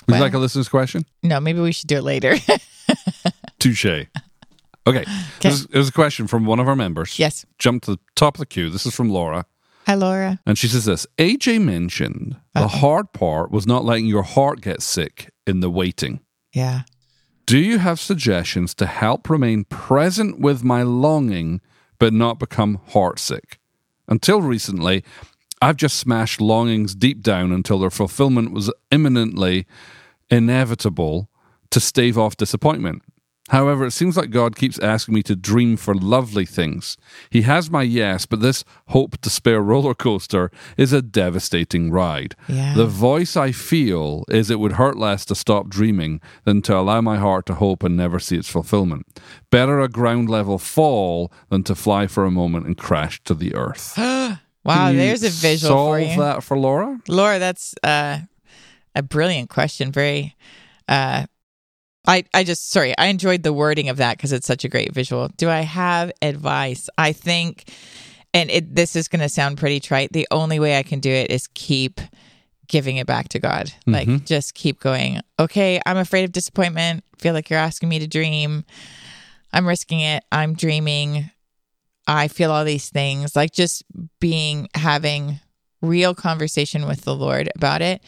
Well- 0.08 0.16
you 0.18 0.22
like 0.24 0.34
a 0.34 0.38
listener's 0.38 0.68
question? 0.70 1.04
No, 1.22 1.38
maybe 1.40 1.60
we 1.60 1.72
should 1.72 1.88
do 1.88 1.96
it 1.98 2.02
later. 2.02 2.36
Touche. 3.58 3.86
Okay, 4.88 5.04
There's, 5.40 5.66
there's 5.66 5.88
a 5.88 5.92
question 5.92 6.28
from 6.28 6.46
one 6.46 6.60
of 6.60 6.68
our 6.68 6.76
members. 6.76 7.18
yes. 7.18 7.44
Jump 7.58 7.82
to 7.84 7.92
the 7.92 7.98
top 8.14 8.36
of 8.36 8.38
the 8.38 8.46
queue. 8.46 8.70
This 8.70 8.86
is 8.86 8.94
from 8.94 9.10
Laura. 9.10 9.44
Hi, 9.86 9.94
Laura. 9.94 10.38
And 10.46 10.56
she 10.56 10.68
says 10.68 10.84
this 10.84 11.06
AJ 11.18 11.60
mentioned 11.62 12.36
the 12.54 12.60
Uh-huh. 12.60 12.78
hard 12.78 13.12
part 13.12 13.50
was 13.50 13.66
not 13.66 13.84
letting 13.84 14.06
your 14.06 14.22
heart 14.22 14.60
get 14.60 14.82
sick 14.82 15.30
in 15.46 15.58
the 15.60 15.68
waiting. 15.70 16.20
Yeah. 16.52 16.82
Do 17.46 17.58
you 17.58 17.78
have 17.78 18.00
suggestions 18.00 18.74
to 18.74 18.86
help 18.86 19.30
remain 19.30 19.62
present 19.66 20.40
with 20.40 20.64
my 20.64 20.82
longing 20.82 21.60
but 22.00 22.12
not 22.12 22.40
become 22.40 22.80
heartsick? 22.88 23.58
Until 24.08 24.42
recently, 24.42 25.04
I've 25.62 25.76
just 25.76 25.96
smashed 25.96 26.40
longings 26.40 26.96
deep 26.96 27.22
down 27.22 27.52
until 27.52 27.78
their 27.78 27.90
fulfillment 27.90 28.50
was 28.50 28.72
imminently 28.90 29.64
inevitable 30.28 31.30
to 31.70 31.78
stave 31.78 32.18
off 32.18 32.36
disappointment. 32.36 33.02
However, 33.50 33.86
it 33.86 33.92
seems 33.92 34.16
like 34.16 34.30
God 34.30 34.56
keeps 34.56 34.78
asking 34.80 35.14
me 35.14 35.22
to 35.24 35.36
dream 35.36 35.76
for 35.76 35.94
lovely 35.94 36.44
things. 36.44 36.96
He 37.30 37.42
has 37.42 37.70
my 37.70 37.82
yes, 37.82 38.26
but 38.26 38.40
this 38.40 38.64
hope 38.88 39.20
despair 39.20 39.60
roller 39.60 39.94
coaster 39.94 40.50
is 40.76 40.92
a 40.92 41.00
devastating 41.00 41.90
ride. 41.92 42.34
Yeah. 42.48 42.74
The 42.74 42.86
voice 42.86 43.36
I 43.36 43.52
feel 43.52 44.24
is 44.28 44.50
it 44.50 44.58
would 44.58 44.72
hurt 44.72 44.96
less 44.98 45.24
to 45.26 45.34
stop 45.36 45.68
dreaming 45.68 46.20
than 46.44 46.60
to 46.62 46.76
allow 46.76 47.00
my 47.00 47.18
heart 47.18 47.46
to 47.46 47.54
hope 47.54 47.84
and 47.84 47.96
never 47.96 48.18
see 48.18 48.36
its 48.36 48.48
fulfillment. 48.48 49.06
Better 49.50 49.80
a 49.80 49.88
ground 49.88 50.28
level 50.28 50.58
fall 50.58 51.32
than 51.48 51.62
to 51.64 51.74
fly 51.76 52.08
for 52.08 52.24
a 52.24 52.30
moment 52.30 52.66
and 52.66 52.76
crash 52.76 53.22
to 53.24 53.34
the 53.34 53.54
earth. 53.54 53.98
Wow, 54.64 54.92
there's 54.92 55.22
a 55.22 55.28
visual 55.28 55.70
solve 55.70 55.94
for 55.94 56.00
you. 56.00 56.16
that 56.20 56.42
for 56.42 56.58
Laura? 56.58 57.00
Laura, 57.06 57.38
that's 57.38 57.76
uh, 57.84 58.18
a 58.96 59.02
brilliant 59.02 59.48
question. 59.48 59.92
Very 59.92 60.34
uh 60.88 61.26
I 62.06 62.24
I 62.34 62.44
just 62.44 62.70
sorry, 62.70 62.96
I 62.98 63.06
enjoyed 63.06 63.42
the 63.42 63.52
wording 63.52 63.88
of 63.88 63.96
that 63.98 64.16
because 64.16 64.32
it's 64.32 64.46
such 64.46 64.64
a 64.64 64.68
great 64.68 64.92
visual. 64.92 65.28
Do 65.36 65.48
I 65.48 65.60
have 65.60 66.12
advice? 66.22 66.88
I 66.96 67.12
think 67.12 67.70
and 68.32 68.50
it 68.50 68.74
this 68.74 68.96
is 68.96 69.08
going 69.08 69.20
to 69.20 69.28
sound 69.28 69.58
pretty 69.58 69.80
trite. 69.80 70.12
The 70.12 70.28
only 70.30 70.60
way 70.60 70.78
I 70.78 70.82
can 70.82 71.00
do 71.00 71.10
it 71.10 71.30
is 71.30 71.48
keep 71.54 72.00
giving 72.68 72.96
it 72.96 73.06
back 73.06 73.28
to 73.30 73.38
God. 73.38 73.66
Mm-hmm. 73.86 73.92
Like 73.92 74.24
just 74.24 74.54
keep 74.54 74.80
going. 74.80 75.20
Okay, 75.38 75.80
I'm 75.86 75.96
afraid 75.96 76.24
of 76.24 76.32
disappointment. 76.32 77.04
Feel 77.18 77.34
like 77.34 77.50
you're 77.50 77.58
asking 77.58 77.88
me 77.88 77.98
to 77.98 78.06
dream. 78.06 78.64
I'm 79.52 79.66
risking 79.66 80.00
it. 80.00 80.24
I'm 80.30 80.54
dreaming. 80.54 81.30
I 82.06 82.28
feel 82.28 82.52
all 82.52 82.64
these 82.64 82.90
things. 82.90 83.34
Like 83.34 83.52
just 83.52 83.84
being 84.20 84.68
having 84.74 85.40
real 85.80 86.14
conversation 86.14 86.86
with 86.86 87.02
the 87.02 87.14
Lord 87.14 87.50
about 87.54 87.82
it 87.82 88.02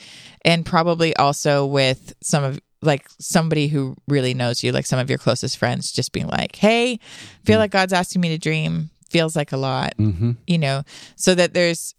and 0.44 0.64
probably 0.64 1.16
also 1.16 1.66
with 1.66 2.14
some 2.22 2.44
of 2.44 2.61
like 2.83 3.09
somebody 3.18 3.68
who 3.68 3.97
really 4.07 4.35
knows 4.35 4.62
you, 4.62 4.72
like 4.72 4.87
some 4.87 4.99
of 5.01 5.09
your 5.09 5.18
closest 5.18 5.57
friends, 5.59 5.91
just 5.93 6.12
being 6.12 6.29
like, 6.29 6.55
Hey, 6.57 6.99
feel 7.45 7.59
like 7.59 7.70
God's 7.70 7.93
asking 7.93 8.20
me 8.20 8.29
to 8.31 8.39
dream. 8.39 8.91
Feels 9.11 9.35
like 9.35 9.53
a 9.53 9.57
lot, 9.57 9.95
Mm-hmm. 9.97 10.33
you 10.47 10.59
know, 10.59 10.83
so 11.16 11.35
that 11.35 11.55
there's 11.55 11.95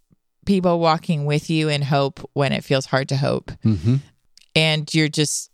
people 0.46 0.80
walking 0.80 1.26
with 1.26 1.50
you 1.50 1.68
in 1.70 1.82
hope 1.82 2.20
when 2.34 2.52
it 2.54 2.64
feels 2.64 2.86
hard 2.86 3.10
to 3.10 3.18
hope. 3.18 3.52
Mm-hmm. 3.66 3.96
And 4.56 4.94
you're 4.94 5.10
just 5.10 5.52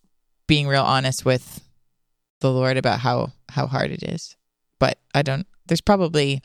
being 0.47 0.67
real 0.67 0.83
honest 0.83 1.25
with 1.25 1.61
the 2.41 2.51
Lord 2.51 2.77
about 2.77 2.99
how 2.99 3.31
how 3.49 3.67
hard 3.67 3.91
it 3.91 4.03
is. 4.03 4.35
But 4.79 4.99
I 5.13 5.21
don't 5.21 5.47
there's 5.67 5.81
probably 5.81 6.41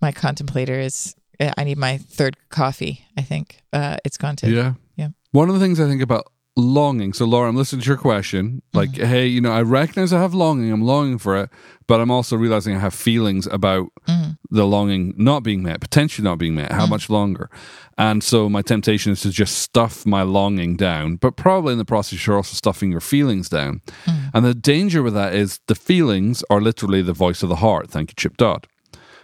my 0.00 0.10
contemplator 0.12 0.78
is 0.80 1.14
I 1.38 1.64
need 1.64 1.78
my 1.78 1.98
third 1.98 2.36
coffee, 2.48 3.04
I 3.16 3.22
think. 3.22 3.60
Uh 3.72 3.98
it's 4.04 4.16
gone 4.16 4.36
to 4.36 4.50
Yeah. 4.50 4.74
Yeah. 4.96 5.08
One 5.32 5.48
of 5.48 5.54
the 5.54 5.60
things 5.60 5.78
I 5.80 5.86
think 5.86 6.02
about 6.02 6.32
longing. 6.58 7.12
So, 7.12 7.24
Laura, 7.24 7.48
I'm 7.48 7.56
listening 7.56 7.82
to 7.82 7.88
your 7.88 7.96
question. 7.96 8.62
Like, 8.74 8.90
Mm-hmm. 8.90 9.06
hey, 9.06 9.26
you 9.26 9.40
know, 9.40 9.52
I 9.52 9.62
recognize 9.62 10.12
I 10.12 10.20
have 10.20 10.34
longing. 10.34 10.70
I'm 10.72 10.82
longing 10.82 11.18
for 11.18 11.36
it, 11.36 11.50
but 11.86 12.00
I'm 12.00 12.10
also 12.10 12.36
realizing 12.36 12.74
I 12.76 12.80
have 12.80 12.94
feelings 12.94 13.46
about 13.46 13.86
Mhm. 14.08 14.36
the 14.50 14.66
longing 14.66 15.14
not 15.16 15.42
being 15.42 15.62
met, 15.62 15.80
potentially 15.80 16.24
not 16.24 16.38
being 16.38 16.54
met. 16.54 16.72
How 16.72 16.86
Mm. 16.86 16.90
much 16.90 17.08
longer? 17.10 17.48
And 17.96 18.22
so, 18.22 18.48
my 18.48 18.62
temptation 18.62 19.12
is 19.12 19.20
to 19.22 19.30
just 19.30 19.58
stuff 19.58 20.04
my 20.06 20.22
longing 20.22 20.76
down, 20.76 21.16
but 21.16 21.36
probably 21.36 21.72
in 21.72 21.78
the 21.78 21.84
process, 21.84 22.26
you're 22.26 22.36
also 22.36 22.54
stuffing 22.54 22.90
your 22.90 23.00
feelings 23.00 23.48
down. 23.48 23.80
Mm. 24.06 24.30
And 24.34 24.44
the 24.44 24.54
danger 24.54 25.02
with 25.02 25.14
that 25.14 25.34
is 25.34 25.60
the 25.66 25.74
feelings 25.74 26.42
are 26.50 26.60
literally 26.60 27.02
the 27.02 27.12
voice 27.12 27.42
of 27.42 27.48
the 27.48 27.56
heart. 27.56 27.90
Thank 27.90 28.10
you, 28.10 28.14
Chip 28.16 28.36
Dodd. 28.36 28.66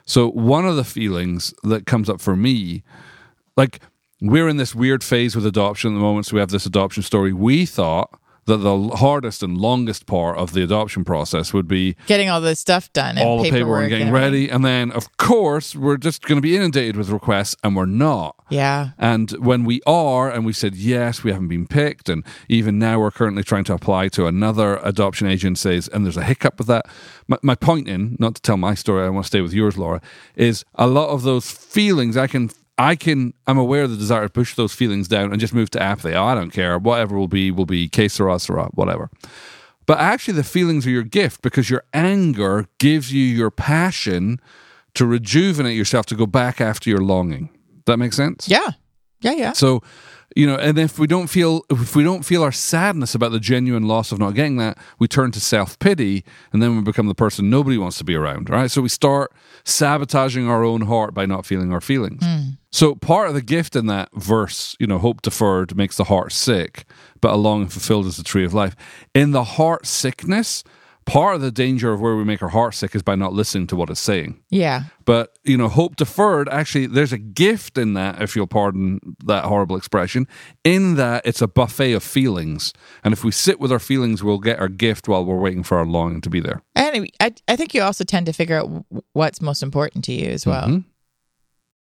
So, 0.07 0.29
one 0.31 0.67
of 0.67 0.77
the 0.77 0.85
feelings 0.85 1.55
that 1.63 1.87
comes 1.87 2.09
up 2.11 2.21
for 2.21 2.37
me, 2.37 2.83
like 3.57 3.81
we're 4.21 4.49
in 4.49 4.57
this 4.57 4.75
weird 4.75 5.03
phase 5.05 5.35
with 5.35 5.47
adoption 5.47 5.93
at 5.93 5.95
the 5.95 6.01
moment. 6.01 6.27
So, 6.27 6.35
we 6.35 6.41
have 6.41 6.51
this 6.51 6.67
adoption 6.67 7.03
story. 7.03 7.33
We 7.33 7.67
thought 7.67 8.11
that 8.47 8.59
the 8.59 8.89
hardest 8.97 9.43
and 9.43 9.57
longest 9.57 10.05
part 10.07 10.37
of 10.37 10.53
the 10.53 10.63
adoption 10.63 11.03
process 11.03 11.55
would 11.55 11.67
be 11.67 11.97
Getting 12.07 12.29
all 12.29 12.43
this 12.43 12.61
stuff 12.61 12.93
done. 12.93 13.17
And 13.17 13.27
all 13.27 13.43
the 13.43 13.51
paperwork 13.51 13.85
and 13.85 13.89
getting 13.89 14.09
everything. 14.09 14.23
ready. 14.33 14.49
And 14.51 14.63
then, 14.63 14.93
of 14.93 15.17
course, 15.17 15.75
we're 15.75 15.97
just 15.97 16.23
going 16.23 16.37
to 16.37 16.43
be 16.43 16.55
inundated 16.55 16.97
with 16.97 17.09
requests, 17.09 17.57
and 17.65 17.75
we're 17.75 17.87
not. 17.87 18.37
Yeah. 18.51 18.91
And 18.99 19.31
when 19.33 19.65
we 19.65 19.81
are, 19.87 20.31
and 20.31 20.45
we 20.45 20.53
said 20.53 20.75
yes, 20.75 21.25
we 21.25 21.33
haven't 21.33 21.49
been 21.49 21.67
picked, 21.67 22.11
and 22.11 22.23
even 22.49 22.79
now 22.79 23.01
we're 23.01 23.11
currently 23.11 23.43
trying 23.45 23.65
to 23.65 23.73
apply 23.73 24.09
to 24.09 24.27
another 24.27 24.77
adoption 24.83 25.27
agencies, 25.27 25.89
and 25.89 26.05
there's 26.05 26.19
a 26.19 26.25
hiccup 26.25 26.59
with 26.59 26.67
that. 26.67 26.85
My, 27.27 27.39
my 27.43 27.55
point 27.55 27.89
in, 27.89 28.17
not 28.19 28.35
to 28.35 28.43
tell 28.43 28.59
my 28.59 28.75
story, 28.75 29.07
I 29.07 29.09
want 29.09 29.25
to 29.25 29.29
stay 29.29 29.41
with 29.41 29.55
yours, 29.55 29.79
Laura, 29.79 30.03
is 30.37 30.67
a 30.75 30.87
lot 30.87 31.09
of 31.09 31.23
those 31.23 31.51
feelings 31.51 32.17
I 32.19 32.27
can. 32.27 32.51
I 32.79 32.97
can. 32.97 33.35
I'm 33.47 33.59
aware 33.59 33.85
of 33.85 33.91
the 33.91 33.97
desire 33.97 34.23
to 34.25 34.29
push 34.29 34.55
those 34.55 34.73
feelings 34.73 35.09
down 35.09 35.31
and 35.31 35.41
just 35.41 35.55
move 35.55 35.71
to 35.71 35.83
apathy. 35.83 36.15
Oh, 36.15 36.25
I 36.25 36.35
don't 36.35 36.51
care. 36.51 36.79
Whatever 36.79 37.17
will 37.17 37.29
be, 37.29 37.51
will 37.51 37.67
be. 37.67 37.89
Que 37.89 38.09
sera, 38.09 38.39
sera. 38.39 38.69
Whatever. 38.75 39.11
But 39.87 39.99
actually, 39.99 40.35
the 40.35 40.45
feelings 40.45 40.87
are 40.87 40.91
your 40.91 41.03
gift 41.03 41.43
because 41.43 41.71
your 41.71 41.85
anger 41.93 42.67
gives 42.79 43.13
you 43.13 43.23
your 43.23 43.51
passion 43.51 44.41
to 44.95 45.07
rejuvenate 45.07 45.77
yourself 45.77 46.07
to 46.07 46.17
go 46.17 46.27
back 46.27 46.61
after 46.61 46.89
your 46.89 47.01
longing. 47.01 47.51
That 47.87 47.99
makes 47.99 48.17
sense. 48.17 48.49
Yeah. 48.49 48.71
Yeah. 49.21 49.33
Yeah. 49.33 49.53
So, 49.53 49.83
you 50.35 50.47
know, 50.47 50.57
and 50.57 50.79
if 50.79 50.99
we 50.99 51.07
don't 51.07 51.29
feel 51.29 51.65
if 51.71 51.95
we 51.95 52.03
don't 52.03 52.25
feel 52.25 52.43
our 52.43 52.53
sadness 52.53 53.15
about 53.15 53.31
the 53.31 53.39
genuine 53.39 53.85
loss 53.85 54.11
of 54.11 54.19
not 54.19 54.35
getting 54.35 54.57
that, 54.57 54.79
we 54.99 55.07
turn 55.07 55.31
to 55.33 55.41
self 55.41 55.79
pity, 55.79 56.25
and 56.53 56.63
then 56.63 56.77
we 56.77 56.83
become 56.83 57.07
the 57.07 57.15
person 57.15 57.49
nobody 57.49 57.79
wants 57.79 57.99
to 57.99 58.05
be 58.05 58.15
around. 58.15 58.51
Right. 58.51 58.71
So 58.71 58.83
we 58.83 58.89
start 58.89 59.33
sabotaging 59.65 60.49
our 60.49 60.65
own 60.65 60.83
heart 60.83 61.15
by 61.15 61.27
not 61.27 61.47
feeling 61.47 61.73
our 61.73 61.81
feelings. 61.81 62.25
Hmm. 62.25 62.51
So 62.73 62.97
part 62.97 63.29
of 63.29 63.35
the 63.35 63.43
gift 63.43 63.77
in 63.77 63.87
that 63.87 64.09
verse, 64.15 64.77
you 64.81 64.87
know, 64.89 64.99
hope 64.99 65.23
deferred 65.23 65.77
makes 65.77 65.97
the 65.97 66.05
heart 66.05 66.33
sick, 66.33 66.85
but 67.21 67.33
a 67.33 67.37
longing 67.37 67.69
fulfilled 67.69 68.07
is 68.07 68.17
the 68.17 68.25
tree 68.25 68.45
of 68.45 68.53
life. 68.53 68.75
In 69.15 69.31
the 69.31 69.45
heart 69.45 69.87
sickness, 69.87 70.65
part 71.07 71.35
of 71.37 71.41
the 71.43 71.51
danger 71.51 71.93
of 71.93 72.01
where 72.01 72.17
we 72.17 72.25
make 72.25 72.43
our 72.43 72.49
heart 72.49 72.75
sick 72.75 72.95
is 72.95 73.03
by 73.03 73.15
not 73.15 73.33
listening 73.33 73.67
to 73.69 73.77
what 73.77 73.91
it's 73.91 74.01
saying. 74.01 74.43
Yeah. 74.51 74.85
But 75.05 75.39
you 75.45 75.57
know, 75.57 75.69
hope 75.69 75.97
deferred. 75.97 76.49
Actually, 76.49 76.87
there's 76.87 77.13
a 77.13 77.19
gift 77.19 77.77
in 77.77 77.95
that, 77.95 78.23
if 78.23 78.35
you'll 78.35 78.47
pardon 78.47 79.01
that 79.27 79.45
horrible 79.45 79.77
expression. 79.77 80.27
In 80.65 80.95
that, 80.97 81.27
it's 81.27 81.43
a 81.43 81.47
buffet 81.47 81.93
of 81.93 82.03
feelings, 82.03 82.73
and 83.03 83.13
if 83.13 83.23
we 83.25 83.31
sit 83.31 83.61
with 83.61 83.71
our 83.71 83.79
feelings, 83.79 84.23
we'll 84.23 84.39
get 84.39 84.59
our 84.59 84.69
gift 84.69 85.07
while 85.09 85.25
we're 85.25 85.37
waiting 85.39 85.63
for 85.63 85.77
our 85.79 85.87
longing 85.87 86.21
to 86.23 86.31
be 86.31 86.41
there. 86.41 86.63
And 86.75 87.09
I, 87.21 87.33
I 87.49 87.57
think 87.57 87.75
you 87.75 87.83
also 87.83 88.05
tend 88.05 88.27
to 88.27 88.33
figure 88.33 88.59
out 88.59 88.85
what's 89.13 89.41
most 89.43 89.63
important 89.63 90.05
to 90.05 90.13
you 90.13 90.29
as 90.31 90.47
well. 90.47 90.69
Mhm. 90.69 90.85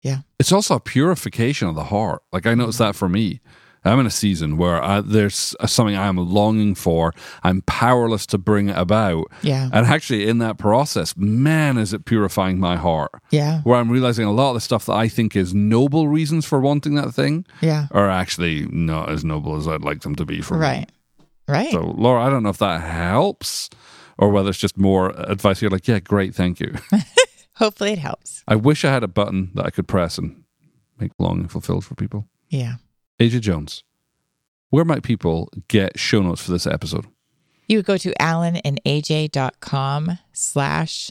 Yeah. 0.03 0.19
It's 0.39 0.53
also 0.53 0.75
a 0.75 0.81
purification 0.81 1.67
of 1.69 1.75
the 1.77 1.85
heart. 1.85 2.23
Like 2.33 2.47
I 2.47 2.55
noticed 2.55 2.79
that 2.79 2.95
for 2.95 3.09
me. 3.09 3.41
I'm 3.85 4.01
in 4.01 4.07
a 4.07 4.11
season 4.11 4.57
where 4.57 4.83
I, 4.83 5.01
there's 5.01 5.55
something 5.67 5.97
I'm 5.97 6.17
longing 6.17 6.75
for. 6.75 7.13
I'm 7.43 7.63
powerless 7.63 8.27
to 8.27 8.39
bring 8.39 8.69
it 8.71 8.77
about. 8.79 9.31
Yeah. 9.43 9.69
And 9.73 9.87
actually, 9.87 10.27
in 10.29 10.39
that 10.39 10.59
process, 10.59 11.17
man, 11.17 11.77
is 11.79 11.93
it 11.93 12.05
purifying 12.05 12.59
my 12.59 12.77
heart. 12.77 13.11
Yeah. 13.31 13.61
Where 13.63 13.79
I'm 13.79 13.91
realizing 13.91 14.25
a 14.27 14.33
lot 14.33 14.51
of 14.51 14.55
the 14.55 14.61
stuff 14.61 14.87
that 14.87 14.95
I 14.95 15.09
think 15.09 15.37
is 15.37 15.53
noble 15.55 16.09
reasons 16.09 16.45
for 16.47 16.61
wanting 16.61 16.95
that 16.95 17.13
thing 17.13 17.45
Yeah. 17.61 17.87
are 17.91 18.09
actually 18.09 18.67
not 18.71 19.11
as 19.11 19.25
noble 19.25 19.57
as 19.57 19.69
I'd 19.69 19.83
like 19.83 20.01
them 20.01 20.15
to 20.17 20.25
be 20.25 20.41
for 20.41 20.55
me. 20.55 20.61
Right. 20.61 20.93
Right. 21.47 21.71
So, 21.73 21.81
Laura, 21.97 22.23
I 22.23 22.31
don't 22.31 22.43
know 22.43 22.49
if 22.49 22.59
that 22.59 22.81
helps 22.81 23.69
or 24.17 24.31
whether 24.31 24.49
it's 24.49 24.59
just 24.59 24.79
more 24.79 25.11
advice. 25.11 25.61
You're 25.61 25.71
like, 25.71 25.87
yeah, 25.87 25.99
great, 26.01 26.35
thank 26.35 26.59
you. 26.61 26.75
Hopefully 27.57 27.93
it 27.93 27.99
helps. 27.99 28.43
I 28.49 28.57
wish 28.57 28.85
I 28.85 28.91
had 28.91 29.03
a 29.05 29.09
button 29.09 29.51
that 29.55 29.67
I 29.67 29.71
could 29.71 29.87
press 29.87 30.17
and 30.19 30.43
make 30.99 31.13
longing 31.19 31.49
fulfilled 31.49 31.85
for 31.85 31.95
people. 31.95 32.27
Yeah. 32.49 32.77
AJ 33.21 33.41
Jones, 33.43 33.85
where 34.71 34.85
might 34.85 35.03
people 35.03 35.49
get 35.69 35.99
show 35.99 36.21
notes 36.21 36.43
for 36.43 36.51
this 36.51 36.67
episode? 36.67 37.07
You 37.69 37.79
would 37.79 37.87
go 37.87 37.97
to 37.97 38.13
alynandaj.com 38.21 40.19
slash 40.33 41.11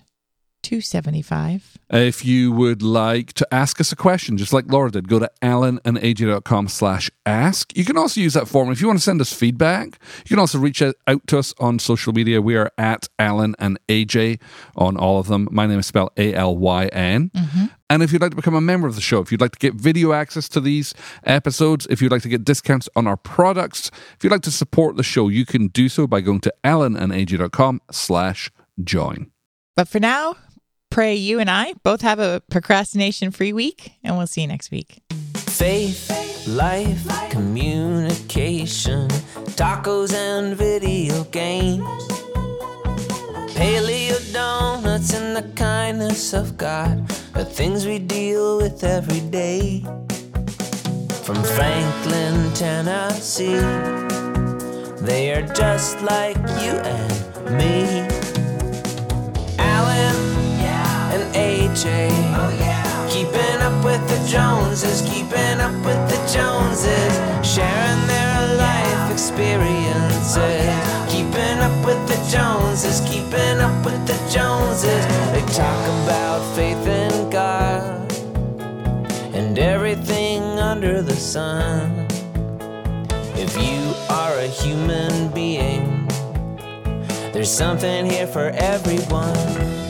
275. 0.64 1.78
If 1.90 2.26
you 2.26 2.52
would 2.52 2.82
like 2.82 3.34
to 3.34 3.48
ask 3.54 3.80
us 3.80 3.92
a 3.92 3.96
question, 3.96 4.38
just 4.38 4.54
like 4.54 4.66
Laura 4.72 4.90
did, 4.90 5.08
go 5.08 5.20
to 5.20 5.30
alynandaj.com 5.42 6.68
slash 6.70 7.12
ask. 7.26 7.76
You 7.78 7.86
can 7.86 7.98
also 7.98 8.22
use 8.22 8.34
that 8.34 8.48
form. 8.48 8.72
If 8.72 8.82
you 8.82 8.88
want 8.88 9.00
to 9.00 9.04
send 9.04 9.22
us 9.22 9.32
feedback, 9.32 10.00
you 10.26 10.30
can 10.30 10.40
also 10.40 10.58
reach 10.58 10.82
out 10.82 11.28
to 11.28 11.38
us 11.38 11.54
on 11.60 11.80
social 11.80 12.14
media. 12.14 12.42
We 12.42 12.56
are 12.56 12.72
at 12.78 13.08
Alyn 13.20 13.54
and 13.60 13.80
AJ 13.88 14.42
on 14.76 14.98
all 14.98 15.20
of 15.20 15.28
them. 15.28 15.48
My 15.52 15.68
name 15.68 15.80
is 15.80 15.86
spelled 15.86 16.12
A-L-Y-N. 16.18 17.32
Mm-hmm. 17.36 17.66
And 17.94 18.02
if 18.02 18.12
you'd 18.12 18.24
like 18.24 18.32
to 18.32 18.36
become 18.36 18.56
a 18.56 18.62
member 18.62 18.88
of 18.88 18.96
the 18.96 19.02
show, 19.02 19.20
if 19.20 19.32
you'd 19.32 19.40
like 19.40 19.52
to 19.52 19.60
get 19.60 19.76
video 19.76 20.14
access 20.14 20.50
to 20.50 20.60
these 20.60 20.96
episodes, 21.26 21.86
if 21.92 22.02
you'd 22.02 22.12
like 22.12 22.24
to 22.24 22.28
get 22.28 22.44
discounts 22.44 22.90
on 22.96 23.06
our 23.06 23.16
products, 23.16 23.92
if 24.16 24.24
you'd 24.24 24.32
like 24.32 24.42
to 24.42 24.52
support 24.52 24.98
the 24.98 25.04
show, 25.04 25.28
you 25.28 25.46
can 25.46 25.68
do 25.68 25.88
so 25.88 26.08
by 26.08 26.20
going 26.20 26.40
to 26.40 26.52
alynandaj.com 26.64 27.82
slash 27.92 28.50
join. 28.84 29.30
But 29.76 29.88
for 29.88 30.00
now, 30.00 30.38
pray 30.90 31.14
you 31.14 31.40
and 31.40 31.52
I 31.52 31.76
both 31.84 32.02
have 32.02 32.18
a 32.18 32.42
procrastination 32.50 33.30
free 33.30 33.54
week, 33.54 33.92
and 34.04 34.18
we'll 34.18 34.26
see 34.26 34.42
you 34.42 34.48
next 34.48 34.72
week. 34.72 35.04
Faith, 35.36 36.48
life, 36.48 37.30
communication, 37.30 39.08
tacos 39.54 40.16
and 40.16 40.58
video 40.58 41.26
games. 41.26 42.23
Paleo 43.64 44.20
donuts 44.34 45.14
and 45.14 45.38
the 45.38 45.48
kindness 45.56 46.34
of 46.34 46.58
God, 46.58 47.08
the 47.32 47.46
things 47.46 47.86
we 47.86 47.98
deal 47.98 48.58
with 48.58 48.84
every 48.84 49.22
day. 49.22 49.86
From 51.24 51.42
Franklin, 51.56 52.52
Tennessee, 52.56 53.64
they 55.00 55.32
are 55.34 55.48
just 55.54 56.02
like 56.02 56.36
you 56.60 56.74
and 56.96 57.14
me. 57.58 58.04
Alyn 59.72 60.20
and 61.16 61.26
AJ. 61.34 61.88
Keeping 63.10 63.60
up 63.68 63.78
with 63.86 64.04
the 64.10 64.20
Joneses, 64.28 65.02
keeping 65.10 65.62
up 65.62 65.76
with 65.86 66.02
the 66.12 66.20
Joneses, 66.36 67.14
sharing 67.48 68.08
their 68.08 68.33
experiences. 69.14 70.66
Keeping 71.08 71.60
up 71.60 71.86
with 71.86 72.02
the 72.08 72.18
Joneses, 72.32 73.00
keeping 73.08 73.60
up 73.60 73.86
with 73.86 74.02
the 74.08 74.18
Joneses. 74.34 75.06
They 75.32 75.46
talk 75.54 75.82
about 76.04 76.42
faith 76.56 76.86
in 76.88 77.30
God 77.30 78.12
and 79.36 79.58
everything 79.60 80.42
under 80.58 81.04
the 81.04 81.16
sun. 81.16 82.08
If 83.36 83.56
you 83.56 83.94
are 84.10 84.36
a 84.40 84.48
human 84.48 85.30
being, 85.30 86.08
there's 87.32 87.52
something 87.52 88.10
here 88.10 88.28
for 88.28 88.50
everyone. 88.56 89.83